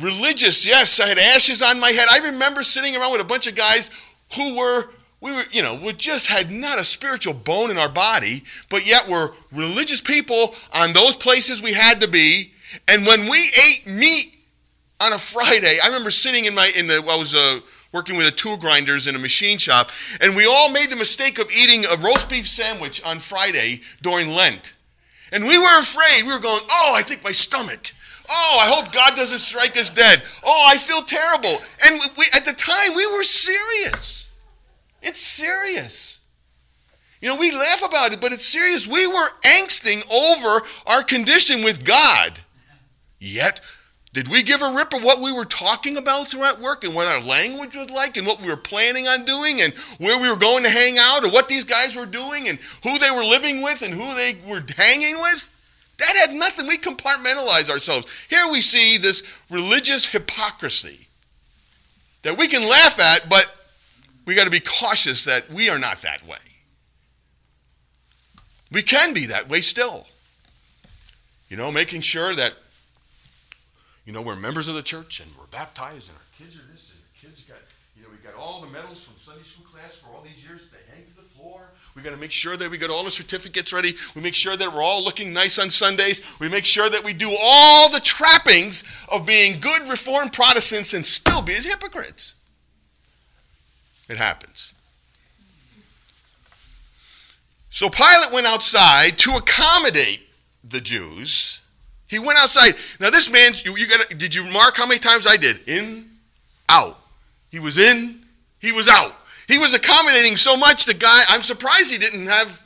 religious. 0.00 0.66
Yes, 0.66 1.00
I 1.00 1.08
had 1.08 1.18
ashes 1.18 1.62
on 1.62 1.80
my 1.80 1.90
head. 1.90 2.08
I 2.10 2.18
remember 2.18 2.62
sitting 2.62 2.96
around 2.96 3.12
with 3.12 3.20
a 3.20 3.26
bunch 3.26 3.46
of 3.46 3.54
guys 3.54 3.90
who 4.36 4.56
were 4.56 4.84
we 5.20 5.32
were, 5.32 5.44
you 5.52 5.62
know, 5.62 5.74
we 5.82 5.94
just 5.94 6.28
had 6.28 6.50
not 6.50 6.78
a 6.78 6.84
spiritual 6.84 7.32
bone 7.32 7.70
in 7.70 7.78
our 7.78 7.88
body, 7.88 8.44
but 8.68 8.86
yet 8.86 9.08
we're 9.08 9.30
religious 9.52 10.02
people 10.02 10.54
on 10.74 10.92
those 10.92 11.16
places 11.16 11.62
we 11.62 11.72
had 11.72 11.98
to 12.02 12.08
be. 12.08 12.52
And 12.88 13.06
when 13.06 13.22
we 13.30 13.50
ate 13.66 13.86
meat 13.86 14.34
on 15.00 15.14
a 15.14 15.18
Friday, 15.18 15.78
I 15.82 15.86
remember 15.86 16.10
sitting 16.10 16.44
in 16.44 16.54
my 16.54 16.70
in 16.76 16.88
the 16.88 17.02
I 17.08 17.16
was 17.16 17.34
uh, 17.34 17.60
working 17.90 18.18
with 18.18 18.26
the 18.26 18.32
tool 18.32 18.58
grinders 18.58 19.06
in 19.06 19.14
a 19.14 19.18
machine 19.18 19.56
shop, 19.56 19.90
and 20.20 20.36
we 20.36 20.44
all 20.44 20.68
made 20.68 20.90
the 20.90 20.96
mistake 20.96 21.38
of 21.38 21.50
eating 21.50 21.86
a 21.86 21.96
roast 21.96 22.28
beef 22.28 22.46
sandwich 22.46 23.02
on 23.02 23.18
Friday 23.18 23.80
during 24.02 24.28
Lent. 24.28 24.74
And 25.32 25.44
we 25.44 25.56
were 25.58 25.80
afraid. 25.80 26.26
We 26.26 26.34
were 26.34 26.38
going, 26.38 26.62
"Oh, 26.68 26.92
I 26.94 27.00
think 27.00 27.24
my 27.24 27.32
stomach." 27.32 27.94
Oh, 28.28 28.58
I 28.60 28.66
hope 28.66 28.92
God 28.92 29.14
doesn't 29.14 29.40
strike 29.40 29.76
us 29.76 29.90
dead. 29.90 30.22
Oh, 30.44 30.66
I 30.68 30.76
feel 30.76 31.02
terrible. 31.02 31.56
And 31.86 32.00
we, 32.16 32.24
at 32.34 32.44
the 32.44 32.52
time, 32.52 32.94
we 32.96 33.06
were 33.06 33.22
serious. 33.22 34.30
It's 35.02 35.20
serious. 35.20 36.20
You 37.20 37.28
know, 37.30 37.36
we 37.36 37.52
laugh 37.52 37.82
about 37.84 38.12
it, 38.12 38.20
but 38.20 38.32
it's 38.32 38.46
serious. 38.46 38.86
We 38.86 39.06
were 39.06 39.28
angsting 39.42 40.02
over 40.12 40.66
our 40.86 41.02
condition 41.02 41.64
with 41.64 41.84
God. 41.84 42.40
Yet, 43.18 43.60
did 44.12 44.28
we 44.28 44.42
give 44.42 44.62
a 44.62 44.74
rip 44.74 44.94
of 44.94 45.02
what 45.02 45.20
we 45.20 45.32
were 45.32 45.44
talking 45.44 45.96
about 45.96 46.28
throughout 46.28 46.60
work 46.60 46.84
and 46.84 46.94
what 46.94 47.08
our 47.08 47.20
language 47.20 47.74
was 47.74 47.90
like 47.90 48.16
and 48.16 48.26
what 48.26 48.40
we 48.40 48.48
were 48.48 48.56
planning 48.56 49.08
on 49.08 49.24
doing 49.24 49.60
and 49.60 49.72
where 49.98 50.20
we 50.20 50.30
were 50.30 50.36
going 50.36 50.62
to 50.62 50.70
hang 50.70 50.98
out 50.98 51.24
or 51.24 51.30
what 51.30 51.48
these 51.48 51.64
guys 51.64 51.96
were 51.96 52.06
doing 52.06 52.48
and 52.48 52.58
who 52.82 52.98
they 52.98 53.10
were 53.10 53.24
living 53.24 53.60
with 53.60 53.82
and 53.82 53.92
who 53.92 54.14
they 54.14 54.36
were 54.46 54.62
hanging 54.76 55.16
with? 55.16 55.50
That 55.98 56.16
had 56.16 56.32
nothing. 56.32 56.66
We 56.66 56.78
compartmentalize 56.78 57.70
ourselves. 57.70 58.06
Here 58.28 58.50
we 58.50 58.60
see 58.60 58.98
this 58.98 59.40
religious 59.50 60.06
hypocrisy 60.06 61.08
that 62.22 62.36
we 62.36 62.48
can 62.48 62.68
laugh 62.68 62.98
at, 62.98 63.28
but 63.28 63.54
we 64.26 64.34
got 64.34 64.44
to 64.44 64.50
be 64.50 64.60
cautious 64.60 65.24
that 65.24 65.50
we 65.50 65.68
are 65.68 65.78
not 65.78 66.02
that 66.02 66.26
way. 66.26 66.38
We 68.72 68.82
can 68.82 69.14
be 69.14 69.26
that 69.26 69.48
way 69.48 69.60
still. 69.60 70.06
You 71.48 71.56
know, 71.56 71.70
making 71.70 72.00
sure 72.00 72.34
that, 72.34 72.54
you 74.04 74.12
know, 74.12 74.22
we're 74.22 74.34
members 74.34 74.66
of 74.66 74.74
the 74.74 74.82
church 74.82 75.20
and 75.20 75.30
we're 75.38 75.46
baptized 75.46 76.08
and 76.08 76.18
our 76.18 76.24
kids 76.36 76.56
are 76.56 76.66
this 76.72 76.90
and 76.90 76.98
our 76.98 77.30
kids 77.30 77.42
got, 77.42 77.58
you 77.96 78.02
know, 78.02 78.08
we 78.10 78.16
got 78.16 78.34
all 78.34 78.60
the 78.62 78.66
medals 78.66 79.04
from 79.04 79.14
Sunday 79.18 79.44
school 79.44 79.66
class 79.66 79.94
for 79.94 80.08
all 80.08 80.22
these 80.22 80.42
years. 80.44 80.62
They 80.72 80.82
hang 80.92 81.06
to 81.06 81.16
the 81.16 81.22
got 82.04 82.10
to 82.10 82.20
make 82.20 82.32
sure 82.32 82.56
that 82.56 82.70
we 82.70 82.78
got 82.78 82.90
all 82.90 83.02
the 83.02 83.10
certificates 83.10 83.72
ready. 83.72 83.92
We 84.14 84.22
make 84.22 84.34
sure 84.34 84.56
that 84.56 84.72
we're 84.72 84.82
all 84.82 85.02
looking 85.02 85.32
nice 85.32 85.58
on 85.58 85.70
Sundays. 85.70 86.22
We 86.38 86.48
make 86.48 86.66
sure 86.66 86.88
that 86.88 87.02
we 87.02 87.12
do 87.12 87.34
all 87.42 87.90
the 87.90 88.00
trappings 88.00 88.84
of 89.08 89.26
being 89.26 89.58
good 89.58 89.88
Reformed 89.88 90.32
Protestants 90.32 90.94
and 90.94 91.06
still 91.06 91.42
be 91.42 91.54
as 91.54 91.64
hypocrites. 91.64 92.34
It 94.08 94.18
happens. 94.18 94.74
So 97.70 97.88
Pilate 97.88 98.32
went 98.32 98.46
outside 98.46 99.18
to 99.18 99.32
accommodate 99.32 100.20
the 100.62 100.80
Jews. 100.80 101.60
He 102.06 102.18
went 102.18 102.38
outside. 102.38 102.74
Now 103.00 103.10
this 103.10 103.32
man, 103.32 103.52
you, 103.64 103.76
you 103.76 103.88
got 103.88 104.10
did 104.10 104.34
you 104.34 104.48
mark 104.52 104.76
how 104.76 104.86
many 104.86 105.00
times 105.00 105.26
I 105.26 105.36
did? 105.36 105.66
In, 105.66 106.10
out. 106.68 107.00
He 107.50 107.58
was 107.58 107.78
in, 107.78 108.20
he 108.60 108.72
was 108.72 108.88
out. 108.88 109.16
He 109.48 109.58
was 109.58 109.74
accommodating 109.74 110.36
so 110.36 110.56
much, 110.56 110.84
the 110.84 110.94
guy, 110.94 111.22
I'm 111.28 111.42
surprised 111.42 111.92
he 111.92 111.98
didn't 111.98 112.26
have, 112.26 112.64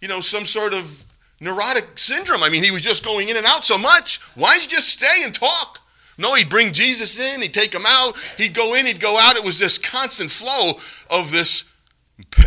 you 0.00 0.08
know, 0.08 0.20
some 0.20 0.46
sort 0.46 0.72
of 0.72 1.04
neurotic 1.40 1.98
syndrome. 1.98 2.42
I 2.42 2.48
mean, 2.48 2.62
he 2.62 2.70
was 2.70 2.82
just 2.82 3.04
going 3.04 3.28
in 3.28 3.36
and 3.36 3.46
out 3.46 3.64
so 3.64 3.76
much. 3.76 4.20
Why 4.34 4.54
didn't 4.54 4.70
you 4.70 4.76
just 4.76 4.88
stay 4.88 5.22
and 5.24 5.34
talk? 5.34 5.80
No, 6.16 6.34
he'd 6.34 6.48
bring 6.48 6.72
Jesus 6.72 7.18
in, 7.18 7.42
he'd 7.42 7.54
take 7.54 7.74
him 7.74 7.84
out, 7.86 8.16
he'd 8.38 8.54
go 8.54 8.74
in, 8.74 8.86
he'd 8.86 9.00
go 9.00 9.18
out. 9.18 9.36
It 9.36 9.44
was 9.44 9.58
this 9.58 9.78
constant 9.78 10.30
flow 10.30 10.74
of 11.10 11.32
this, 11.32 11.64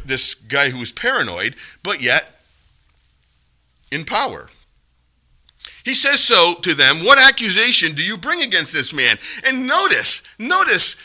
this 0.05 0.33
guy 0.33 0.69
who 0.69 0.79
was 0.79 0.91
paranoid, 0.91 1.55
but 1.83 2.01
yet 2.01 2.39
in 3.91 4.05
power. 4.05 4.49
He 5.83 5.93
says 5.93 6.21
so 6.21 6.55
to 6.55 6.73
them, 6.73 7.03
What 7.03 7.19
accusation 7.19 7.93
do 7.93 8.03
you 8.03 8.17
bring 8.17 8.41
against 8.41 8.73
this 8.73 8.93
man? 8.93 9.17
And 9.45 9.67
notice, 9.67 10.21
notice 10.37 10.95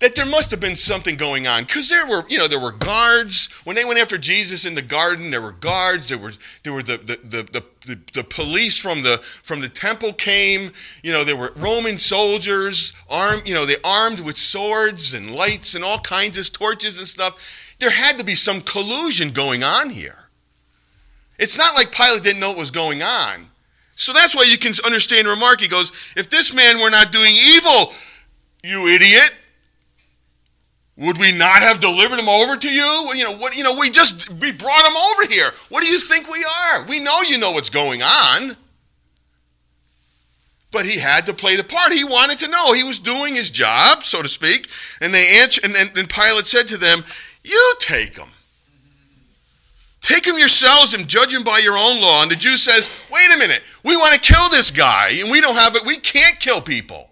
that 0.00 0.14
there 0.14 0.26
must 0.26 0.50
have 0.50 0.60
been 0.60 0.76
something 0.76 1.16
going 1.16 1.46
on 1.46 1.62
because 1.62 1.88
there 1.88 2.06
were 2.06 2.24
you 2.28 2.38
know 2.38 2.48
there 2.48 2.60
were 2.60 2.72
guards. 2.72 3.48
When 3.64 3.76
they 3.76 3.84
went 3.84 3.98
after 3.98 4.18
jesus 4.18 4.64
in 4.64 4.74
the 4.74 4.82
garden 4.82 5.30
there 5.30 5.40
were 5.40 5.52
guards 5.52 6.08
there 6.08 6.18
were 6.18 6.32
there 6.62 6.72
were 6.72 6.82
the 6.82 6.98
the, 6.98 7.18
the, 7.22 7.64
the, 7.86 7.98
the 8.12 8.24
police 8.24 8.78
from 8.78 9.02
the 9.02 9.18
from 9.18 9.60
the 9.60 9.68
temple 9.68 10.12
came. 10.12 10.72
You 11.02 11.12
know 11.12 11.24
there 11.24 11.36
were 11.36 11.52
roman 11.56 11.98
soldiers 11.98 12.92
armed 13.08 13.46
you 13.46 13.54
know 13.54 13.66
they 13.66 13.76
armed 13.84 14.20
with 14.20 14.36
swords 14.36 15.14
and 15.14 15.34
lights 15.34 15.74
and 15.74 15.84
all 15.84 15.98
kinds 16.00 16.38
of 16.38 16.52
torches 16.52 16.98
and 16.98 17.08
stuff. 17.08 17.76
There 17.78 17.90
had 17.90 18.18
to 18.18 18.24
be 18.24 18.34
some 18.34 18.60
collusion 18.60 19.30
going 19.30 19.62
on 19.62 19.90
here. 19.90 20.28
It's 21.38 21.58
not 21.58 21.74
like 21.74 21.92
pilate 21.92 22.22
didn't 22.22 22.40
know 22.40 22.50
what 22.50 22.58
was 22.58 22.70
going 22.70 23.02
on. 23.02 23.48
So 23.96 24.12
that's 24.12 24.34
why 24.34 24.42
you 24.42 24.58
can 24.58 24.72
understand 24.84 25.28
remark. 25.28 25.60
He 25.60 25.68
goes 25.68 25.92
if 26.16 26.30
this 26.30 26.52
man 26.52 26.80
were 26.80 26.90
not 26.90 27.12
doing 27.12 27.34
evil 27.34 27.92
you 28.64 28.88
idiot 28.88 29.32
would 30.96 31.18
we 31.18 31.32
not 31.32 31.62
have 31.62 31.80
delivered 31.80 32.18
him 32.18 32.28
over 32.28 32.56
to 32.56 32.72
you? 32.72 33.12
You 33.14 33.24
know 33.24 33.36
what? 33.36 33.56
You 33.56 33.64
know 33.64 33.74
we 33.74 33.90
just 33.90 34.30
we 34.30 34.52
brought 34.52 34.86
him 34.86 34.96
over 34.96 35.32
here. 35.32 35.50
What 35.68 35.82
do 35.82 35.88
you 35.88 35.98
think 35.98 36.28
we 36.28 36.44
are? 36.44 36.84
We 36.84 37.00
know 37.00 37.22
you 37.22 37.38
know 37.38 37.50
what's 37.50 37.70
going 37.70 38.02
on. 38.02 38.56
But 40.70 40.86
he 40.86 40.98
had 40.98 41.26
to 41.26 41.34
play 41.34 41.56
the 41.56 41.64
part. 41.64 41.92
He 41.92 42.04
wanted 42.04 42.38
to 42.40 42.50
know. 42.50 42.72
He 42.72 42.82
was 42.82 42.98
doing 42.98 43.34
his 43.34 43.50
job, 43.50 44.04
so 44.04 44.22
to 44.22 44.28
speak. 44.28 44.68
And 45.00 45.12
they 45.14 45.40
and, 45.42 45.74
and, 45.74 45.96
and 45.96 46.08
Pilate 46.08 46.46
said 46.46 46.68
to 46.68 46.76
them, 46.76 47.04
"You 47.42 47.74
take 47.80 48.16
him. 48.16 48.28
Take 50.00 50.26
him 50.26 50.38
yourselves 50.38 50.92
and 50.92 51.08
judge 51.08 51.32
him 51.32 51.42
by 51.44 51.58
your 51.58 51.76
own 51.76 52.00
law." 52.00 52.22
And 52.22 52.30
the 52.30 52.36
Jew 52.36 52.56
says, 52.56 52.88
"Wait 53.10 53.34
a 53.34 53.38
minute. 53.38 53.62
We 53.84 53.96
want 53.96 54.14
to 54.14 54.20
kill 54.20 54.48
this 54.48 54.70
guy, 54.70 55.10
and 55.20 55.30
we 55.30 55.40
don't 55.40 55.56
have 55.56 55.74
it. 55.74 55.84
We 55.84 55.96
can't 55.96 56.38
kill 56.38 56.60
people." 56.60 57.10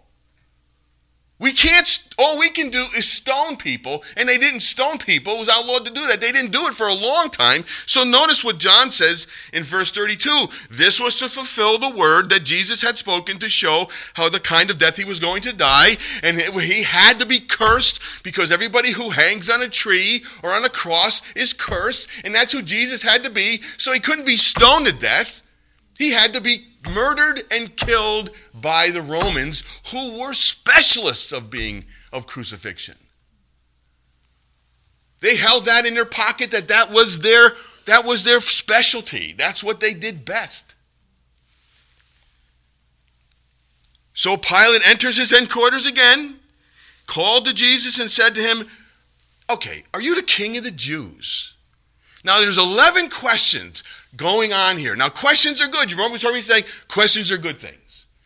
We 1.42 1.52
can't, 1.52 2.01
all 2.18 2.38
we 2.38 2.50
can 2.50 2.70
do 2.70 2.84
is 2.96 3.10
stone 3.10 3.56
people, 3.56 4.02
and 4.16 4.28
they 4.28 4.38
didn't 4.38 4.60
stone 4.60 4.98
people. 4.98 5.34
It 5.34 5.38
was 5.38 5.48
outlawed 5.48 5.86
to 5.86 5.92
do 5.92 6.06
that. 6.06 6.20
They 6.20 6.32
didn't 6.32 6.52
do 6.52 6.66
it 6.66 6.74
for 6.74 6.88
a 6.88 6.94
long 6.94 7.30
time. 7.30 7.62
So 7.86 8.04
notice 8.04 8.44
what 8.44 8.58
John 8.58 8.90
says 8.92 9.26
in 9.52 9.62
verse 9.62 9.90
32. 9.90 10.48
This 10.70 11.00
was 11.00 11.18
to 11.18 11.28
fulfill 11.28 11.78
the 11.78 11.96
word 11.96 12.28
that 12.30 12.44
Jesus 12.44 12.82
had 12.82 12.98
spoken 12.98 13.38
to 13.38 13.48
show 13.48 13.88
how 14.14 14.28
the 14.28 14.40
kind 14.40 14.70
of 14.70 14.78
death 14.78 14.96
he 14.96 15.04
was 15.04 15.20
going 15.20 15.42
to 15.42 15.52
die. 15.52 15.96
And 16.22 16.38
he 16.38 16.82
had 16.82 17.18
to 17.20 17.26
be 17.26 17.40
cursed 17.40 18.00
because 18.22 18.52
everybody 18.52 18.92
who 18.92 19.10
hangs 19.10 19.48
on 19.50 19.62
a 19.62 19.68
tree 19.68 20.24
or 20.42 20.50
on 20.50 20.64
a 20.64 20.68
cross 20.68 21.34
is 21.34 21.52
cursed. 21.52 22.08
And 22.24 22.34
that's 22.34 22.52
who 22.52 22.62
Jesus 22.62 23.02
had 23.02 23.24
to 23.24 23.30
be. 23.30 23.60
So 23.76 23.92
he 23.92 24.00
couldn't 24.00 24.26
be 24.26 24.36
stoned 24.36 24.86
to 24.86 24.92
death. 24.92 25.42
He 25.98 26.12
had 26.12 26.34
to 26.34 26.40
be 26.40 26.66
murdered 26.92 27.42
and 27.52 27.76
killed 27.76 28.30
by 28.52 28.90
the 28.90 29.02
Romans 29.02 29.62
who 29.92 30.18
were 30.18 30.34
specialists 30.34 31.30
of 31.30 31.50
being 31.50 31.84
of 32.12 32.26
crucifixion. 32.26 32.96
They 35.20 35.36
held 35.36 35.66
that 35.66 35.86
in 35.86 35.94
their 35.94 36.04
pocket 36.04 36.50
that 36.50 36.68
that 36.68 36.90
was 36.90 37.20
their 37.20 37.52
that 37.86 38.04
was 38.04 38.24
their 38.24 38.40
specialty. 38.40 39.32
That's 39.32 39.62
what 39.62 39.80
they 39.80 39.94
did 39.94 40.24
best. 40.24 40.76
So 44.14 44.36
Pilate 44.36 44.86
enters 44.86 45.16
his 45.16 45.30
headquarters 45.30 45.86
again, 45.86 46.38
called 47.06 47.44
to 47.46 47.52
Jesus 47.52 47.98
and 47.98 48.10
said 48.10 48.34
to 48.34 48.42
him, 48.42 48.68
"Okay, 49.48 49.84
are 49.94 50.00
you 50.00 50.14
the 50.14 50.22
king 50.22 50.56
of 50.56 50.64
the 50.64 50.70
Jews?" 50.70 51.54
Now 52.24 52.38
there's 52.38 52.58
11 52.58 53.08
questions 53.10 53.82
going 54.16 54.52
on 54.52 54.76
here. 54.76 54.94
Now, 54.94 55.08
questions 55.08 55.60
are 55.60 55.68
good. 55.68 55.90
You've 55.90 56.00
always 56.00 56.22
heard 56.22 56.34
me 56.34 56.42
say 56.42 56.62
questions 56.88 57.30
are 57.32 57.38
good 57.38 57.58
things. 57.58 57.81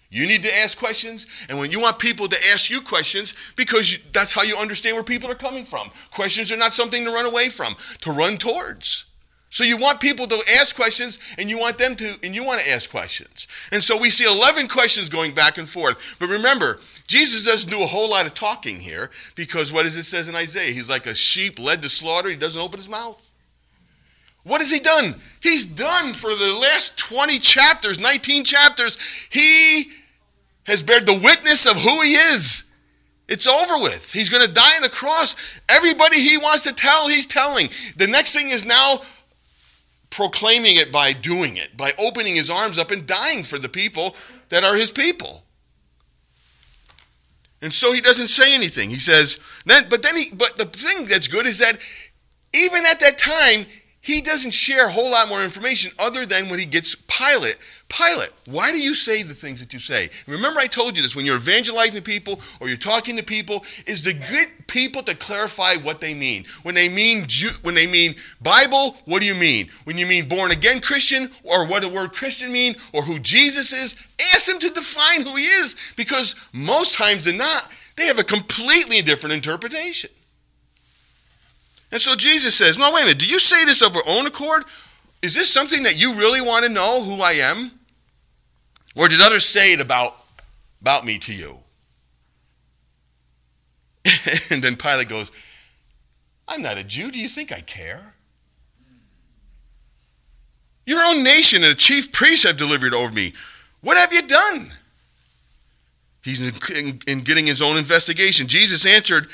You 0.09 0.27
need 0.27 0.43
to 0.45 0.59
ask 0.59 0.79
questions, 0.79 1.27
and 1.49 1.59
when 1.59 1.73
you 1.73 1.81
want 1.81 1.99
people 1.99 2.29
to 2.29 2.37
ask 2.53 2.71
you 2.71 2.81
questions, 2.81 3.35
because 3.57 3.93
you, 3.93 3.99
that's 4.13 4.33
how 4.33 4.43
you 4.43 4.57
understand 4.57 4.95
where 4.95 5.03
people 5.03 5.31
are 5.31 5.35
coming 5.35 5.65
from. 5.65 5.91
Questions 6.11 6.53
are 6.53 6.57
not 6.57 6.73
something 6.73 7.05
to 7.05 7.11
run 7.11 7.27
away 7.27 7.49
from, 7.49 7.75
to 8.03 8.13
run 8.13 8.37
towards. 8.37 9.07
So 9.51 9.65
you 9.65 9.77
want 9.77 10.01
people 10.01 10.27
to 10.27 10.43
ask 10.59 10.77
questions, 10.77 11.19
and 11.39 11.51
you 11.51 11.59
want 11.59 11.79
them 11.79 11.97
to, 11.97 12.17
and 12.23 12.35
you 12.35 12.45
want 12.45 12.61
to 12.61 12.71
ask 12.71 12.91
questions. 12.91 13.49
And 13.73 13.83
so 13.83 13.97
we 13.97 14.11
see 14.11 14.25
11 14.25 14.69
questions 14.69 15.09
going 15.09 15.33
back 15.33 15.59
and 15.59 15.69
forth. 15.69 16.17
But 16.21 16.29
remember, 16.29 16.79
Jesus 17.07 17.45
doesn't 17.45 17.71
do 17.71 17.83
a 17.83 17.87
whole 17.87 18.11
lot 18.11 18.27
of 18.27 18.35
talking 18.35 18.79
here, 18.79 19.11
because 19.35 19.73
what 19.73 19.85
does 19.85 19.97
it 19.97 20.05
says 20.05 20.29
in 20.29 20.37
Isaiah? 20.37 20.73
He's 20.73 20.91
like 20.91 21.07
a 21.07 21.15
sheep 21.15 21.59
led 21.59 21.83
to 21.83 21.89
slaughter. 21.89 22.29
He 22.29 22.37
doesn't 22.37 22.61
open 22.61 22.79
his 22.79 22.89
mouth. 22.89 23.23
What 24.47 24.61
has 24.61 24.71
he 24.71 24.79
done? 24.79 25.17
He's 25.41 25.67
done 25.67 26.15
for 26.15 26.31
the 26.31 26.59
last 26.61 26.97
20 26.99 27.41
chapters, 27.41 27.99
19 27.99 28.45
chapters. 28.45 28.97
He 29.29 29.91
has 30.67 30.83
bared 30.83 31.07
the 31.07 31.15
witness 31.15 31.67
of 31.67 31.77
who 31.77 32.03
he 32.03 32.15
is. 32.15 32.65
It's 33.29 33.47
over 33.47 33.83
with. 33.83 34.13
He's 34.13 34.29
going 34.29 34.47
to 34.47 34.53
die 34.53 34.77
on 34.77 34.83
the 34.83 34.89
cross. 34.89 35.61
Everybody 35.69 36.21
he 36.21 36.39
wants 36.39 36.63
to 36.63 36.73
tell, 36.73 37.09
he's 37.09 37.27
telling. 37.27 37.69
The 37.97 38.07
next 38.07 38.35
thing 38.35 38.49
is 38.49 38.65
now 38.65 39.01
proclaiming 40.11 40.77
it 40.77 40.93
by 40.93 41.13
doing 41.13 41.57
it, 41.57 41.77
by 41.77 41.93
opening 41.99 42.37
his 42.37 42.51
arms 42.51 42.79
up 42.79 42.91
and 42.91 43.07
dying 43.07 43.43
for 43.43 43.59
the 43.59 43.69
people 43.69 44.15
that 44.49 44.65
are 44.65 44.77
his 44.77 44.91
people. 44.91 45.43
And 47.61 47.73
so 47.73 47.93
he 47.93 48.01
doesn't 48.01 48.29
say 48.29 48.55
anything. 48.55 48.91
He 48.91 48.99
says, 48.99 49.41
then, 49.65 49.85
but 49.89 50.03
then 50.03 50.17
he, 50.17 50.27
but 50.35 50.57
the 50.59 50.67
thing 50.67 51.07
that's 51.07 51.27
good 51.27 51.47
is 51.47 51.59
that 51.59 51.79
even 52.55 52.85
at 52.87 53.01
that 53.01 53.19
time, 53.19 53.67
he 54.07 54.21
doesn't 54.21 54.53
share 54.53 54.87
a 54.87 54.91
whole 54.91 55.11
lot 55.11 55.29
more 55.29 55.43
information 55.43 55.91
other 55.99 56.25
than 56.25 56.49
when 56.49 56.61
he 56.61 56.65
gets 56.65 56.95
Pilate. 56.95 57.59
Pilate, 57.89 58.31
why 58.45 58.71
do 58.71 58.81
you 58.81 58.95
say 58.95 59.25
the 59.25 59.35
things 59.35 59.59
that 59.59 59.73
you 59.73 59.81
say? 59.81 60.11
Remember, 60.29 60.61
I 60.61 60.69
told 60.69 60.97
you 60.97 61.03
this 61.03 61.17
when 61.17 61.27
you're 61.27 61.39
evangelizing 61.39 62.05
people 62.05 62.41
or 62.61 62.69
you're 62.69 62.77
talking 62.77 63.17
to 63.17 63.25
people, 63.25 63.65
is 63.85 64.03
to 64.03 64.13
get 64.13 64.69
people 64.69 65.03
to 65.03 65.15
clarify 65.17 65.75
what 65.75 66.01
they 66.01 66.15
mean. 66.15 66.45
When 66.63 66.77
they 66.77 66.89
mean 66.89 67.25
Jew, 67.27 67.51
when 67.63 67.75
they 67.75 67.89
mean 67.89 68.15
Bible, 68.41 68.97
what 69.07 69.19
do 69.19 69.27
you 69.27 69.35
mean? 69.35 69.71
When 69.83 69.99
you 69.99 70.07
mean 70.07 70.29
born 70.29 70.53
again 70.53 70.81
Christian, 70.81 71.29
or 71.43 71.67
what 71.67 71.83
the 71.83 71.89
word 71.89 72.13
Christian 72.13 72.53
mean, 72.53 72.77
or 72.93 73.03
who 73.03 73.19
Jesus 73.19 73.73
is, 73.73 73.97
ask 74.33 74.47
them 74.47 74.61
to 74.61 74.69
define 74.69 75.23
who 75.23 75.35
he 75.35 75.47
is, 75.47 75.75
because 75.97 76.37
most 76.53 76.95
times 76.95 77.25
than 77.25 77.39
not, 77.39 77.73
they 77.97 78.05
have 78.05 78.21
a 78.21 78.25
completely 78.25 79.03
different 79.03 79.35
interpretation. 79.35 80.11
And 81.97 82.03
so 82.03 82.15
Jesus 82.15 82.55
says, 82.55 82.77
No, 82.77 82.93
wait 82.93 83.05
a 83.05 83.07
minute. 83.07 83.21
Do 83.21 83.27
you 83.27 83.41
say 83.41 83.65
this 83.65 83.81
of 83.81 83.95
your 83.95 84.07
own 84.07 84.27
accord? 84.27 84.65
Is 85.23 85.35
this 85.35 85.51
something 85.51 85.85
that 85.85 85.99
you 85.99 86.13
really 86.13 86.43
want 86.43 86.67
to 86.67 86.71
know 86.71 87.03
who 87.03 87.23
I 87.23 87.33
am? 87.33 87.71
Or 88.95 89.09
did 89.09 89.23
others 89.23 89.47
say 89.47 89.73
it 89.73 89.81
about, 89.81 90.15
about 90.83 91.07
me 91.07 91.17
to 91.17 91.33
you? 91.33 91.57
and 94.51 94.63
then 94.63 94.77
Pilate 94.77 95.09
goes, 95.09 95.33
I'm 96.47 96.61
not 96.61 96.77
a 96.77 96.85
Jew. 96.85 97.11
Do 97.11 97.19
you 97.19 97.29
think 97.29 97.51
I 97.51 97.61
care? 97.61 98.13
Your 100.85 101.03
own 101.03 101.23
nation 101.23 101.65
and 101.65 101.71
the 101.71 101.77
chief 101.77 102.13
priests 102.13 102.45
have 102.45 102.59
delivered 102.59 102.93
over 102.93 103.11
me. 103.11 103.33
What 103.81 103.97
have 103.97 104.13
you 104.13 104.21
done? 104.21 104.71
He's 106.23 106.47
in, 106.47 106.53
in, 106.77 107.01
in 107.07 107.21
getting 107.23 107.47
his 107.47 107.63
own 107.63 107.79
investigation. 107.79 108.49
Jesus 108.49 108.85
answered, 108.85 109.29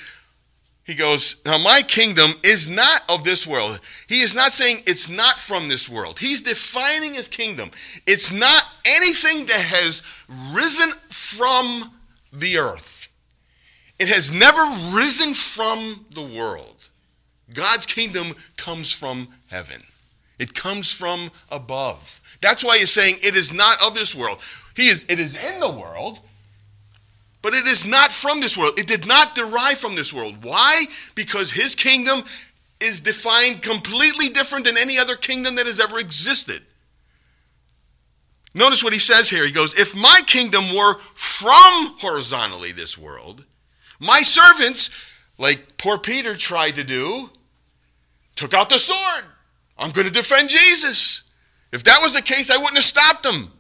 he 0.85 0.95
goes, 0.95 1.37
Now 1.47 1.59
my 1.59 1.83
kingdom 1.83 2.33
is 2.43 2.69
not 2.69 3.03
of 3.09 3.25
this 3.25 3.47
world. 3.47 3.81
He 4.09 4.21
is 4.21 4.35
not 4.35 4.51
saying 4.51 4.83
it's 4.87 5.09
not 5.09 5.39
from 5.39 5.69
this 5.69 5.89
world. 5.89 6.19
He's 6.19 6.41
defining 6.41 7.15
his 7.15 7.29
kingdom. 7.29 7.71
It's 8.07 8.33
not 8.33 8.67
anything 8.85 9.47
that 9.47 9.61
has 9.61 10.03
risen 10.53 10.91
from 11.09 11.93
the 12.33 12.59
earth, 12.59 13.09
it 13.99 14.09
has 14.09 14.33
never 14.33 14.63
risen 14.97 15.35
from 15.35 16.07
the 16.13 16.23
world. 16.23 16.89
God's 17.53 17.85
kingdom 17.85 18.35
comes 18.57 18.91
from 18.91 19.29
heaven, 19.49 19.83
it 20.39 20.55
comes 20.55 20.93
from 20.93 21.31
above. 21.51 22.21
That's 22.41 22.65
why 22.65 22.79
he's 22.79 22.91
saying 22.91 23.17
it 23.23 23.37
is 23.37 23.53
not 23.53 23.81
of 23.81 23.95
this 23.95 24.17
world. 24.17 24.43
He 24.75 24.89
is, 24.89 25.07
it 25.09 25.21
is 25.21 25.37
in 25.37 25.61
the 25.61 25.71
world, 25.71 26.19
but 27.43 27.55
it 27.55 27.67
is 27.67 27.85
not 27.85 28.13
from 28.13 28.41
this 28.41 28.57
world. 28.57 28.79
It 28.79 28.87
did 28.87 29.07
not 29.07 29.35
derive 29.35 29.79
from 29.79 29.97
this 29.97 30.13
world. 30.13 30.45
Why? 30.45 30.85
Because 31.15 31.51
his 31.51 31.75
kingdom 31.75 32.23
is 32.81 33.01
defined 33.01 33.63
completely 33.63 34.29
different 34.29 34.65
than 34.65 34.79
any 34.79 34.99
other 34.99 35.17
kingdom 35.17 35.57
that 35.57 35.67
has 35.67 35.81
ever 35.81 35.99
existed. 35.99 36.63
Notice 38.55 38.85
what 38.85 38.93
he 38.93 38.99
says 38.99 39.29
here. 39.29 39.47
He 39.47 39.53
goes, 39.53 39.79
If 39.79 39.97
my 39.97 40.21
kingdom 40.27 40.65
were 40.77 40.99
from 41.15 41.97
horizontally 41.99 42.73
this 42.73 42.97
world, 42.97 43.45
my 43.99 44.23
servants, 44.23 44.91
like 45.39 45.77
poor 45.79 45.99
Peter 45.99 46.35
tried 46.35 46.75
to 46.77 46.85
do, 46.85 47.31
took 48.37 48.55
out 48.55 48.69
the 48.69 48.79
sword. 48.79 49.25
I'm 49.79 49.91
going 49.91 50.07
to 50.07 50.13
defend 50.13 50.51
Jesus. 50.51 51.31
If 51.73 51.85
that 51.85 52.01
was 52.03 52.15
the 52.15 52.23
case, 52.23 52.51
I 52.51 52.57
wouldn't 52.57 52.77
have 52.77 52.85
stopped 52.85 53.23
them. 53.23 53.53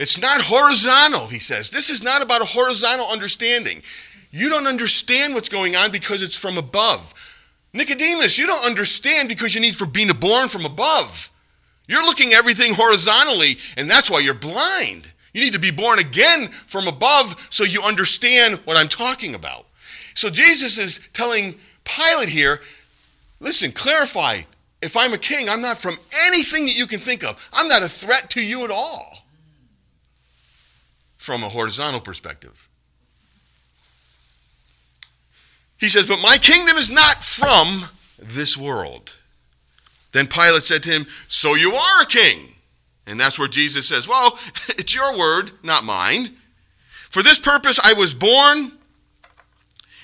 It's 0.00 0.18
not 0.18 0.40
horizontal, 0.40 1.26
he 1.26 1.38
says. 1.38 1.68
This 1.68 1.90
is 1.90 2.02
not 2.02 2.22
about 2.22 2.40
a 2.40 2.46
horizontal 2.46 3.06
understanding. 3.08 3.82
You 4.30 4.48
don't 4.48 4.66
understand 4.66 5.34
what's 5.34 5.50
going 5.50 5.76
on 5.76 5.92
because 5.92 6.22
it's 6.22 6.38
from 6.38 6.56
above. 6.56 7.12
Nicodemus, 7.74 8.38
you 8.38 8.46
don't 8.46 8.64
understand 8.64 9.28
because 9.28 9.54
you 9.54 9.60
need 9.60 9.76
for 9.76 9.84
being 9.84 10.08
born 10.14 10.48
from 10.48 10.64
above. 10.64 11.28
You're 11.86 12.02
looking 12.02 12.32
everything 12.32 12.72
horizontally, 12.72 13.58
and 13.76 13.90
that's 13.90 14.10
why 14.10 14.20
you're 14.20 14.32
blind. 14.32 15.12
You 15.34 15.42
need 15.42 15.52
to 15.52 15.58
be 15.58 15.70
born 15.70 15.98
again 15.98 16.48
from 16.48 16.88
above 16.88 17.48
so 17.50 17.64
you 17.64 17.82
understand 17.82 18.56
what 18.64 18.78
I'm 18.78 18.88
talking 18.88 19.34
about. 19.34 19.66
So 20.14 20.30
Jesus 20.30 20.78
is 20.78 21.06
telling 21.12 21.56
Pilate 21.84 22.30
here 22.30 22.60
listen, 23.38 23.70
clarify. 23.70 24.40
If 24.80 24.96
I'm 24.96 25.12
a 25.12 25.18
king, 25.18 25.50
I'm 25.50 25.60
not 25.60 25.76
from 25.76 25.98
anything 26.24 26.64
that 26.64 26.74
you 26.74 26.86
can 26.86 27.00
think 27.00 27.22
of. 27.22 27.50
I'm 27.52 27.68
not 27.68 27.82
a 27.82 27.88
threat 27.88 28.30
to 28.30 28.42
you 28.42 28.64
at 28.64 28.70
all 28.70 29.19
from 31.20 31.44
a 31.44 31.50
horizontal 31.50 32.00
perspective. 32.00 32.66
He 35.78 35.90
says, 35.90 36.06
But 36.06 36.22
my 36.22 36.38
kingdom 36.38 36.78
is 36.78 36.88
not 36.88 37.22
from 37.22 37.84
this 38.18 38.56
world. 38.56 39.18
Then 40.12 40.26
Pilate 40.26 40.64
said 40.64 40.82
to 40.84 40.90
him, 40.90 41.06
So 41.28 41.54
you 41.54 41.74
are 41.74 42.02
a 42.02 42.06
king. 42.06 42.54
And 43.06 43.20
that's 43.20 43.38
where 43.38 43.48
Jesus 43.48 43.86
says, 43.86 44.08
Well, 44.08 44.38
it's 44.70 44.94
your 44.94 45.16
word, 45.16 45.50
not 45.62 45.84
mine. 45.84 46.36
For 47.10 47.22
this 47.22 47.38
purpose 47.38 47.78
I 47.84 47.92
was 47.92 48.14
born, 48.14 48.72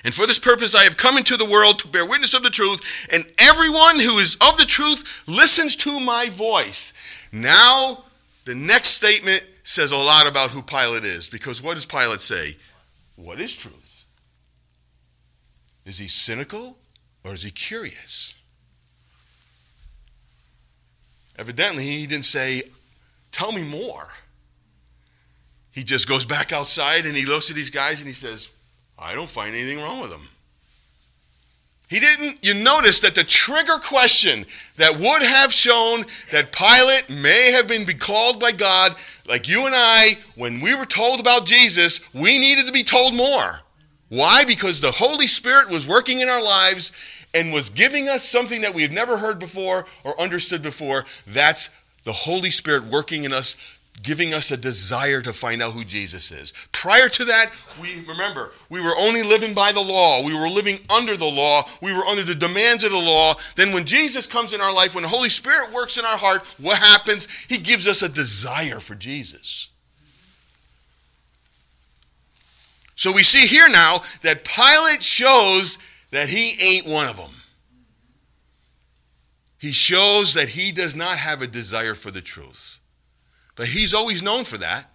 and 0.05 0.13
for 0.13 0.27
this 0.27 0.39
purpose 0.39 0.75
I 0.75 0.85
have 0.85 0.99
come 0.99 1.17
into 1.17 1.39
the 1.39 1.49
world 1.49 1.79
to 1.79 1.89
bear 1.89 2.05
witness 2.05 2.35
of 2.35 2.43
the 2.43 2.51
truth, 2.51 2.83
and 3.11 3.25
everyone 3.39 4.01
who 4.01 4.19
is 4.19 4.37
of 4.43 4.59
the 4.59 4.67
truth 4.67 5.25
listens 5.27 5.77
to 5.77 5.99
my 5.99 6.29
voice. 6.29 6.93
Now, 7.33 8.05
the 8.45 8.55
next 8.55 8.91
statement 8.91 9.45
says 9.67 9.91
a 9.91 9.97
lot 9.97 10.29
about 10.29 10.51
who 10.51 10.63
Pilate 10.63 11.05
is 11.05 11.29
because 11.29 11.61
what 11.61 11.75
does 11.75 11.87
Pilate 11.87 12.21
say? 12.21 12.57
What 13.17 13.41
is 13.41 13.53
truth? 13.53 14.05
Is 15.85 15.99
he 15.99 16.07
cynical 16.07 16.77
or 17.25 17.35
is 17.35 17.43
he 17.43 17.51
curious? 17.51 18.35
Evidently, 21.37 21.85
he 21.85 22.07
didn't 22.07 22.25
say, 22.25 22.63
Tell 23.33 23.53
me 23.53 23.63
more. 23.63 24.09
He 25.73 25.85
just 25.85 26.09
goes 26.09 26.25
back 26.25 26.53
outside 26.53 27.05
and 27.05 27.17
he 27.17 27.27
looks 27.27 27.51
at 27.51 27.57
these 27.57 27.71
guys 27.71 28.01
and 28.01 28.09
he 28.09 28.15
says, 28.15 28.49
I 28.99 29.15
don't 29.15 29.29
find 29.29 29.55
anything 29.55 29.79
wrong 29.79 30.01
with 30.01 30.11
them. 30.11 30.29
He 31.89 32.01
didn't, 32.01 32.45
you 32.45 32.55
notice 32.55 32.99
that 33.01 33.15
the 33.15 33.23
trigger 33.23 33.79
question 33.79 34.45
that 34.77 34.99
would 34.99 35.23
have 35.23 35.53
shown 35.53 36.05
that 36.33 36.51
Pilate 36.51 37.09
may 37.23 37.53
have 37.53 37.69
been 37.69 37.87
called 37.99 38.41
by 38.41 38.51
God, 38.51 38.97
like 39.29 39.49
you 39.49 39.67
and 39.67 39.75
I, 39.77 40.19
when 40.35 40.61
we 40.61 40.75
were 40.75 40.87
told 40.87 41.21
about 41.21 41.47
Jesus, 41.47 42.01
we 42.13 42.39
needed 42.39 42.67
to 42.67 42.73
be 42.73 42.83
told 42.83 43.15
more. 43.15 43.61
Why? 44.09 44.45
Because 44.45 44.81
the 44.81 44.91
Holy 44.91 45.29
Spirit 45.29 45.69
was 45.69 45.87
working 45.87 46.21
in 46.21 46.29
our 46.29 46.43
lives 46.43 46.91
and 47.33 47.53
was 47.53 47.71
giving 47.71 48.09
us 48.09 48.29
something 48.29 48.63
that 48.63 48.75
we 48.75 48.83
had 48.83 48.93
never 48.93 49.19
heard 49.19 49.39
before 49.39 49.87
or 50.03 50.21
understood 50.21 50.63
before. 50.63 51.05
That's 51.27 51.71
the 52.03 52.13
Holy 52.13 52.51
Spirit 52.51 52.85
working 52.85 53.25
in 53.25 53.33
us 53.33 53.76
giving 54.03 54.35
us 54.35 54.51
a 54.51 54.57
desire 54.57 55.21
to 55.21 55.33
find 55.33 55.63
out 55.63 55.73
who 55.73 55.85
Jesus 55.85 56.31
is. 56.31 56.53
Prior 56.73 57.09
to 57.09 57.25
that, 57.25 57.53
we 57.81 58.01
remember, 58.07 58.53
we 58.69 58.81
were 58.81 58.95
only 58.99 59.23
living 59.23 59.55
by 59.55 59.73
the 59.73 59.81
law. 59.81 60.25
We 60.25 60.35
were 60.35 60.49
living 60.49 60.79
under 60.91 61.17
the 61.17 61.25
law. 61.25 61.63
We 61.83 61.93
were 61.93 62.05
under 62.07 62.23
the 62.23 62.35
demands 62.35 62.85
of 62.85 62.93
the 62.93 62.99
law. 62.99 63.35
Then 63.57 63.73
when 63.73 63.85
Jesus 63.85 64.27
comes 64.27 64.53
in 64.53 64.61
our 64.61 64.73
life, 64.73 64.95
when 64.95 65.03
the 65.03 65.09
Holy 65.09 65.29
Spirit 65.29 65.73
works 65.73 65.97
in 65.97 66.05
our 66.05 66.19
heart, 66.19 66.43
what 66.59 66.79
happens? 66.79 67.29
He 67.49 67.59
gives 67.59 67.89
us 67.89 68.03
a 68.03 68.09
desire 68.09 68.81
for 68.81 68.95
Jesus. 68.95 69.71
So 72.97 73.13
we 73.13 73.23
see 73.23 73.47
here 73.47 73.69
now 73.69 74.01
that 74.23 74.45
Pilate 74.45 75.03
shows 75.03 75.79
that 76.11 76.29
he 76.29 76.77
ain't 76.77 76.87
one 76.87 77.09
of 77.09 77.17
them. 77.17 77.31
He 79.59 79.73
shows 79.73 80.35
that 80.35 80.51
he 80.51 80.73
does 80.73 80.95
not 80.95 81.19
have 81.19 81.43
a 81.43 81.47
desire 81.47 81.95
for 81.95 82.11
the 82.11 82.21
truth. 82.21 82.76
But 83.57 83.69
he's 83.69 83.95
always 83.95 84.23
known 84.23 84.45
for 84.45 84.59
that. 84.59 84.91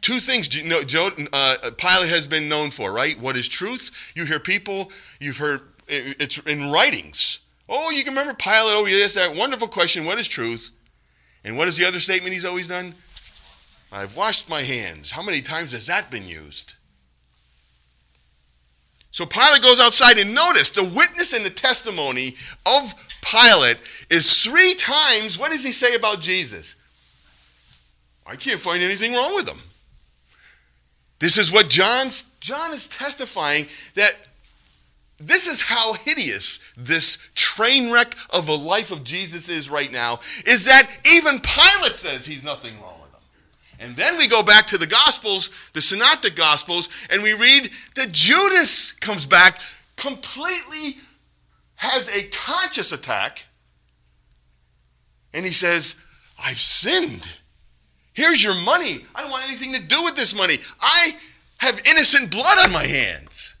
Two 0.00 0.20
things 0.20 0.48
Joe, 0.48 1.10
uh, 1.32 1.56
Pilate 1.76 2.08
has 2.08 2.28
been 2.28 2.48
known 2.48 2.70
for, 2.70 2.92
right? 2.92 3.20
What 3.20 3.36
is 3.36 3.48
truth? 3.48 4.12
You 4.14 4.24
hear 4.24 4.38
people, 4.40 4.90
you've 5.18 5.38
heard 5.38 5.62
it's 5.88 6.38
in 6.38 6.70
writings. 6.70 7.40
Oh, 7.68 7.90
you 7.90 8.04
can 8.04 8.12
remember 8.12 8.34
Pilate. 8.34 8.74
Oh, 8.76 8.86
yes, 8.86 9.14
that 9.14 9.34
wonderful 9.34 9.68
question. 9.68 10.04
What 10.04 10.18
is 10.18 10.28
truth? 10.28 10.70
And 11.44 11.56
what 11.56 11.68
is 11.68 11.76
the 11.76 11.84
other 11.84 12.00
statement 12.00 12.32
he's 12.32 12.44
always 12.44 12.68
done? 12.68 12.94
I've 13.92 14.16
washed 14.16 14.48
my 14.48 14.62
hands. 14.62 15.10
How 15.12 15.22
many 15.22 15.40
times 15.40 15.72
has 15.72 15.86
that 15.86 16.10
been 16.10 16.26
used? 16.26 16.74
So 19.10 19.26
Pilate 19.26 19.62
goes 19.62 19.80
outside 19.80 20.18
and 20.18 20.34
notice 20.34 20.70
the 20.70 20.84
witness 20.84 21.32
and 21.32 21.44
the 21.44 21.50
testimony 21.50 22.36
of 22.64 22.94
Pilate 23.22 23.78
is 24.08 24.44
three 24.44 24.74
times. 24.74 25.38
What 25.38 25.50
does 25.50 25.64
he 25.64 25.72
say 25.72 25.94
about 25.94 26.20
Jesus? 26.20 26.76
I 28.30 28.36
can't 28.36 28.60
find 28.60 28.80
anything 28.80 29.12
wrong 29.12 29.34
with 29.34 29.46
them. 29.46 29.58
This 31.18 31.36
is 31.36 31.50
what 31.50 31.68
John's 31.68 32.30
John 32.40 32.72
is 32.72 32.86
testifying 32.86 33.66
that 33.94 34.12
this 35.18 35.48
is 35.48 35.60
how 35.60 35.94
hideous 35.94 36.60
this 36.76 37.18
train 37.34 37.92
wreck 37.92 38.14
of 38.30 38.48
a 38.48 38.54
life 38.54 38.92
of 38.92 39.04
Jesus 39.04 39.48
is 39.48 39.68
right 39.68 39.92
now, 39.92 40.20
is 40.46 40.64
that 40.64 40.88
even 41.12 41.40
Pilate 41.40 41.96
says 41.96 42.24
he's 42.24 42.44
nothing 42.44 42.72
wrong 42.80 43.00
with 43.02 43.12
them. 43.12 43.20
And 43.80 43.96
then 43.96 44.16
we 44.16 44.28
go 44.28 44.42
back 44.42 44.66
to 44.68 44.78
the 44.78 44.86
Gospels, 44.86 45.50
the 45.74 45.82
Synoptic 45.82 46.36
Gospels, 46.36 46.88
and 47.10 47.22
we 47.22 47.34
read 47.34 47.68
that 47.96 48.12
Judas 48.12 48.92
comes 48.92 49.26
back 49.26 49.60
completely, 49.96 50.98
has 51.74 52.08
a 52.16 52.28
conscious 52.28 52.92
attack, 52.92 53.46
and 55.34 55.44
he 55.44 55.52
says, 55.52 55.96
I've 56.42 56.60
sinned. 56.60 57.28
Here's 58.20 58.44
your 58.44 58.54
money. 58.54 59.02
I 59.14 59.22
don't 59.22 59.30
want 59.30 59.48
anything 59.48 59.72
to 59.72 59.80
do 59.80 60.04
with 60.04 60.14
this 60.14 60.36
money. 60.36 60.56
I 60.78 61.16
have 61.56 61.80
innocent 61.86 62.30
blood 62.30 62.58
on 62.58 62.70
my 62.70 62.84
hands. 62.84 63.56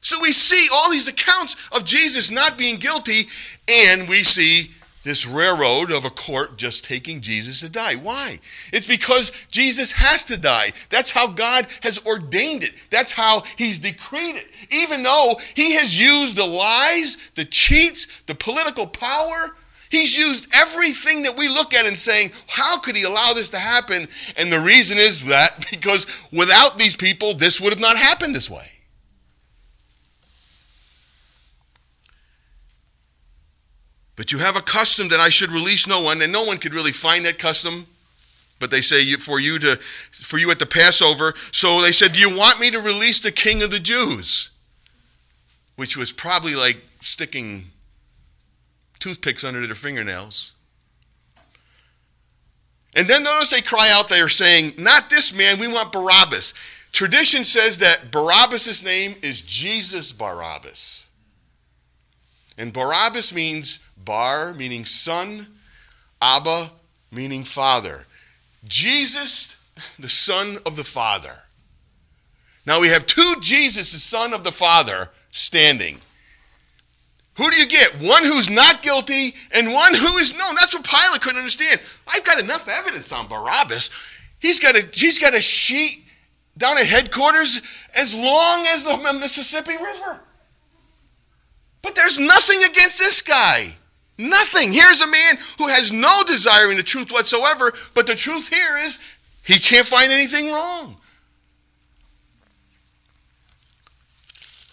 So 0.00 0.18
we 0.22 0.32
see 0.32 0.68
all 0.72 0.90
these 0.90 1.06
accounts 1.06 1.68
of 1.70 1.84
Jesus 1.84 2.30
not 2.30 2.56
being 2.56 2.78
guilty, 2.78 3.28
and 3.68 4.08
we 4.08 4.22
see 4.24 4.70
this 5.02 5.26
railroad 5.26 5.90
of 5.90 6.06
a 6.06 6.10
court 6.10 6.56
just 6.56 6.82
taking 6.82 7.20
Jesus 7.20 7.60
to 7.60 7.68
die. 7.68 7.96
Why? 7.96 8.36
It's 8.72 8.88
because 8.88 9.32
Jesus 9.50 9.92
has 9.92 10.24
to 10.24 10.38
die. 10.38 10.72
That's 10.88 11.10
how 11.10 11.26
God 11.26 11.66
has 11.82 11.98
ordained 12.06 12.62
it. 12.62 12.72
That's 12.88 13.12
how 13.12 13.42
He's 13.58 13.80
decreed 13.80 14.36
it. 14.36 14.46
Even 14.70 15.02
though 15.02 15.38
He 15.54 15.74
has 15.74 16.00
used 16.00 16.36
the 16.36 16.46
lies, 16.46 17.18
the 17.34 17.44
cheats, 17.44 18.06
the 18.22 18.34
political 18.34 18.86
power, 18.86 19.54
He's 19.90 20.16
used 20.16 20.48
everything 20.54 21.24
that 21.24 21.36
we 21.36 21.48
look 21.48 21.74
at 21.74 21.84
and 21.84 21.98
saying, 21.98 22.30
how 22.48 22.78
could 22.78 22.94
He 22.94 23.02
allow 23.02 23.32
this 23.32 23.50
to 23.50 23.58
happen? 23.58 24.06
And 24.36 24.52
the 24.52 24.60
reason 24.60 24.96
is 24.98 25.24
that 25.26 25.66
because 25.70 26.06
without 26.32 26.78
these 26.78 26.96
people, 26.96 27.34
this 27.34 27.60
would 27.60 27.72
have 27.72 27.80
not 27.80 27.96
happened 27.96 28.34
this 28.34 28.48
way. 28.48 28.70
But 34.14 34.32
you 34.32 34.38
have 34.38 34.54
a 34.54 34.60
custom 34.60 35.08
that 35.08 35.18
I 35.18 35.30
should 35.30 35.50
release 35.50 35.86
no 35.86 36.02
one, 36.02 36.20
and 36.20 36.30
no 36.30 36.44
one 36.44 36.58
could 36.58 36.74
really 36.74 36.92
find 36.92 37.24
that 37.24 37.38
custom. 37.38 37.86
But 38.58 38.70
they 38.70 38.82
say 38.82 39.14
for 39.14 39.40
you 39.40 39.58
to 39.60 39.76
for 40.12 40.36
you 40.36 40.50
at 40.50 40.58
the 40.58 40.66
Passover. 40.66 41.32
So 41.52 41.80
they 41.80 41.92
said, 41.92 42.12
Do 42.12 42.20
you 42.20 42.36
want 42.36 42.60
me 42.60 42.70
to 42.70 42.80
release 42.80 43.18
the 43.18 43.32
king 43.32 43.62
of 43.62 43.70
the 43.70 43.80
Jews? 43.80 44.50
Which 45.76 45.96
was 45.96 46.12
probably 46.12 46.54
like 46.54 46.76
sticking 47.00 47.70
toothpicks 49.00 49.44
under 49.44 49.66
their 49.66 49.74
fingernails. 49.74 50.54
And 52.94 53.08
then 53.08 53.22
notice 53.22 53.50
they 53.50 53.60
cry 53.60 53.90
out, 53.90 54.08
they 54.08 54.20
are 54.20 54.28
saying, 54.28 54.74
Not 54.78 55.10
this 55.10 55.34
man, 55.34 55.58
we 55.58 55.68
want 55.68 55.92
Barabbas. 55.92 56.54
Tradition 56.92 57.44
says 57.44 57.78
that 57.78 58.10
Barabbas' 58.10 58.84
name 58.84 59.14
is 59.22 59.42
Jesus 59.42 60.12
Barabbas. 60.12 61.06
And 62.58 62.72
Barabbas 62.72 63.32
means 63.32 63.78
Bar, 63.96 64.54
meaning 64.54 64.84
son, 64.84 65.46
Abba, 66.20 66.72
meaning 67.12 67.44
father. 67.44 68.06
Jesus, 68.66 69.56
the 69.98 70.08
son 70.08 70.58
of 70.66 70.76
the 70.76 70.84
Father. 70.84 71.40
Now 72.66 72.80
we 72.80 72.88
have 72.88 73.06
two 73.06 73.34
Jesus, 73.40 73.92
the 73.92 73.98
son 73.98 74.34
of 74.34 74.44
the 74.44 74.52
Father, 74.52 75.10
standing. 75.30 76.00
Who 77.36 77.50
do 77.50 77.58
you 77.58 77.66
get? 77.66 77.92
One 77.94 78.24
who's 78.24 78.50
not 78.50 78.82
guilty 78.82 79.34
and 79.54 79.72
one 79.72 79.94
who 79.94 80.18
is 80.18 80.36
known. 80.36 80.54
That's 80.56 80.74
what 80.74 80.84
Pilate 80.84 81.20
couldn't 81.20 81.38
understand. 81.38 81.80
I've 82.08 82.24
got 82.24 82.40
enough 82.40 82.68
evidence 82.68 83.12
on 83.12 83.28
Barabbas. 83.28 83.90
He's 84.38 84.60
got 84.60 84.76
a, 84.76 84.86
he's 84.92 85.18
got 85.18 85.34
a 85.34 85.40
sheet 85.40 86.04
down 86.58 86.76
at 86.78 86.86
headquarters 86.86 87.62
as 87.98 88.14
long 88.14 88.66
as 88.68 88.84
the 88.84 88.96
Mississippi 89.14 89.76
River. 89.76 90.20
But 91.82 91.94
there's 91.94 92.18
nothing 92.18 92.62
against 92.62 92.98
this 92.98 93.22
guy. 93.22 93.76
Nothing. 94.18 94.72
Here's 94.72 95.00
a 95.00 95.06
man 95.06 95.38
who 95.56 95.68
has 95.68 95.90
no 95.90 96.22
desire 96.26 96.70
in 96.70 96.76
the 96.76 96.82
truth 96.82 97.10
whatsoever, 97.10 97.72
but 97.94 98.06
the 98.06 98.14
truth 98.14 98.48
here 98.48 98.76
is 98.76 98.98
he 99.44 99.58
can't 99.58 99.86
find 99.86 100.12
anything 100.12 100.52
wrong. 100.52 100.96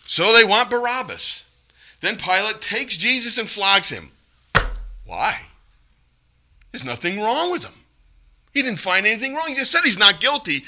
So 0.05 0.33
they 0.33 0.43
want 0.43 0.69
Barabbas. 0.69 1.46
Then 2.01 2.17
Pilate 2.17 2.61
takes 2.61 2.97
Jesus 2.97 3.37
and 3.37 3.49
flogs 3.49 3.89
him. 3.89 4.11
Why? 5.05 5.41
There's 6.71 6.83
nothing 6.83 7.19
wrong 7.19 7.51
with 7.51 7.65
him. 7.65 7.73
He 8.53 8.61
didn't 8.61 8.79
find 8.79 9.05
anything 9.05 9.35
wrong. 9.35 9.47
He 9.47 9.55
just 9.55 9.71
said 9.71 9.81
he's 9.83 9.99
not 9.99 10.19
guilty. 10.19 10.63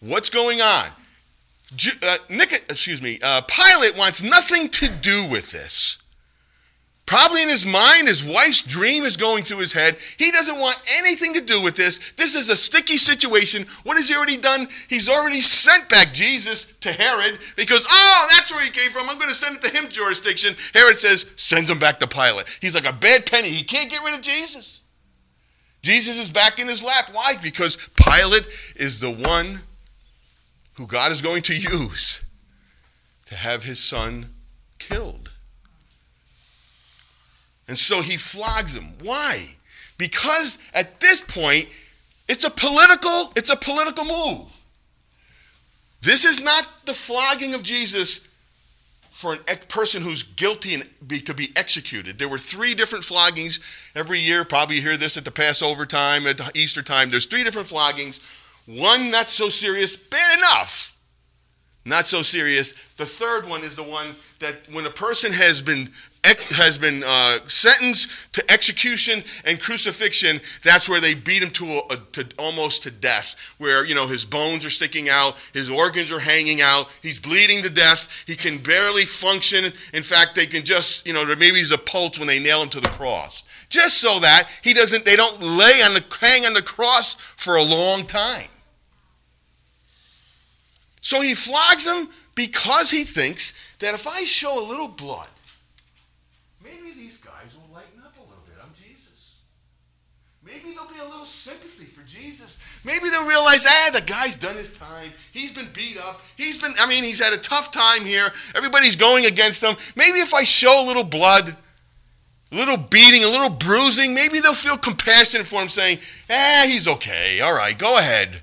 What's 0.00 0.30
going 0.30 0.60
on? 0.60 0.86
Uh, 2.02 2.16
Nick, 2.28 2.52
excuse 2.52 3.00
me, 3.00 3.18
uh, 3.22 3.40
Pilate 3.42 3.96
wants 3.96 4.22
nothing 4.22 4.68
to 4.68 4.88
do 4.88 5.26
with 5.30 5.52
this. 5.52 6.01
Probably 7.04 7.42
in 7.42 7.48
his 7.48 7.66
mind, 7.66 8.08
his 8.08 8.24
wife's 8.24 8.62
dream 8.62 9.04
is 9.04 9.16
going 9.16 9.44
through 9.44 9.58
his 9.58 9.72
head. 9.72 9.98
He 10.16 10.30
doesn't 10.30 10.58
want 10.58 10.80
anything 10.98 11.34
to 11.34 11.40
do 11.42 11.60
with 11.60 11.76
this. 11.76 12.12
This 12.12 12.34
is 12.34 12.48
a 12.48 12.56
sticky 12.56 12.96
situation. 12.96 13.66
What 13.82 13.96
has 13.96 14.08
he 14.08 14.14
already 14.14 14.38
done? 14.38 14.68
He's 14.88 15.08
already 15.08 15.40
sent 15.40 15.88
back 15.88 16.14
Jesus 16.14 16.72
to 16.80 16.92
Herod 16.92 17.38
because, 17.56 17.84
oh, 17.88 18.26
that's 18.30 18.52
where 18.52 18.64
he 18.64 18.70
came 18.70 18.90
from. 18.90 19.10
I'm 19.10 19.18
going 19.18 19.28
to 19.28 19.34
send 19.34 19.56
it 19.56 19.62
to 19.62 19.76
him 19.76 19.90
jurisdiction. 19.90 20.54
Herod 20.72 20.96
says, 20.96 21.26
sends 21.36 21.70
him 21.70 21.78
back 21.78 21.98
to 22.00 22.06
Pilate. 22.06 22.46
He's 22.60 22.74
like 22.74 22.86
a 22.86 22.92
bad 22.92 23.26
penny. 23.26 23.48
He 23.48 23.64
can't 23.64 23.90
get 23.90 24.02
rid 24.02 24.14
of 24.14 24.22
Jesus. 24.22 24.82
Jesus 25.82 26.18
is 26.18 26.30
back 26.30 26.58
in 26.58 26.68
his 26.68 26.82
lap. 26.82 27.10
Why? 27.12 27.34
Because 27.42 27.76
Pilate 27.96 28.46
is 28.76 29.00
the 29.00 29.10
one 29.10 29.60
who 30.74 30.86
God 30.86 31.12
is 31.12 31.20
going 31.20 31.42
to 31.42 31.56
use 31.56 32.24
to 33.26 33.34
have 33.34 33.64
his 33.64 33.82
son 33.82 34.30
killed. 34.78 35.21
And 37.68 37.78
so 37.78 38.02
he 38.02 38.16
flogs 38.16 38.74
him. 38.74 38.94
Why? 39.02 39.56
Because 39.98 40.58
at 40.74 41.00
this 41.00 41.20
point, 41.20 41.68
it's 42.28 42.44
a 42.44 42.50
political, 42.50 43.32
it's 43.36 43.50
a 43.50 43.56
political 43.56 44.04
move. 44.04 44.64
This 46.00 46.24
is 46.24 46.42
not 46.42 46.66
the 46.84 46.92
flogging 46.92 47.54
of 47.54 47.62
Jesus 47.62 48.28
for 49.10 49.34
a 49.34 49.56
person 49.68 50.02
who's 50.02 50.22
guilty 50.22 50.74
and 50.74 50.88
be, 51.06 51.20
to 51.20 51.34
be 51.34 51.52
executed. 51.54 52.18
There 52.18 52.28
were 52.28 52.38
three 52.38 52.74
different 52.74 53.04
floggings 53.04 53.60
every 53.94 54.18
year. 54.18 54.44
Probably 54.44 54.76
you 54.76 54.82
hear 54.82 54.96
this 54.96 55.16
at 55.16 55.24
the 55.24 55.30
Passover 55.30 55.86
time, 55.86 56.26
at 56.26 56.38
the 56.38 56.50
Easter 56.54 56.82
time. 56.82 57.10
There's 57.10 57.26
three 57.26 57.44
different 57.44 57.68
floggings. 57.68 58.20
One 58.66 59.10
not 59.10 59.28
so 59.28 59.48
serious, 59.48 59.96
bad 59.96 60.38
enough. 60.38 60.96
Not 61.84 62.06
so 62.06 62.22
serious. 62.22 62.72
The 62.96 63.06
third 63.06 63.48
one 63.48 63.62
is 63.62 63.76
the 63.76 63.82
one 63.82 64.14
that 64.38 64.54
when 64.72 64.86
a 64.86 64.90
person 64.90 65.32
has 65.32 65.62
been 65.62 65.90
has 66.24 66.78
been 66.78 67.02
uh, 67.04 67.38
sentenced 67.46 68.32
to 68.32 68.50
execution 68.50 69.24
and 69.44 69.60
crucifixion, 69.60 70.40
that's 70.62 70.88
where 70.88 71.00
they 71.00 71.14
beat 71.14 71.42
him 71.42 71.50
to, 71.50 71.80
a, 71.90 71.96
to 72.12 72.26
almost 72.38 72.84
to 72.84 72.90
death, 72.90 73.54
where 73.58 73.84
you 73.84 73.94
know 73.94 74.06
his 74.06 74.24
bones 74.24 74.64
are 74.64 74.70
sticking 74.70 75.08
out, 75.08 75.36
his 75.52 75.68
organs 75.68 76.12
are 76.12 76.20
hanging 76.20 76.60
out, 76.60 76.88
he's 77.02 77.18
bleeding 77.18 77.62
to 77.62 77.70
death, 77.70 78.24
he 78.26 78.36
can 78.36 78.58
barely 78.58 79.04
function. 79.04 79.64
In 79.92 80.02
fact, 80.02 80.34
they 80.34 80.46
can 80.46 80.64
just 80.64 81.06
you 81.06 81.12
know 81.12 81.24
maybe 81.24 81.58
he's 81.58 81.72
a 81.72 81.78
pulse 81.78 82.18
when 82.18 82.28
they 82.28 82.38
nail 82.38 82.62
him 82.62 82.68
to 82.68 82.80
the 82.80 82.88
cross 82.88 83.44
just 83.72 84.02
so 84.02 84.20
that 84.20 84.48
he 84.62 84.74
doesn't 84.74 85.04
they 85.04 85.16
don't 85.16 85.42
lay 85.42 85.80
on 85.82 85.94
the 85.94 86.04
hang 86.20 86.44
on 86.44 86.52
the 86.52 86.62
cross 86.62 87.14
for 87.14 87.56
a 87.56 87.62
long 87.62 88.04
time 88.04 88.48
so 91.00 91.20
he 91.20 91.34
flogs 91.34 91.86
him 91.86 92.08
because 92.36 92.90
he 92.90 93.02
thinks 93.02 93.54
that 93.78 93.94
if 93.94 94.06
i 94.06 94.22
show 94.24 94.64
a 94.64 94.66
little 94.68 94.88
blood 94.88 95.28
maybe 96.62 96.92
these 96.92 97.16
guys 97.18 97.50
will 97.54 97.74
lighten 97.74 97.98
up 98.04 98.14
a 98.18 98.20
little 98.20 98.44
bit 98.46 98.54
i'm 98.62 98.70
jesus 98.76 99.38
maybe 100.44 100.74
there'll 100.74 100.91
be 100.91 100.91
a 101.02 101.08
little 101.08 101.26
sympathy 101.26 101.84
for 101.84 102.02
jesus 102.06 102.58
maybe 102.84 103.08
they'll 103.10 103.28
realize 103.28 103.66
ah 103.68 103.90
the 103.92 104.00
guy's 104.00 104.36
done 104.36 104.54
his 104.54 104.76
time 104.76 105.10
he's 105.32 105.52
been 105.52 105.68
beat 105.72 105.98
up 105.98 106.22
he's 106.36 106.58
been 106.58 106.72
i 106.80 106.86
mean 106.86 107.04
he's 107.04 107.20
had 107.20 107.32
a 107.32 107.38
tough 107.38 107.70
time 107.70 108.04
here 108.04 108.30
everybody's 108.54 108.96
going 108.96 109.26
against 109.26 109.62
him 109.62 109.76
maybe 109.96 110.18
if 110.18 110.32
i 110.32 110.44
show 110.44 110.84
a 110.84 110.86
little 110.86 111.04
blood 111.04 111.56
a 112.52 112.54
little 112.54 112.76
beating, 112.76 113.24
a 113.24 113.28
little 113.28 113.48
bruising, 113.48 114.12
maybe 114.12 114.38
they'll 114.38 114.54
feel 114.54 114.76
compassion 114.76 115.42
for 115.42 115.62
him, 115.62 115.68
saying, 115.68 115.98
ah, 116.28 116.64
he's 116.66 116.86
okay. 116.86 117.40
All 117.40 117.54
right, 117.54 117.76
go 117.76 117.96
ahead. 117.96 118.42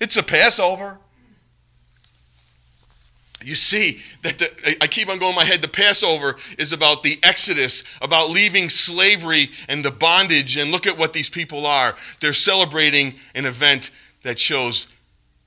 It's 0.00 0.16
a 0.16 0.22
Passover. 0.22 0.98
You 3.42 3.54
see 3.54 4.00
that 4.22 4.38
the, 4.38 4.76
I 4.82 4.86
keep 4.86 5.08
on 5.08 5.18
going 5.18 5.30
in 5.30 5.36
my 5.36 5.44
head. 5.44 5.62
The 5.62 5.68
Passover 5.68 6.36
is 6.58 6.72
about 6.72 7.02
the 7.02 7.18
Exodus, 7.22 7.84
about 8.02 8.30
leaving 8.30 8.68
slavery 8.68 9.48
and 9.68 9.84
the 9.84 9.90
bondage. 9.90 10.56
And 10.56 10.70
look 10.70 10.86
at 10.86 10.98
what 10.98 11.12
these 11.12 11.30
people 11.30 11.64
are. 11.64 11.96
They're 12.20 12.34
celebrating 12.34 13.14
an 13.34 13.46
event 13.46 13.90
that 14.22 14.38
shows, 14.38 14.88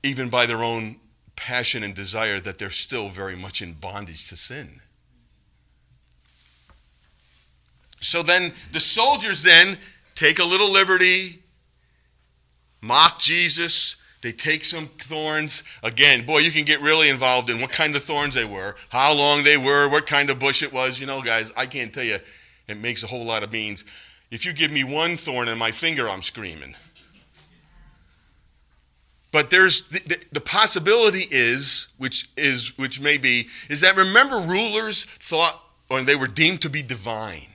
even 0.02 0.28
by 0.28 0.46
their 0.46 0.64
own 0.64 0.96
passion 1.36 1.84
and 1.84 1.94
desire, 1.94 2.40
that 2.40 2.58
they're 2.58 2.70
still 2.70 3.08
very 3.08 3.36
much 3.36 3.62
in 3.62 3.74
bondage 3.74 4.28
to 4.28 4.36
sin. 4.36 4.80
So 8.00 8.22
then 8.22 8.52
the 8.72 8.80
soldiers 8.80 9.42
then 9.42 9.78
take 10.14 10.38
a 10.38 10.44
little 10.44 10.70
liberty, 10.70 11.42
mock 12.82 13.18
Jesus. 13.18 13.96
They 14.24 14.32
take 14.32 14.64
some 14.64 14.86
thorns. 14.86 15.64
Again, 15.82 16.24
boy, 16.24 16.38
you 16.38 16.50
can 16.50 16.64
get 16.64 16.80
really 16.80 17.10
involved 17.10 17.50
in 17.50 17.60
what 17.60 17.68
kind 17.68 17.94
of 17.94 18.02
thorns 18.02 18.32
they 18.32 18.46
were, 18.46 18.74
how 18.88 19.12
long 19.12 19.44
they 19.44 19.58
were, 19.58 19.86
what 19.90 20.06
kind 20.06 20.30
of 20.30 20.38
bush 20.38 20.62
it 20.62 20.72
was. 20.72 20.98
You 20.98 21.06
know, 21.06 21.20
guys, 21.20 21.52
I 21.58 21.66
can't 21.66 21.92
tell 21.92 22.04
you. 22.04 22.16
It 22.66 22.78
makes 22.78 23.02
a 23.02 23.06
whole 23.06 23.26
lot 23.26 23.42
of 23.42 23.50
beans. 23.50 23.84
If 24.30 24.46
you 24.46 24.54
give 24.54 24.72
me 24.72 24.82
one 24.82 25.18
thorn 25.18 25.46
in 25.48 25.58
my 25.58 25.72
finger, 25.72 26.08
I'm 26.08 26.22
screaming. 26.22 26.74
But 29.30 29.50
there's 29.50 29.88
the, 29.88 30.00
the, 30.00 30.24
the, 30.32 30.40
possibility 30.40 31.26
is, 31.30 31.88
which 31.98 32.30
is 32.34 32.78
which 32.78 33.02
may 33.02 33.18
be, 33.18 33.48
is 33.68 33.82
that 33.82 33.94
remember 33.94 34.38
rulers 34.38 35.04
thought 35.04 35.60
or 35.90 36.00
they 36.00 36.16
were 36.16 36.28
deemed 36.28 36.62
to 36.62 36.70
be 36.70 36.80
divine. 36.80 37.48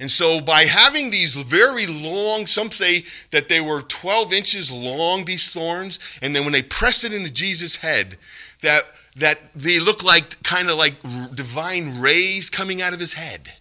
And 0.00 0.10
so 0.10 0.40
by 0.40 0.62
having 0.62 1.10
these 1.10 1.34
very 1.34 1.86
long, 1.86 2.46
some 2.46 2.70
say 2.70 3.04
that 3.30 3.50
they 3.50 3.60
were 3.60 3.82
12 3.82 4.32
inches 4.32 4.72
long, 4.72 5.26
these 5.26 5.52
thorns, 5.52 5.98
and 6.22 6.34
then 6.34 6.44
when 6.44 6.54
they 6.54 6.62
pressed 6.62 7.04
it 7.04 7.12
into 7.12 7.30
Jesus' 7.30 7.76
head, 7.76 8.16
that 8.62 8.82
that 9.16 9.38
they 9.54 9.80
looked 9.80 10.04
like 10.04 10.42
kind 10.42 10.70
of 10.70 10.76
like 10.76 10.94
divine 11.34 12.00
rays 12.00 12.48
coming 12.48 12.80
out 12.80 12.94
of 12.94 13.00
his 13.00 13.12
head. 13.12 13.52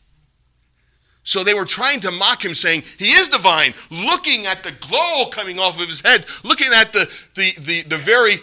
So 1.24 1.44
they 1.44 1.54
were 1.54 1.66
trying 1.66 2.00
to 2.02 2.12
mock 2.12 2.46
him, 2.46 2.56
saying, 2.56 2.84
He 2.98 3.10
is 3.10 3.28
divine, 3.28 3.74
looking 3.92 4.46
at 4.46 4.64
the 4.64 4.72
glow 4.72 5.26
coming 5.32 5.60
off 5.60 5.82
of 5.82 5.88
his 5.88 6.02
head, 6.02 6.26
looking 6.44 6.70
at 6.74 6.94
the, 6.94 7.12
the, 7.36 7.54
the, 7.60 7.82
the 7.84 7.98
very 7.98 8.38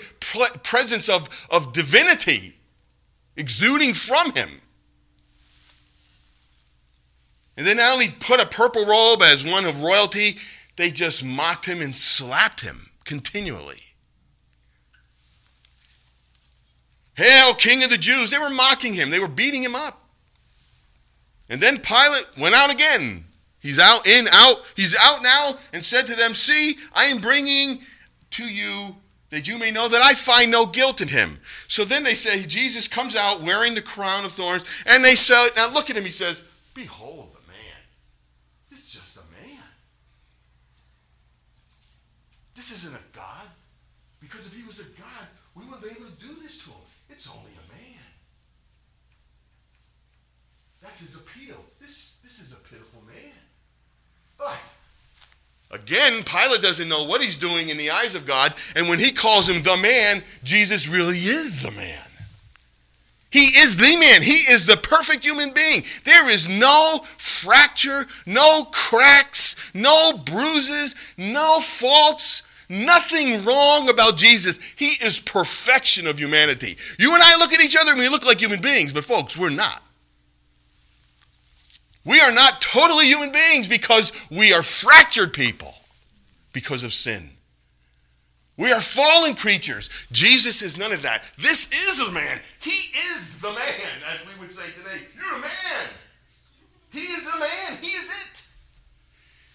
presence 0.63 1.09
of, 1.09 1.29
of 1.51 1.73
divinity 1.73 2.57
exuding 3.37 3.95
from 3.95 4.33
him. 4.35 4.61
And 7.57 7.67
they 7.67 7.75
not 7.75 7.93
only 7.93 8.09
put 8.09 8.41
a 8.41 8.47
purple 8.47 8.85
robe 8.85 9.23
as 9.23 9.45
one 9.45 9.65
of 9.65 9.83
royalty, 9.83 10.37
they 10.77 10.91
just 10.91 11.25
mocked 11.25 11.67
him 11.67 11.81
and 11.81 11.97
slapped 11.97 12.61
him 12.61 12.91
continually. 13.05 13.83
Hail, 17.15 17.55
King 17.55 17.83
of 17.83 17.91
the 17.91 17.97
Jews! 17.97 18.31
They 18.31 18.39
were 18.39 18.51
mocking 18.51 18.95
him, 18.95 19.11
they 19.11 19.21
were 19.21 19.29
beating 19.29 19.63
him 19.63 19.75
up. 19.75 20.03
And 21.49 21.61
then 21.61 21.79
Pilate 21.79 22.27
went 22.39 22.55
out 22.55 22.73
again. 22.73 23.25
He's 23.61 23.79
out, 23.79 24.07
in, 24.07 24.27
out. 24.33 24.63
He's 24.75 24.97
out 24.97 25.23
now 25.23 25.57
and 25.73 25.85
said 25.85 26.07
to 26.07 26.15
them, 26.15 26.35
See, 26.35 26.77
I 26.93 27.07
am 27.07 27.19
bringing 27.19 27.81
to 28.33 28.45
you 28.45 28.97
that 29.31 29.49
you 29.49 29.59
may 29.59 29.71
know 29.71 29.89
that 29.89 30.03
I 30.03 30.15
find 30.15 30.51
no 30.51 30.67
guilt 30.67 31.01
in 31.01 31.09
him. 31.09 31.41
So 31.69 31.85
then 31.85 32.05
they 32.05 32.15
say, 32.15 32.45
Jesus 32.45 32.87
comes 32.87 33.17
out 33.17 33.43
wearing 33.43 33.75
the 33.75 33.83
crown 33.83 34.25
of 34.25 34.33
thorns, 34.33 34.65
and 34.85 35.05
they 35.05 35.15
say, 35.15 35.49
Now 35.57 35.73
look 35.73 35.91
at 35.91 35.97
him, 35.97 36.05
he 36.05 36.11
says, 36.11 36.45
Behold 36.75 37.33
the 37.33 37.49
man. 37.49 37.83
This 38.71 38.81
is 38.81 38.93
just 38.93 39.17
a 39.17 39.21
man. 39.21 39.63
This 42.57 42.73
isn't 42.73 42.95
a 42.95 43.17
God. 43.17 43.47
Because 44.21 44.47
if 44.47 44.57
he 44.57 44.67
was 44.67 44.81
a 44.81 44.85
God, 44.99 45.29
we 45.55 45.65
wouldn't 45.65 45.83
be 45.83 45.91
able 45.91 46.11
to 46.11 46.27
do 46.27 46.41
this 46.43 46.59
to 46.65 46.71
him. 46.71 46.87
It's 47.11 47.29
only 47.29 47.53
a 47.53 47.73
man. 47.73 48.03
That's 50.83 51.01
his 51.01 51.17
appeal. 51.17 51.63
This, 51.81 52.17
this 52.25 52.41
is 52.41 52.53
a 52.53 52.57
pitiful 52.57 53.03
man. 53.07 53.33
But 54.39 54.57
Again, 55.71 56.23
Pilate 56.23 56.63
doesn't 56.63 56.89
know 56.89 57.05
what 57.05 57.21
he's 57.21 57.37
doing 57.37 57.71
in 57.71 57.77
the 57.77 57.91
eyes 57.91 58.15
of 58.15 58.25
God, 58.25 58.55
and 58.77 58.89
when 58.89 59.01
he 59.01 59.11
calls 59.11 59.49
him 59.49 59.63
the 59.63 59.77
man, 59.77 60.23
Jesus 60.45 60.87
really 60.87 61.19
is 61.19 61.63
the 61.63 61.73
man. 61.73 62.03
He 63.31 63.47
is 63.47 63.77
the 63.77 63.99
man. 63.99 64.23
He 64.23 64.53
is 64.53 64.65
the 64.65 64.77
perfect 64.77 65.25
human 65.25 65.51
being. 65.53 65.83
There 66.05 66.31
is 66.31 66.49
no 66.49 67.01
fracture, 67.19 68.07
no 68.25 68.69
cracks, 68.71 69.57
no 69.75 70.13
bruises, 70.25 70.95
no 71.19 71.59
faults, 71.61 72.46
nothing 72.69 73.45
wrong 73.45 73.89
about 73.89 74.17
Jesus. 74.17 74.59
He 74.77 74.91
is 75.05 75.21
perfection 75.21 76.07
of 76.07 76.19
humanity. 76.19 76.77
You 76.99 77.15
and 77.15 77.23
I 77.23 77.37
look 77.37 77.53
at 77.53 77.61
each 77.61 77.77
other 77.77 77.93
and 77.93 78.01
we 78.01 78.09
look 78.09 78.25
like 78.25 78.41
human 78.41 78.61
beings, 78.61 78.93
but 78.93 79.05
folks, 79.05 79.37
we're 79.37 79.51
not. 79.51 79.83
We 82.05 82.21
are 82.21 82.33
not 82.33 82.61
totally 82.61 83.07
human 83.07 83.33
beings 83.33 83.67
because 83.67 84.13
we 84.31 84.53
are 84.53 84.63
fractured 84.63 85.33
people 85.33 85.75
because 86.53 86.85
of 86.85 86.93
sin. 86.93 87.31
We 88.57 88.73
are 88.73 88.81
fallen 88.81 89.35
creatures. 89.35 89.91
Jesus 90.13 90.63
is 90.63 90.79
none 90.79 90.93
of 90.93 91.03
that. 91.03 91.25
This 91.39 91.71
is 91.73 92.01
a 92.01 92.11
man. 92.11 92.41
He 92.61 92.91
is 93.13 93.39
the 93.41 93.51
man, 93.51 94.03
as 94.11 94.21
we 94.27 94.41
would 94.41 94.55
say 94.55 94.67
today. 94.79 95.05
You're 95.15 95.37
a 95.37 95.41
man. 95.41 95.51
He 96.91 97.01
is 97.01 97.25
the 97.31 97.39
man. 97.39 97.79
He 97.83 97.89
is 97.89 98.09
it. 98.09 98.43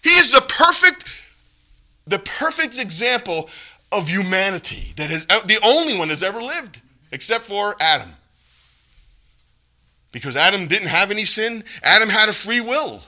He 0.04 0.10
is 0.10 0.30
the 0.30 0.42
perfect, 0.42 1.04
the 2.06 2.18
perfect 2.18 2.78
example 2.78 3.48
of 3.90 4.08
humanity 4.08 4.92
that 4.96 5.10
has 5.10 5.26
uh, 5.30 5.40
the 5.40 5.58
only 5.64 5.96
one 5.96 6.08
that's 6.08 6.22
ever 6.22 6.40
lived, 6.40 6.80
except 7.10 7.44
for 7.44 7.76
Adam. 7.80 8.10
Because 10.10 10.36
Adam 10.36 10.66
didn't 10.66 10.88
have 10.88 11.10
any 11.10 11.24
sin, 11.24 11.64
Adam 11.82 12.08
had 12.08 12.28
a 12.28 12.32
free 12.32 12.60
will. 12.60 13.02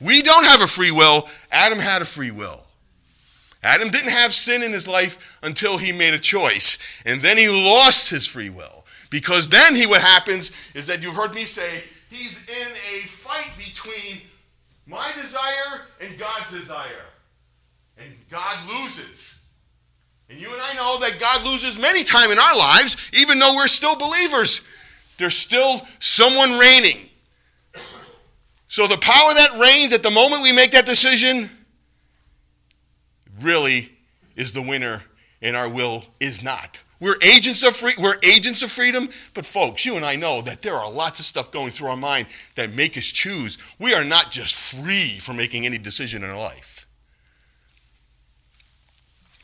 We 0.00 0.22
don't 0.22 0.44
have 0.44 0.60
a 0.60 0.66
free 0.66 0.90
will, 0.90 1.28
Adam 1.50 1.78
had 1.78 2.02
a 2.02 2.04
free 2.04 2.30
will. 2.30 2.64
Adam 3.62 3.88
didn't 3.88 4.10
have 4.10 4.34
sin 4.34 4.62
in 4.62 4.72
his 4.72 4.86
life 4.86 5.38
until 5.42 5.78
he 5.78 5.90
made 5.90 6.12
a 6.12 6.18
choice, 6.18 6.78
and 7.06 7.22
then 7.22 7.38
he 7.38 7.48
lost 7.48 8.10
his 8.10 8.26
free 8.26 8.50
will. 8.50 8.84
Because 9.08 9.48
then 9.48 9.74
he 9.74 9.86
what 9.86 10.02
happens 10.02 10.50
is 10.74 10.86
that 10.86 11.02
you've 11.02 11.14
heard 11.14 11.34
me 11.34 11.44
say 11.44 11.84
he's 12.10 12.46
in 12.48 12.68
a 12.96 13.06
fight 13.06 13.52
between 13.56 14.20
my 14.86 15.10
desire 15.20 15.86
and 16.00 16.18
God's 16.18 16.50
desire. 16.50 17.06
And 17.98 18.12
God 18.30 18.56
loses. 18.68 19.40
And 20.28 20.40
you 20.40 20.52
and 20.52 20.60
I 20.60 20.74
know 20.74 20.98
that 21.00 21.20
God 21.20 21.44
loses 21.44 21.78
many 21.78 22.02
times 22.02 22.32
in 22.32 22.38
our 22.38 22.56
lives, 22.56 23.10
even 23.12 23.38
though 23.38 23.54
we're 23.54 23.68
still 23.68 23.96
believers. 23.96 24.62
There's 25.18 25.36
still 25.36 25.82
someone 26.00 26.58
reigning. 26.58 27.08
So 28.68 28.88
the 28.88 28.98
power 28.98 29.34
that 29.34 29.60
reigns 29.60 29.92
at 29.92 30.02
the 30.02 30.10
moment 30.10 30.42
we 30.42 30.52
make 30.52 30.72
that 30.72 30.86
decision 30.86 31.48
really 33.40 33.92
is 34.34 34.52
the 34.52 34.62
winner 34.62 35.02
and 35.40 35.54
our 35.54 35.68
will 35.68 36.04
is 36.18 36.42
not. 36.42 36.82
We're 36.98 37.16
agents 37.22 37.62
of 37.62 37.76
free, 37.76 37.92
we're 37.98 38.16
agents 38.24 38.62
of 38.62 38.70
freedom, 38.70 39.08
but 39.34 39.44
folks, 39.44 39.84
you 39.84 39.96
and 39.96 40.04
I 40.04 40.16
know 40.16 40.40
that 40.42 40.62
there 40.62 40.74
are 40.74 40.90
lots 40.90 41.20
of 41.20 41.26
stuff 41.26 41.52
going 41.52 41.70
through 41.70 41.88
our 41.88 41.96
mind 41.96 42.26
that 42.54 42.72
make 42.72 42.96
us 42.96 43.12
choose. 43.12 43.58
We 43.78 43.94
are 43.94 44.04
not 44.04 44.30
just 44.30 44.74
free 44.74 45.18
from 45.18 45.36
making 45.36 45.66
any 45.66 45.78
decision 45.78 46.24
in 46.24 46.30
our 46.30 46.38
life. 46.38 46.73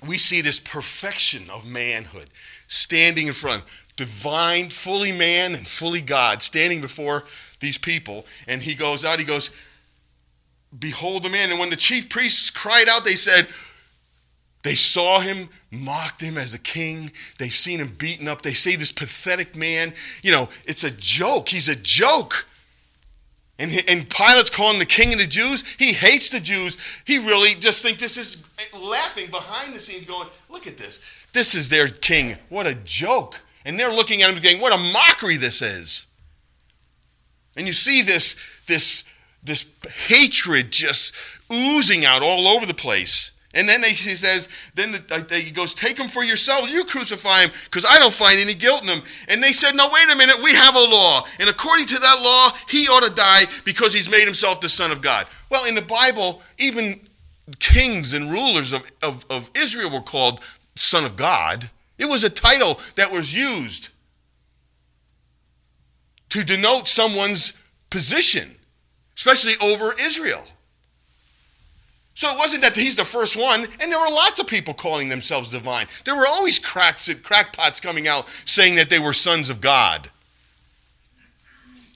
We 0.06 0.18
see 0.18 0.40
this 0.40 0.60
perfection 0.60 1.50
of 1.50 1.66
manhood 1.66 2.30
standing 2.66 3.26
in 3.26 3.32
front 3.32 3.64
divine, 3.96 4.70
fully 4.70 5.12
man 5.12 5.54
and 5.54 5.68
fully 5.68 6.00
God, 6.00 6.40
standing 6.40 6.80
before 6.80 7.24
these 7.60 7.76
people. 7.76 8.24
And 8.46 8.62
he 8.62 8.74
goes 8.74 9.04
out, 9.04 9.18
he 9.18 9.26
goes, 9.26 9.50
Behold 10.78 11.24
the 11.24 11.28
man. 11.28 11.50
And 11.50 11.60
when 11.60 11.68
the 11.68 11.76
chief 11.76 12.08
priests 12.08 12.48
cried 12.48 12.88
out, 12.88 13.04
they 13.04 13.16
said, 13.16 13.46
they 14.62 14.74
saw 14.74 15.20
him, 15.20 15.48
mocked 15.70 16.20
him 16.20 16.36
as 16.36 16.52
a 16.52 16.58
king. 16.58 17.12
They've 17.38 17.52
seen 17.52 17.80
him 17.80 17.94
beaten 17.96 18.28
up. 18.28 18.42
They 18.42 18.52
say 18.52 18.76
this 18.76 18.92
pathetic 18.92 19.56
man, 19.56 19.94
you 20.22 20.32
know, 20.32 20.48
it's 20.66 20.84
a 20.84 20.90
joke. 20.90 21.48
He's 21.48 21.68
a 21.68 21.76
joke. 21.76 22.46
And, 23.60 23.84
and 23.88 24.08
Pilate's 24.08 24.48
calling 24.48 24.78
the 24.78 24.86
king 24.86 25.12
of 25.12 25.18
the 25.18 25.26
Jews. 25.26 25.62
He 25.78 25.92
hates 25.92 26.30
the 26.30 26.40
Jews. 26.40 26.78
He 27.04 27.18
really 27.18 27.54
just 27.54 27.82
thinks 27.82 28.00
this 28.00 28.16
is 28.16 28.42
laughing 28.74 29.30
behind 29.30 29.74
the 29.74 29.80
scenes, 29.80 30.06
going, 30.06 30.28
look 30.48 30.66
at 30.66 30.78
this. 30.78 31.04
This 31.34 31.54
is 31.54 31.68
their 31.68 31.86
king. 31.86 32.38
What 32.48 32.66
a 32.66 32.74
joke. 32.74 33.42
And 33.66 33.78
they're 33.78 33.92
looking 33.92 34.22
at 34.22 34.32
him 34.32 34.42
going, 34.42 34.62
what 34.62 34.72
a 34.72 34.92
mockery 34.92 35.36
this 35.36 35.60
is. 35.60 36.06
And 37.54 37.66
you 37.66 37.74
see 37.74 38.00
this, 38.00 38.34
this, 38.66 39.04
this 39.44 39.66
hatred 40.06 40.70
just 40.70 41.14
oozing 41.52 42.06
out 42.06 42.22
all 42.22 42.48
over 42.48 42.64
the 42.64 42.72
place. 42.72 43.30
And 43.52 43.68
then 43.68 43.80
they, 43.80 43.90
he 43.90 44.14
says, 44.14 44.48
then 44.74 44.92
the, 44.92 45.36
he 45.36 45.50
goes, 45.50 45.74
take 45.74 45.98
him 45.98 46.06
for 46.06 46.22
yourself. 46.22 46.70
You 46.70 46.84
crucify 46.84 47.42
him 47.42 47.50
because 47.64 47.84
I 47.84 47.98
don't 47.98 48.14
find 48.14 48.38
any 48.38 48.54
guilt 48.54 48.84
in 48.84 48.88
him. 48.88 49.02
And 49.26 49.42
they 49.42 49.52
said, 49.52 49.74
no, 49.74 49.88
wait 49.92 50.08
a 50.12 50.16
minute. 50.16 50.40
We 50.40 50.54
have 50.54 50.76
a 50.76 50.78
law. 50.78 51.26
And 51.40 51.50
according 51.50 51.86
to 51.86 51.98
that 51.98 52.20
law, 52.22 52.52
he 52.68 52.86
ought 52.86 53.02
to 53.02 53.12
die 53.12 53.46
because 53.64 53.92
he's 53.92 54.08
made 54.08 54.24
himself 54.24 54.60
the 54.60 54.68
son 54.68 54.92
of 54.92 55.02
God. 55.02 55.26
Well, 55.50 55.66
in 55.66 55.74
the 55.74 55.82
Bible, 55.82 56.42
even 56.58 57.00
kings 57.58 58.12
and 58.12 58.30
rulers 58.30 58.72
of, 58.72 58.84
of, 59.02 59.26
of 59.28 59.50
Israel 59.56 59.90
were 59.90 60.00
called 60.00 60.40
son 60.76 61.04
of 61.04 61.16
God. 61.16 61.70
It 61.98 62.04
was 62.04 62.22
a 62.22 62.30
title 62.30 62.78
that 62.94 63.10
was 63.10 63.34
used 63.34 63.88
to 66.28 66.44
denote 66.44 66.86
someone's 66.86 67.52
position, 67.90 68.54
especially 69.16 69.54
over 69.60 69.92
Israel. 70.00 70.44
So 72.20 72.30
it 72.30 72.36
wasn't 72.36 72.60
that 72.64 72.76
he's 72.76 72.96
the 72.96 73.04
first 73.06 73.34
one, 73.34 73.62
and 73.80 73.90
there 73.90 73.98
were 73.98 74.14
lots 74.14 74.38
of 74.38 74.46
people 74.46 74.74
calling 74.74 75.08
themselves 75.08 75.48
divine. 75.48 75.86
There 76.04 76.14
were 76.14 76.26
always 76.28 76.58
cracks 76.58 77.08
and 77.08 77.22
crackpots 77.22 77.80
coming 77.80 78.06
out 78.06 78.28
saying 78.44 78.74
that 78.74 78.90
they 78.90 78.98
were 78.98 79.14
sons 79.14 79.48
of 79.48 79.62
God. 79.62 80.10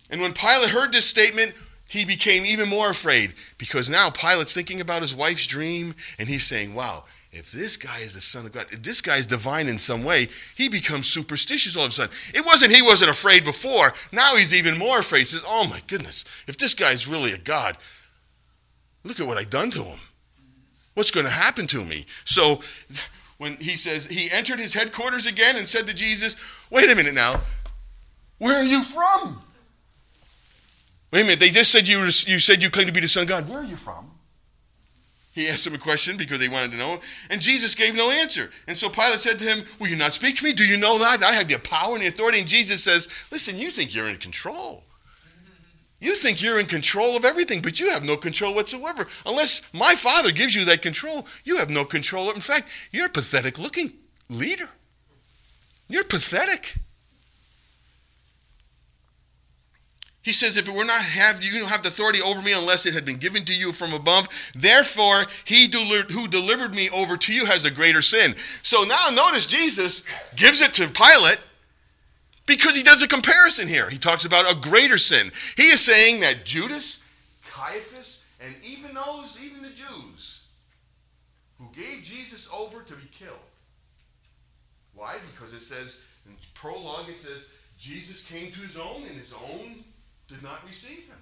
And 0.09 0.23
when 0.23 0.33
Pilate 0.33 0.71
heard 0.71 0.93
this 0.93 1.05
statement, 1.05 1.53
he 1.87 2.07
became 2.07 2.47
even 2.47 2.71
more 2.71 2.89
afraid 2.89 3.35
because 3.59 3.91
now 3.91 4.09
Pilate's 4.09 4.55
thinking 4.55 4.81
about 4.81 5.03
his 5.03 5.15
wife's 5.15 5.47
dream, 5.47 5.95
and 6.19 6.27
he's 6.27 6.47
saying, 6.47 6.75
Wow, 6.75 7.05
if 7.31 7.53
this 7.53 7.77
guy 7.77 7.99
is 7.99 8.15
the 8.15 8.23
Son 8.23 8.47
of 8.47 8.53
God, 8.53 8.69
if 8.73 8.83
this 8.83 9.03
guy 9.03 9.19
is 9.19 9.27
divine 9.27 9.69
in 9.69 9.79
some 9.79 10.05
way, 10.05 10.29
he 10.57 10.71
becomes 10.71 11.07
superstitious 11.07 11.77
all 11.77 11.85
of 11.85 11.91
a 11.91 11.93
sudden. 11.93 12.17
It 12.33 12.47
wasn't 12.47 12.73
he 12.73 12.81
wasn't 12.81 13.11
afraid 13.11 13.45
before. 13.45 13.93
Now 14.11 14.37
he's 14.37 14.55
even 14.55 14.79
more 14.79 15.01
afraid. 15.01 15.19
He 15.19 15.25
says, 15.27 15.45
Oh 15.47 15.69
my 15.69 15.83
goodness, 15.87 16.25
if 16.47 16.57
this 16.57 16.73
guy's 16.73 17.07
really 17.07 17.33
a 17.33 17.39
God, 17.39 17.77
look 19.05 19.21
at 19.21 19.27
what 19.27 19.37
I've 19.37 19.51
done 19.51 19.71
to 19.73 19.83
him. 19.83 19.99
What's 20.95 21.11
going 21.11 21.27
to 21.27 21.33
happen 21.33 21.67
to 21.69 21.85
me? 21.85 22.07
So 22.25 22.61
when 23.39 23.57
he 23.57 23.77
says 23.77 24.07
he 24.07 24.31
entered 24.31 24.59
his 24.59 24.75
headquarters 24.75 25.27
again 25.27 25.57
and 25.57 25.67
said 25.67 25.87
to 25.89 25.95
Jesus, 25.95 26.37
Wait 26.71 26.91
a 26.91 26.95
minute 26.95 27.15
now, 27.15 27.41
where 28.39 28.57
are 28.57 28.65
you 28.65 28.83
from? 28.83 29.43
Wait 31.13 31.21
a 31.21 31.25
minute, 31.25 31.41
they 31.41 31.51
just 31.51 31.71
said 31.71 31.87
you, 31.87 31.99
were, 31.99 32.07
you 32.07 32.39
said 32.39 32.63
you 32.63 32.71
claim 32.71 32.87
to 32.87 32.93
be 32.93 33.01
the 33.01 33.09
Son 33.09 33.23
of 33.23 33.29
God. 33.29 33.49
Where 33.49 33.61
are 33.61 33.65
you 33.65 33.77
from? 33.77 34.11
He 35.33 35.49
asked 35.49 35.67
him 35.67 35.75
a 35.75 35.79
question 35.79 36.17
because 36.17 36.39
they 36.39 36.49
wanted 36.49 36.71
to 36.73 36.77
know, 36.77 37.01
and 37.29 37.43
Jesus 37.43 37.75
gave 37.75 37.97
no 37.97 38.13
answer. 38.13 38.51
And 38.69 38.79
so 38.79 38.89
Pilate 38.89 39.19
said 39.19 39.37
to 39.41 39.45
him, 39.45 39.65
Will 39.81 39.89
you 39.89 39.97
not 39.97 40.13
speak 40.13 40.39
to 40.39 40.45
me? 40.45 40.53
Do 40.53 40.65
you 40.65 40.77
know 40.77 40.97
that? 40.99 41.25
I 41.25 41.33
have 41.33 41.49
the 41.49 41.59
power 41.59 41.95
and 41.95 42.03
the 42.03 42.07
authority. 42.07 42.39
And 42.39 42.49
Jesus 42.49 42.85
says, 42.85 43.09
Listen, 43.33 43.59
you 43.59 43.73
think 43.73 43.93
you're 43.93 44.09
in 44.09 44.19
control. 44.19 44.84
You 46.05 46.17
think 46.17 46.43
you're 46.43 46.61
in 46.61 46.67
control 46.67 47.17
of 47.17 47.25
everything, 47.25 47.63
but 47.63 47.81
you 47.81 47.91
have 47.91 48.05
no 48.05 48.19
control 48.19 48.55
whatsoever. 48.55 49.07
Unless 49.25 49.73
my 49.73 49.95
Father 49.95 50.33
gives 50.33 50.55
you 50.55 50.67
that 50.67 50.83
control, 50.83 51.27
you 51.45 51.57
have 51.57 51.71
no 51.71 51.87
control. 51.87 52.31
In 52.31 52.43
fact, 52.43 52.69
you're 52.93 53.07
a 53.07 53.11
pathetic 53.11 53.59
looking 53.59 53.95
leader. 54.29 54.69
You're 55.89 56.05
pathetic. 56.05 56.77
He 60.21 60.35
says, 60.35 60.59
if 60.59 60.69
it 60.69 60.75
were 60.75 60.85
not 60.85 61.01
have 61.01 61.43
you 61.43 61.59
don't 61.59 61.71
have 61.71 61.83
the 61.83 61.89
authority 61.89 62.21
over 62.21 62.43
me 62.43 62.53
unless 62.53 62.85
it 62.85 62.93
had 62.93 63.07
been 63.07 63.17
given 63.17 63.47
to 63.47 63.55
you 63.55 63.73
from 63.73 63.95
above. 63.95 64.27
Therefore, 64.55 65.25
he 65.47 65.71
who 65.71 66.29
delivered 66.29 66.75
me 66.75 66.91
over 66.91 67.17
to 67.17 67.33
you 67.33 67.47
has 67.47 67.65
a 67.65 67.71
greater 67.71 68.03
sin. 68.03 68.35
So 68.63 68.85
now 68.85 69.09
notice 69.11 69.47
Jesus 69.47 70.03
gives 70.37 70.61
it 70.61 70.75
to 70.75 70.89
Pilate 70.89 71.41
because 72.47 72.77
he 72.77 72.83
does 72.83 73.03
a 73.03 73.09
comparison 73.09 73.69
here. 73.69 73.89
He 73.89 73.99
talks 73.99 74.25
about 74.25 74.51
a 74.51 74.55
greater 74.55 74.99
sin. 74.99 75.33
He 75.57 75.65
is 75.65 75.81
saying 75.81 76.21
that 76.21 76.45
Judas, 76.45 77.03
Caiaphas, 77.51 78.23
and 78.41 78.55
even 78.63 78.95
those, 78.95 79.39
even 79.43 79.63
the 79.63 79.71
Jews, 79.71 80.43
who 81.59 81.67
gave 81.75 82.03
Jesus 82.03 82.49
over 82.53 82.83
to 82.83 82.95
be 82.95 83.09
killed. 83.13 83.39
Why? 84.95 85.17
Because 85.33 85.55
it 85.55 85.63
says, 85.63 86.03
in 86.27 86.37
prologue, 86.55 87.09
it 87.09 87.19
says, 87.19 87.47
Jesus 87.79 88.25
came 88.25 88.53
to 88.53 88.61
his 88.61 88.77
own, 88.77 89.03
and 89.09 89.19
his 89.19 89.33
own 89.33 89.85
did 90.29 90.43
not 90.43 90.65
receive 90.67 91.05
him. 91.07 91.19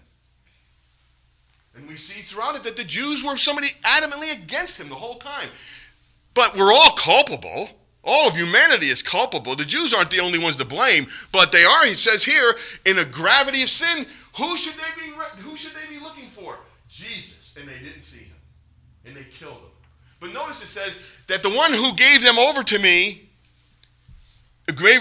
And 1.74 1.88
we 1.88 1.96
see 1.96 2.20
throughout 2.22 2.56
it 2.56 2.64
that 2.64 2.76
the 2.76 2.84
Jews 2.84 3.24
were 3.24 3.36
somebody 3.36 3.68
adamantly 3.82 4.42
against 4.42 4.78
him 4.78 4.88
the 4.88 4.94
whole 4.94 5.16
time. 5.16 5.48
But 6.34 6.56
we're 6.56 6.72
all 6.72 6.90
culpable. 6.90 7.70
All 8.04 8.26
of 8.26 8.36
humanity 8.36 8.86
is 8.86 9.02
culpable. 9.02 9.54
The 9.54 9.64
Jews 9.64 9.94
aren't 9.94 10.10
the 10.10 10.20
only 10.20 10.38
ones 10.38 10.56
to 10.56 10.64
blame, 10.64 11.06
but 11.30 11.52
they 11.52 11.64
are, 11.64 11.86
he 11.86 11.94
says 11.94 12.24
here, 12.24 12.56
in 12.84 12.98
a 12.98 13.04
gravity 13.04 13.62
of 13.62 13.68
sin. 13.68 14.06
Who 14.38 14.56
should 14.56 14.74
they 14.74 15.02
be 15.02 15.12
who 15.42 15.56
should 15.56 15.72
they 15.72 15.94
be 15.94 16.02
looking 16.02 16.26
for? 16.26 16.58
Jesus. 16.88 17.56
And 17.58 17.68
they 17.68 17.78
didn't 17.78 18.02
see 18.02 18.24
him. 18.24 18.36
And 19.04 19.16
they 19.16 19.24
killed 19.24 19.58
him. 19.58 19.70
But 20.20 20.32
notice 20.32 20.62
it 20.62 20.68
says 20.68 21.00
that 21.26 21.42
the 21.42 21.50
one 21.50 21.72
who 21.72 21.94
gave 21.94 22.22
them 22.22 22.38
over 22.38 22.62
to 22.62 22.78
me, 22.78 23.28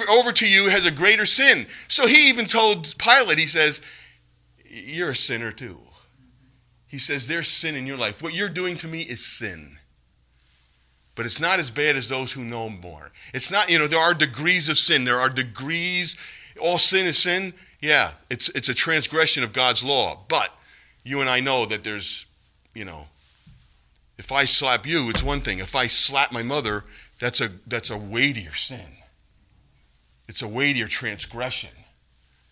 over 0.10 0.32
to 0.32 0.48
you, 0.48 0.70
has 0.70 0.86
a 0.86 0.92
greater 0.92 1.26
sin. 1.26 1.68
So 1.88 2.08
he 2.08 2.30
even 2.30 2.46
told 2.46 2.96
Pilate, 2.98 3.38
he 3.38 3.46
says, 3.46 3.82
You're 4.66 5.12
a 5.12 5.16
sinner 5.16 5.52
too. 5.52 5.80
He 6.88 6.98
says, 6.98 7.28
There's 7.28 7.48
sin 7.48 7.76
in 7.76 7.88
your 7.88 7.98
life. 7.98 8.22
What 8.22 8.34
you're 8.34 8.50
doing 8.50 8.76
to 8.78 8.88
me 8.88 9.02
is 9.02 9.26
sin. 9.26 9.78
But 11.16 11.26
it's 11.26 11.40
not 11.40 11.60
as 11.60 11.70
bad 11.70 11.96
as 11.96 12.08
those 12.08 12.32
who 12.32 12.44
know 12.44 12.70
more. 12.70 13.12
It's 13.34 13.52
not, 13.52 13.70
you 13.70 13.78
know, 13.78 13.88
there 13.88 14.00
are 14.00 14.14
degrees 14.14 14.70
of 14.70 14.78
sin. 14.78 15.04
There 15.04 15.20
are 15.20 15.30
degrees. 15.30 16.18
All 16.62 16.78
sin 16.78 17.06
is 17.06 17.18
sin. 17.18 17.54
Yeah, 17.82 18.12
it's, 18.30 18.50
it's 18.50 18.70
a 18.70 18.74
transgression 18.74 19.44
of 19.44 19.54
God's 19.54 19.84
law. 19.84 20.20
But 20.28 20.56
you 21.04 21.20
and 21.20 21.30
I 21.30 21.40
know 21.40 21.66
that 21.66 21.84
there's, 21.84 22.26
you 22.74 22.86
know, 22.86 23.08
if 24.18 24.32
I 24.32 24.46
slap 24.46 24.86
you, 24.86 25.10
it's 25.10 25.24
one 25.24 25.42
thing. 25.42 25.60
If 25.60 25.76
I 25.76 25.88
slap 25.88 26.32
my 26.32 26.44
mother, 26.44 26.86
that's 27.20 27.42
a, 27.42 27.50
that's 27.68 27.90
a 27.90 27.98
weightier 27.98 28.54
sin. 28.54 28.98
It's 30.28 30.42
a 30.42 30.48
weightier 30.48 30.88
transgression. 30.88 31.72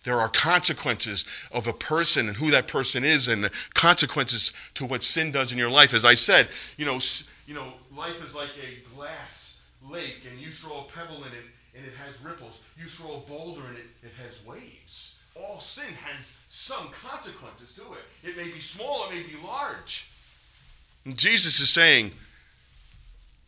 There 0.02 0.18
are 0.18 0.28
consequences 0.28 1.24
of 1.52 1.66
a 1.66 1.72
person 1.72 2.26
and 2.26 2.36
who 2.38 2.50
that 2.50 2.66
person 2.66 3.04
is, 3.04 3.28
and 3.28 3.44
the 3.44 3.50
consequences 3.74 4.52
to 4.74 4.84
what 4.84 5.02
sin 5.02 5.30
does 5.30 5.52
in 5.52 5.58
your 5.58 5.70
life. 5.70 5.94
As 5.94 6.04
I 6.04 6.14
said, 6.14 6.48
you 6.76 6.86
know, 6.86 6.98
you 7.46 7.54
know, 7.54 7.72
life 8.00 8.24
is 8.26 8.34
like 8.34 8.48
a 8.56 8.96
glass 8.96 9.60
lake, 9.86 10.22
and 10.30 10.40
you 10.40 10.50
throw 10.50 10.78
a 10.78 10.84
pebble 10.84 11.18
in 11.18 11.32
it, 11.32 11.44
and 11.76 11.84
it 11.84 11.92
has 11.94 12.14
ripples. 12.24 12.62
You 12.80 12.88
throw 12.88 13.16
a 13.16 13.20
boulder 13.28 13.60
in 13.68 13.76
it, 13.76 13.88
it 14.02 14.12
has 14.24 14.44
waves. 14.46 15.16
All 15.36 15.60
sin 15.60 15.92
has 16.02 16.38
some 16.48 16.88
consequences 16.88 17.74
to 17.74 17.82
it. 17.92 18.28
It 18.28 18.38
may 18.38 18.50
be 18.50 18.60
small, 18.60 19.04
it 19.04 19.14
may 19.14 19.22
be 19.22 19.36
large. 19.46 20.08
Jesus 21.14 21.60
is 21.60 21.68
saying, 21.68 22.12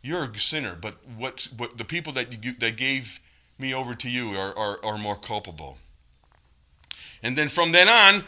"You're 0.03 0.25
a 0.25 0.39
sinner, 0.39 0.75
but 0.79 0.95
what, 1.17 1.47
what 1.57 1.79
the 1.79 1.85
people 1.85 2.13
that 2.13 2.45
you, 2.45 2.53
that 2.59 2.77
gave 2.77 3.19
me 3.57 3.73
over 3.73 3.95
to 3.95 4.09
you 4.09 4.37
are, 4.37 4.55
are, 4.55 4.85
are 4.85 4.97
more 4.99 5.15
culpable." 5.15 5.79
And 7.23 7.35
then 7.35 7.49
from 7.49 7.71
then 7.71 7.89
on, 7.89 8.23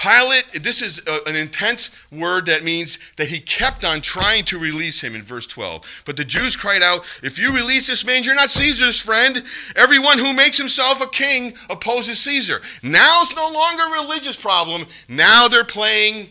Pilate, 0.00 0.62
this 0.62 0.80
is 0.80 1.06
a, 1.06 1.28
an 1.28 1.36
intense 1.36 1.90
word 2.10 2.46
that 2.46 2.64
means 2.64 2.98
that 3.16 3.28
he 3.28 3.38
kept 3.38 3.84
on 3.84 4.00
trying 4.00 4.44
to 4.46 4.58
release 4.58 5.02
him 5.02 5.14
in 5.14 5.22
verse 5.22 5.46
12. 5.46 6.02
But 6.06 6.16
the 6.16 6.24
Jews 6.24 6.56
cried 6.56 6.82
out, 6.82 7.04
If 7.22 7.38
you 7.38 7.52
release 7.52 7.86
this 7.86 8.04
man, 8.04 8.22
you're 8.22 8.34
not 8.34 8.48
Caesar's 8.48 8.98
friend. 8.98 9.44
Everyone 9.76 10.18
who 10.18 10.32
makes 10.32 10.56
himself 10.56 11.02
a 11.02 11.06
king 11.06 11.52
opposes 11.68 12.18
Caesar. 12.20 12.62
Now 12.82 13.20
it's 13.20 13.36
no 13.36 13.50
longer 13.52 13.82
a 13.82 14.02
religious 14.02 14.36
problem. 14.36 14.86
Now 15.06 15.48
they're 15.48 15.64
playing 15.64 16.30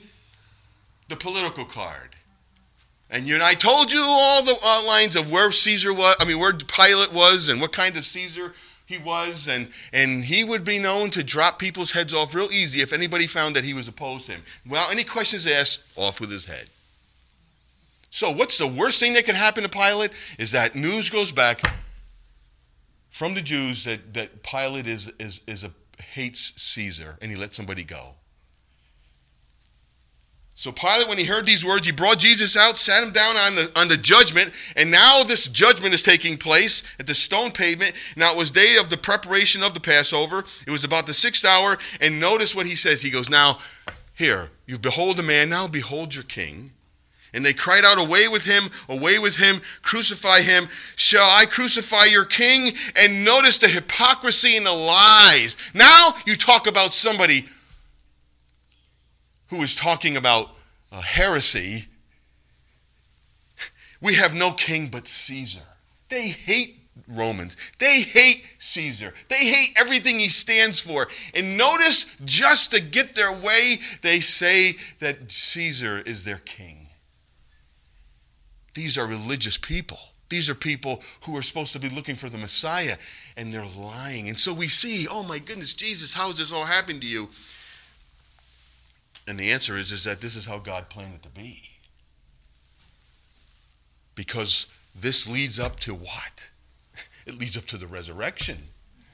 the 1.07 1.15
political 1.15 1.65
card. 1.65 2.15
And 3.11 3.27
you 3.27 3.35
and 3.35 3.43
I 3.43 3.53
told 3.53 3.91
you 3.91 4.01
all 4.03 4.43
the 4.43 4.57
outlines 4.63 5.15
of 5.15 5.31
where 5.31 5.51
Caesar 5.51 5.93
was, 5.93 6.15
I 6.19 6.25
mean, 6.25 6.39
where 6.39 6.53
Pilate 6.53 7.13
was 7.13 7.49
and 7.49 7.61
what 7.61 7.71
kind 7.71 7.95
of 7.97 8.05
Caesar 8.05 8.53
he 8.89 8.97
was, 8.97 9.47
and, 9.47 9.67
and 9.93 10.25
he 10.25 10.43
would 10.43 10.65
be 10.65 10.79
known 10.79 11.11
to 11.11 11.23
drop 11.23 11.59
people's 11.59 11.91
heads 11.91 12.11
off 12.11 12.33
real 12.33 12.51
easy 12.51 12.81
if 12.81 12.91
anybody 12.91 13.27
found 13.27 13.55
that 13.55 13.63
he 13.63 13.71
was 13.71 13.87
opposed 13.87 14.25
to 14.25 14.31
him. 14.31 14.41
Well, 14.67 14.89
any 14.89 15.03
questions 15.03 15.45
asked, 15.45 15.83
off 15.95 16.19
with 16.19 16.31
his 16.31 16.45
head. 16.45 16.71
So, 18.09 18.31
what's 18.31 18.57
the 18.57 18.65
worst 18.65 18.99
thing 18.99 19.13
that 19.13 19.27
could 19.27 19.35
happen 19.35 19.61
to 19.61 19.69
Pilate? 19.69 20.09
Is 20.39 20.53
that 20.53 20.73
news 20.73 21.11
goes 21.11 21.31
back 21.31 21.61
from 23.11 23.35
the 23.35 23.43
Jews 23.43 23.83
that, 23.83 24.15
that 24.15 24.41
Pilate 24.41 24.87
is, 24.87 25.11
is, 25.19 25.41
is 25.45 25.63
a, 25.63 25.71
hates 26.01 26.53
Caesar 26.59 27.15
and 27.21 27.29
he 27.29 27.37
lets 27.37 27.55
somebody 27.55 27.83
go. 27.83 28.15
So 30.59 30.73
Pilate, 30.73 31.07
when 31.07 31.17
he 31.17 31.23
heard 31.23 31.45
these 31.45 31.63
words, 31.63 31.85
he 31.85 31.93
brought 31.93 32.19
Jesus 32.19 32.57
out, 32.57 32.77
sat 32.77 33.01
him 33.01 33.13
down 33.13 33.37
on 33.37 33.55
the, 33.55 33.71
on 33.77 33.87
the 33.87 33.95
judgment, 33.95 34.51
and 34.75 34.91
now 34.91 35.23
this 35.23 35.47
judgment 35.47 35.93
is 35.93 36.03
taking 36.03 36.35
place 36.35 36.83
at 36.99 37.07
the 37.07 37.15
stone 37.15 37.51
pavement. 37.51 37.93
Now 38.17 38.33
it 38.33 38.37
was 38.37 38.51
day 38.51 38.75
of 38.75 38.89
the 38.89 38.97
preparation 38.97 39.63
of 39.63 39.73
the 39.73 39.79
Passover. 39.79 40.43
It 40.67 40.71
was 40.71 40.83
about 40.83 41.07
the 41.07 41.13
sixth 41.13 41.45
hour, 41.45 41.77
and 42.01 42.19
notice 42.19 42.53
what 42.53 42.65
he 42.65 42.75
says. 42.75 43.01
He 43.01 43.09
goes, 43.09 43.29
Now, 43.29 43.59
here, 44.13 44.51
you 44.65 44.77
behold 44.77 45.17
a 45.17 45.23
man, 45.23 45.47
now 45.47 45.69
behold 45.69 46.13
your 46.13 46.25
king. 46.25 46.73
And 47.33 47.45
they 47.45 47.53
cried 47.53 47.85
out, 47.85 47.97
Away 47.97 48.27
with 48.27 48.43
him, 48.43 48.65
away 48.89 49.17
with 49.17 49.37
him, 49.37 49.61
crucify 49.81 50.41
him. 50.41 50.67
Shall 50.97 51.29
I 51.29 51.45
crucify 51.45 52.03
your 52.03 52.25
king? 52.25 52.75
And 52.97 53.23
notice 53.23 53.59
the 53.59 53.69
hypocrisy 53.69 54.57
and 54.57 54.65
the 54.65 54.73
lies. 54.73 55.57
Now 55.73 56.15
you 56.25 56.35
talk 56.35 56.67
about 56.67 56.93
somebody 56.93 57.45
who 59.49 59.61
is 59.61 59.75
talking 59.75 60.15
about 60.15 60.49
uh, 60.91 61.01
heresy, 61.01 61.85
we 64.01 64.15
have 64.15 64.33
no 64.33 64.51
king 64.51 64.87
but 64.87 65.07
Caesar. 65.07 65.61
They 66.09 66.29
hate 66.29 66.79
Romans. 67.07 67.57
They 67.79 68.01
hate 68.01 68.43
Caesar. 68.57 69.13
They 69.29 69.45
hate 69.45 69.73
everything 69.77 70.19
he 70.19 70.29
stands 70.29 70.79
for. 70.79 71.07
And 71.33 71.57
notice, 71.57 72.15
just 72.25 72.71
to 72.71 72.81
get 72.81 73.15
their 73.15 73.31
way, 73.31 73.79
they 74.01 74.19
say 74.19 74.75
that 74.99 75.31
Caesar 75.31 75.99
is 75.99 76.23
their 76.23 76.37
king. 76.37 76.87
These 78.73 78.97
are 78.97 79.07
religious 79.07 79.57
people. 79.57 79.99
These 80.29 80.49
are 80.49 80.55
people 80.55 81.01
who 81.25 81.35
are 81.35 81.41
supposed 81.41 81.73
to 81.73 81.79
be 81.79 81.89
looking 81.89 82.15
for 82.15 82.29
the 82.29 82.37
Messiah, 82.37 82.97
and 83.35 83.51
they're 83.51 83.65
lying. 83.65 84.29
And 84.29 84.39
so 84.39 84.53
we 84.53 84.67
see, 84.67 85.07
oh 85.09 85.23
my 85.23 85.39
goodness, 85.39 85.73
Jesus, 85.73 86.13
how 86.13 86.27
has 86.27 86.37
this 86.37 86.53
all 86.53 86.65
happened 86.65 87.01
to 87.01 87.07
you? 87.07 87.29
And 89.29 89.39
the 89.39 89.51
answer 89.51 89.77
is, 89.77 89.91
is 89.91 90.05
that 90.05 90.21
this 90.21 90.35
is 90.35 90.47
how 90.47 90.57
God 90.57 90.89
planned 90.89 91.13
it 91.13 91.21
to 91.21 91.29
be. 91.29 91.61
Because 94.15 94.65
this 94.95 95.29
leads 95.29 95.59
up 95.59 95.79
to 95.81 95.93
what? 95.93 96.49
It 97.27 97.37
leads 97.37 97.55
up 97.55 97.67
to 97.67 97.77
the 97.77 97.85
resurrection. 97.85 98.69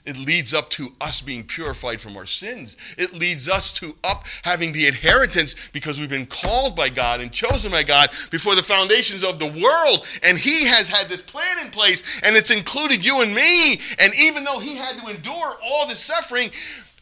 It 0.05 0.15
leads 0.15 0.53
up 0.53 0.69
to 0.69 0.93
us 1.01 1.19
being 1.19 1.43
purified 1.43 1.99
from 1.99 2.15
our 2.15 2.25
sins. 2.25 2.77
It 2.97 3.13
leads 3.13 3.49
us 3.49 3.73
to 3.73 3.97
up 4.05 4.23
having 4.43 4.71
the 4.71 4.87
inheritance 4.87 5.69
because 5.73 5.99
we've 5.99 6.07
been 6.07 6.27
called 6.27 6.77
by 6.77 6.87
God 6.87 7.19
and 7.19 7.29
chosen 7.29 7.71
by 7.71 7.83
God 7.83 8.09
before 8.31 8.55
the 8.55 8.63
foundations 8.63 9.21
of 9.21 9.37
the 9.37 9.47
world. 9.47 10.07
And 10.23 10.37
He 10.37 10.65
has 10.67 10.87
had 10.87 11.09
this 11.09 11.23
plan 11.23 11.57
in 11.65 11.71
place, 11.71 12.21
and 12.23 12.37
it's 12.37 12.51
included 12.51 13.03
you 13.03 13.21
and 13.21 13.35
me. 13.35 13.81
And 13.99 14.13
even 14.17 14.45
though 14.45 14.59
He 14.59 14.75
had 14.75 14.95
to 14.97 15.09
endure 15.09 15.57
all 15.61 15.87
the 15.87 15.97
suffering, 15.97 16.51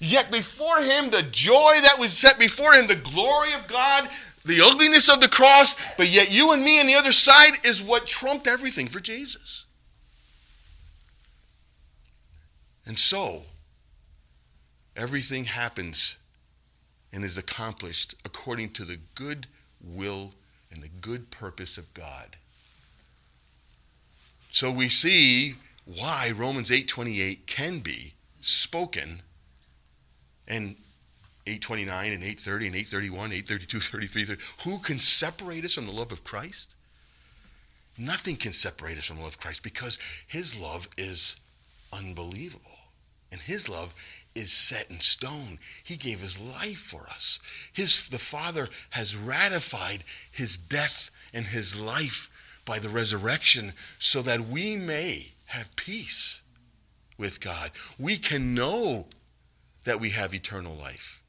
Yet 0.03 0.29
before 0.29 0.81
him, 0.81 1.11
the 1.11 1.23
joy 1.23 1.75
that 1.81 1.97
was 1.97 2.11
set 2.11 2.37
before 2.37 2.73
him, 2.73 2.87
the 2.87 2.95
glory 2.95 3.53
of 3.53 3.67
God, 3.67 4.09
the 4.43 4.59
ugliness 4.59 5.07
of 5.09 5.21
the 5.21 5.29
cross, 5.29 5.77
but 5.95 6.09
yet 6.09 6.29
you 6.29 6.51
and 6.51 6.61
me 6.61 6.81
on 6.81 6.87
the 6.87 6.95
other 6.95 7.13
side 7.13 7.53
is 7.63 7.81
what 7.81 8.05
trumped 8.05 8.45
everything 8.45 8.87
for 8.87 8.99
Jesus. 8.99 9.65
And 12.85 12.99
so, 12.99 13.43
everything 14.97 15.45
happens 15.45 16.17
and 17.13 17.23
is 17.23 17.37
accomplished 17.37 18.13
according 18.25 18.71
to 18.71 18.83
the 18.83 18.99
good 19.15 19.47
will 19.81 20.31
and 20.69 20.83
the 20.83 20.89
good 20.89 21.31
purpose 21.31 21.77
of 21.77 21.93
God. 21.93 22.35
So 24.51 24.69
we 24.69 24.89
see 24.89 25.55
why 25.85 26.31
Romans 26.35 26.71
8:28 26.71 27.47
can 27.47 27.79
be 27.79 28.15
spoken 28.41 29.21
and 30.47 30.75
829 31.45 32.13
and 32.13 32.23
830 32.23 32.67
and 32.67 32.75
831, 32.75 33.31
832, 33.33 33.79
33, 33.79 34.25
30. 34.25 34.41
Who 34.63 34.79
can 34.79 34.99
separate 34.99 35.65
us 35.65 35.73
from 35.73 35.85
the 35.85 35.91
love 35.91 36.11
of 36.11 36.23
Christ? 36.23 36.75
Nothing 37.97 38.37
can 38.37 38.53
separate 38.53 38.97
us 38.97 39.05
from 39.05 39.17
the 39.17 39.23
love 39.23 39.33
of 39.33 39.39
Christ 39.39 39.61
because 39.61 39.99
his 40.25 40.59
love 40.59 40.87
is 40.97 41.35
unbelievable. 41.91 42.71
And 43.31 43.41
his 43.41 43.67
love 43.67 43.93
is 44.35 44.51
set 44.51 44.89
in 44.89 44.99
stone. 44.99 45.59
He 45.83 45.95
gave 45.95 46.21
his 46.21 46.39
life 46.39 46.79
for 46.79 47.07
us. 47.09 47.39
His, 47.71 48.07
the 48.09 48.19
Father 48.19 48.69
has 48.91 49.15
ratified 49.15 50.03
his 50.31 50.57
death 50.57 51.11
and 51.33 51.47
his 51.47 51.79
life 51.79 52.29
by 52.65 52.79
the 52.79 52.89
resurrection 52.89 53.73
so 53.99 54.21
that 54.21 54.41
we 54.41 54.75
may 54.75 55.33
have 55.47 55.75
peace 55.75 56.43
with 57.17 57.41
God. 57.41 57.71
We 57.99 58.17
can 58.17 58.53
know 58.53 59.05
that 59.83 59.99
we 59.99 60.09
have 60.11 60.33
eternal 60.33 60.75
life. 60.75 61.21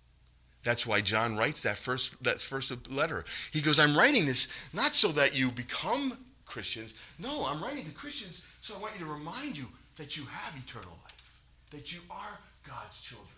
That's 0.63 0.87
why 0.87 1.01
John 1.01 1.37
writes 1.37 1.63
that 1.63 1.77
first 1.77 2.23
that 2.23 2.41
first 2.41 2.91
letter. 2.91 3.25
He 3.53 3.61
goes, 3.61 3.79
"I'm 3.79 3.97
writing 3.97 4.25
this 4.27 4.49
not 4.73 4.95
so 4.95 5.09
that 5.13 5.35
you 5.35 5.51
become 5.51 6.19
Christians. 6.47 6.95
No, 7.19 7.47
I'm 7.47 7.63
writing 7.63 7.85
to 7.85 7.91
Christians 7.91 8.43
so 8.61 8.75
I 8.75 8.79
want 8.79 8.95
you 8.99 9.05
to 9.05 9.13
remind 9.13 9.57
you 9.57 9.67
that 9.97 10.17
you 10.17 10.25
have 10.25 10.55
eternal 10.57 10.97
life, 11.05 11.41
that 11.71 11.93
you 11.93 12.01
are 12.11 12.39
God's 12.67 13.01
children. 13.01 13.29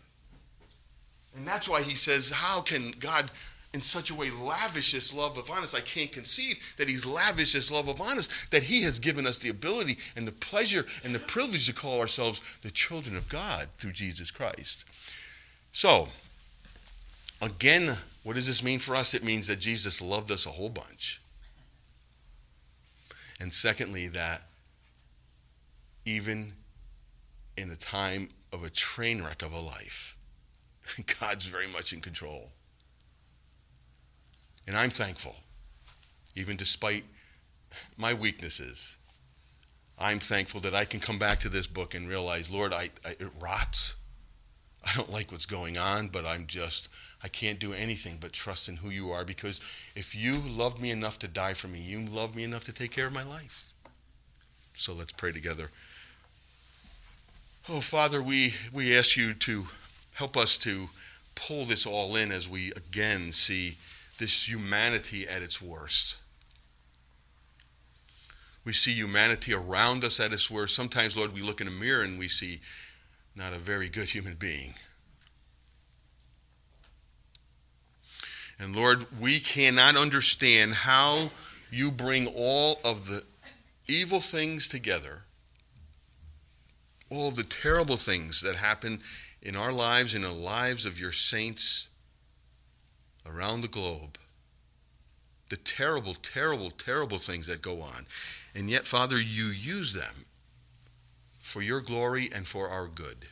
And 1.37 1.47
that's 1.47 1.69
why 1.69 1.83
he 1.83 1.95
says, 1.95 2.31
How 2.31 2.61
can 2.61 2.93
God 2.93 3.31
in 3.77 3.83
such 3.83 4.11
a 4.11 4.15
way 4.15 4.31
lavish 4.31 4.93
this 4.93 5.13
love 5.13 5.37
upon 5.37 5.63
us? 5.63 5.75
I 5.75 5.81
can't 5.81 6.11
conceive 6.11 6.59
that 6.79 6.89
he's 6.89 7.05
lavished 7.05 7.53
this 7.53 7.71
love 7.71 7.89
upon 7.89 8.17
us, 8.17 8.47
that 8.47 8.65
he 8.65 8.83
has 8.83 8.99
given 8.99 9.27
us 9.27 9.37
the 9.37 9.51
ability 9.51 9.99
and 10.17 10.27
the 10.27 10.33
pleasure 10.33 10.87
and 11.05 11.15
the 11.15 11.21
privilege 11.21 11.67
to 11.67 11.75
call 11.75 12.01
ourselves 12.01 12.41
the 12.63 12.71
children 12.71 13.17
of 13.17 13.29
God 13.29 13.69
through 13.77 13.93
Jesus 13.93 14.31
Christ. 14.31 14.87
So, 15.73 16.09
again, 17.41 17.99
what 18.23 18.35
does 18.35 18.47
this 18.47 18.65
mean 18.65 18.79
for 18.79 18.97
us? 18.97 19.13
It 19.13 19.23
means 19.23 19.47
that 19.49 19.61
Jesus 19.61 20.01
loved 20.01 20.31
us 20.31 20.47
a 20.47 20.51
whole 20.51 20.71
bunch. 20.71 21.21
And 23.39 23.53
secondly, 23.53 24.09
that 24.09 24.45
even 26.07 26.55
in 27.59 27.69
the 27.69 27.77
time 27.77 28.31
of 28.53 28.65
a 28.65 28.71
train 28.71 29.23
wreck 29.23 29.43
of 29.43 29.53
a 29.53 29.61
life. 29.61 30.17
God's 31.21 31.47
very 31.47 31.67
much 31.67 31.93
in 31.93 32.01
control. 32.01 32.53
And 34.67 34.77
I'm 34.77 34.91
thankful, 34.91 35.37
even 36.35 36.57
despite 36.57 37.05
my 37.97 38.15
weaknesses. 38.15 38.97
I'm 39.99 40.19
thankful 40.19 40.61
that 40.61 40.75
I 40.75 40.85
can 40.85 41.01
come 41.01 41.19
back 41.19 41.39
to 41.41 41.49
this 41.49 41.67
book 41.67 41.95
and 41.95 42.09
realize, 42.09 42.51
Lord, 42.51 42.73
I, 42.73 42.91
I, 43.05 43.11
it 43.19 43.31
rots. 43.41 43.95
I 44.85 44.95
don't 44.95 45.11
like 45.11 45.33
what's 45.33 45.47
going 45.47 45.79
on, 45.79 46.09
but 46.09 46.25
I'm 46.27 46.47
just, 46.47 46.89
I 47.23 47.29
can't 47.29 47.59
do 47.59 47.73
anything 47.73 48.19
but 48.21 48.33
trust 48.33 48.69
in 48.69 48.77
who 48.77 48.91
you 48.91 49.11
are 49.11 49.25
because 49.25 49.61
if 49.97 50.15
you 50.15 50.35
loved 50.35 50.81
me 50.81 50.91
enough 50.91 51.19
to 51.21 51.29
die 51.29 51.55
for 51.55 51.69
me, 51.69 51.81
you 51.81 52.01
love 52.01 52.37
me 52.37 52.45
enough 52.45 52.65
to 52.65 52.73
take 52.73 52.91
care 52.91 53.07
of 53.07 53.13
my 53.13 53.25
life. 53.25 53.73
So 54.75 54.93
let's 54.93 55.13
pray 55.13 55.33
together. 55.33 55.71
Oh, 57.69 57.81
Father, 57.81 58.23
we, 58.23 58.55
we 58.73 58.97
ask 58.97 59.17
you 59.17 59.35
to 59.35 59.67
help 60.15 60.37
us 60.37 60.57
to 60.59 60.89
pull 61.35 61.65
this 61.65 61.85
all 61.85 62.15
in 62.15 62.31
as 62.31 62.49
we 62.49 62.71
again 62.73 63.33
see 63.33 63.77
this 64.19 64.49
humanity 64.49 65.27
at 65.29 65.43
its 65.43 65.61
worst. 65.61 66.17
We 68.65 68.73
see 68.73 68.93
humanity 68.93 69.55
around 69.55 70.03
us 70.03 70.19
at 70.19 70.33
its 70.33 70.51
worst. 70.51 70.75
Sometimes, 70.75 71.17
Lord, 71.17 71.33
we 71.33 71.43
look 71.43 71.61
in 71.61 71.69
a 71.69 71.73
mirror 71.73 72.03
and 72.03 72.19
we 72.19 72.29
see 72.29 72.61
not 73.37 73.53
a 73.53 73.59
very 73.59 73.89
good 73.89 74.11
human 74.11 74.35
being. 74.35 74.75
And 78.59 78.75
Lord, 78.75 79.07
we 79.21 79.39
cannot 79.39 79.97
understand 79.97 80.73
how 80.73 81.31
you 81.71 81.91
bring 81.91 82.27
all 82.27 82.81
of 82.85 83.07
the 83.07 83.23
evil 83.87 84.21
things 84.21 84.67
together 84.67 85.23
all 87.11 87.31
the 87.31 87.45
terrible 87.45 87.97
things 87.97 88.41
that 88.41 88.57
happen 88.57 89.01
in 89.43 89.57
our 89.57 89.73
lives 89.73 90.15
in 90.15 90.23
the 90.23 90.33
lives 90.33 90.85
of 90.85 90.99
your 90.99 91.13
saints 91.13 91.89
around 93.29 93.61
the 93.61 93.69
globe. 93.69 94.19
The 95.49 95.57
terrible, 95.57 96.15
terrible, 96.15 96.71
terrible 96.71 97.19
things 97.19 97.47
that 97.47 97.63
go 97.63 97.83
on. 97.83 98.07
And 98.55 98.69
yet, 98.69 98.85
Father, 98.85 99.19
you 99.21 99.47
use 99.47 99.95
them 99.95 100.25
for 101.41 101.63
your 101.63 101.81
glory 101.81 102.29
and 102.35 102.49
for 102.49 102.69
our 102.69 102.89
good. 102.89 103.27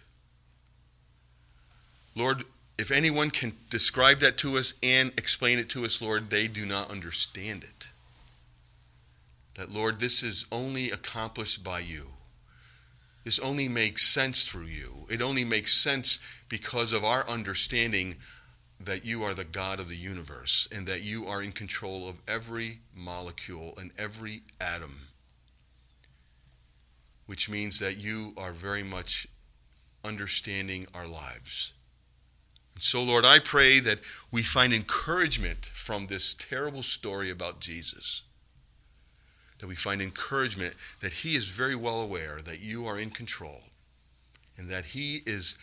Lord, 2.15 2.45
if 2.79 2.91
anyone 2.91 3.31
can 3.31 3.55
describe 3.71 4.21
that 4.21 4.39
to 4.39 4.57
us 4.57 4.75
and 4.83 5.13
explain 5.19 5.59
it 5.59 5.69
to 5.71 5.85
us, 5.85 6.01
Lord, 6.01 6.31
they 6.31 6.47
do 6.47 6.65
not 6.65 6.91
understand 6.91 7.65
it. 7.65 7.91
That, 9.55 9.73
Lord, 9.73 10.01
this 10.01 10.23
is 10.23 10.47
only 10.51 10.91
accomplished 10.91 11.63
by 11.63 11.81
you. 11.81 12.09
This 13.25 13.39
only 13.39 13.69
makes 13.69 14.07
sense 14.07 14.45
through 14.45 14.67
you. 14.67 15.07
It 15.09 15.23
only 15.23 15.45
makes 15.45 15.73
sense 15.73 16.19
because 16.49 16.93
of 16.93 17.05
our 17.05 17.27
understanding 17.29 18.17
that 18.85 19.05
you 19.05 19.23
are 19.23 19.35
the 19.35 19.45
God 19.45 19.81
of 19.81 19.89
the 19.89 19.97
universe 19.97 20.69
and 20.71 20.87
that 20.87 21.03
you 21.03 21.27
are 21.27 21.43
in 21.43 21.53
control 21.53 22.09
of 22.09 22.21
every 22.27 22.79
molecule 22.95 23.75
and 23.79 23.91
every 23.99 24.43
atom, 24.61 25.09
which 27.27 27.49
means 27.49 27.79
that 27.79 27.97
you 27.97 28.33
are 28.37 28.53
very 28.53 28.83
much 28.83 29.27
understanding 30.05 30.87
our 30.95 31.07
lives. 31.07 31.73
And 32.75 32.83
so, 32.83 33.03
Lord, 33.03 33.25
I 33.25 33.39
pray 33.39 33.81
that 33.81 34.01
we 34.31 34.43
find 34.43 34.73
encouragement 34.73 35.67
from 35.67 36.07
this 36.07 36.35
terrible 36.35 36.83
story 36.83 37.31
about 37.31 37.61
Jesus 37.61 38.23
that 39.65 39.69
we 39.69 39.75
find 39.75 40.03
encouragement 40.03 40.75
that 41.01 41.13
He 41.13 41.37
is 41.37 41.49
very 41.49 41.75
well 41.75 42.03
aware 42.03 42.41
that 42.45 42.61
you 42.61 42.87
are 42.87 42.99
in 42.99 43.09
control 43.09 43.63
and 44.59 44.69
that 44.69 44.85
He 44.87 45.23
is, 45.25 45.57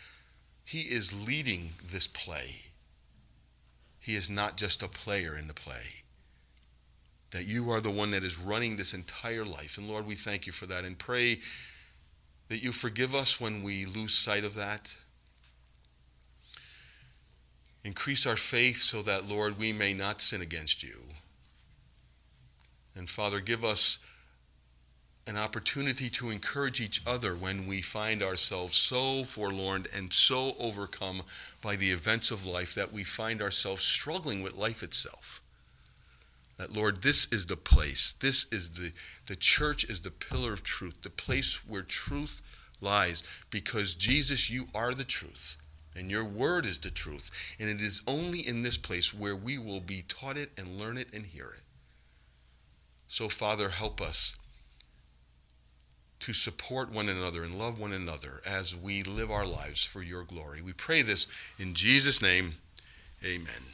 he 0.64 0.80
is 0.80 1.24
leading 1.24 1.70
this 1.84 2.08
play. 2.08 2.71
He 4.02 4.16
is 4.16 4.28
not 4.28 4.56
just 4.56 4.82
a 4.82 4.88
player 4.88 5.36
in 5.36 5.46
the 5.46 5.54
play. 5.54 6.02
That 7.30 7.46
you 7.46 7.70
are 7.70 7.80
the 7.80 7.88
one 7.88 8.10
that 8.10 8.24
is 8.24 8.36
running 8.36 8.76
this 8.76 8.92
entire 8.92 9.44
life. 9.44 9.78
And 9.78 9.88
Lord, 9.88 10.06
we 10.06 10.16
thank 10.16 10.44
you 10.44 10.52
for 10.52 10.66
that 10.66 10.84
and 10.84 10.98
pray 10.98 11.38
that 12.48 12.62
you 12.62 12.72
forgive 12.72 13.14
us 13.14 13.40
when 13.40 13.62
we 13.62 13.86
lose 13.86 14.12
sight 14.12 14.44
of 14.44 14.54
that. 14.56 14.96
Increase 17.84 18.26
our 18.26 18.36
faith 18.36 18.78
so 18.78 19.02
that, 19.02 19.28
Lord, 19.28 19.58
we 19.58 19.72
may 19.72 19.94
not 19.94 20.20
sin 20.20 20.42
against 20.42 20.82
you. 20.82 21.04
And 22.96 23.08
Father, 23.08 23.40
give 23.40 23.64
us 23.64 23.98
an 25.26 25.36
opportunity 25.36 26.10
to 26.10 26.30
encourage 26.30 26.80
each 26.80 27.00
other 27.06 27.34
when 27.34 27.66
we 27.66 27.80
find 27.80 28.22
ourselves 28.22 28.76
so 28.76 29.22
forlorn 29.24 29.86
and 29.94 30.12
so 30.12 30.56
overcome 30.58 31.22
by 31.62 31.76
the 31.76 31.90
events 31.92 32.30
of 32.30 32.44
life 32.44 32.74
that 32.74 32.92
we 32.92 33.04
find 33.04 33.40
ourselves 33.40 33.82
struggling 33.82 34.42
with 34.42 34.56
life 34.56 34.82
itself. 34.82 35.40
That, 36.56 36.72
Lord, 36.72 37.02
this 37.02 37.32
is 37.32 37.46
the 37.46 37.56
place, 37.56 38.14
this 38.20 38.46
is 38.52 38.70
the, 38.70 38.92
the 39.26 39.36
church 39.36 39.84
is 39.84 40.00
the 40.00 40.10
pillar 40.10 40.52
of 40.52 40.62
truth, 40.62 41.02
the 41.02 41.10
place 41.10 41.66
where 41.66 41.82
truth 41.82 42.42
lies, 42.80 43.22
because 43.50 43.94
Jesus, 43.94 44.50
you 44.50 44.68
are 44.74 44.92
the 44.92 45.04
truth. 45.04 45.56
And 45.94 46.10
your 46.10 46.24
word 46.24 46.64
is 46.64 46.78
the 46.78 46.90
truth. 46.90 47.54
And 47.60 47.68
it 47.68 47.80
is 47.80 48.00
only 48.06 48.40
in 48.46 48.62
this 48.62 48.78
place 48.78 49.12
where 49.12 49.36
we 49.36 49.58
will 49.58 49.80
be 49.80 50.02
taught 50.08 50.38
it 50.38 50.50
and 50.56 50.78
learn 50.78 50.96
it 50.96 51.08
and 51.12 51.26
hear 51.26 51.50
it. 51.54 51.62
So, 53.08 53.28
Father, 53.28 53.68
help 53.68 54.00
us 54.00 54.36
to 56.22 56.32
support 56.32 56.88
one 56.90 57.08
another 57.08 57.42
and 57.42 57.58
love 57.58 57.80
one 57.80 57.92
another 57.92 58.40
as 58.46 58.76
we 58.76 59.02
live 59.02 59.30
our 59.30 59.44
lives 59.44 59.84
for 59.84 60.02
your 60.02 60.22
glory. 60.22 60.62
We 60.62 60.72
pray 60.72 61.02
this 61.02 61.26
in 61.58 61.74
Jesus' 61.74 62.22
name. 62.22 62.54
Amen. 63.24 63.71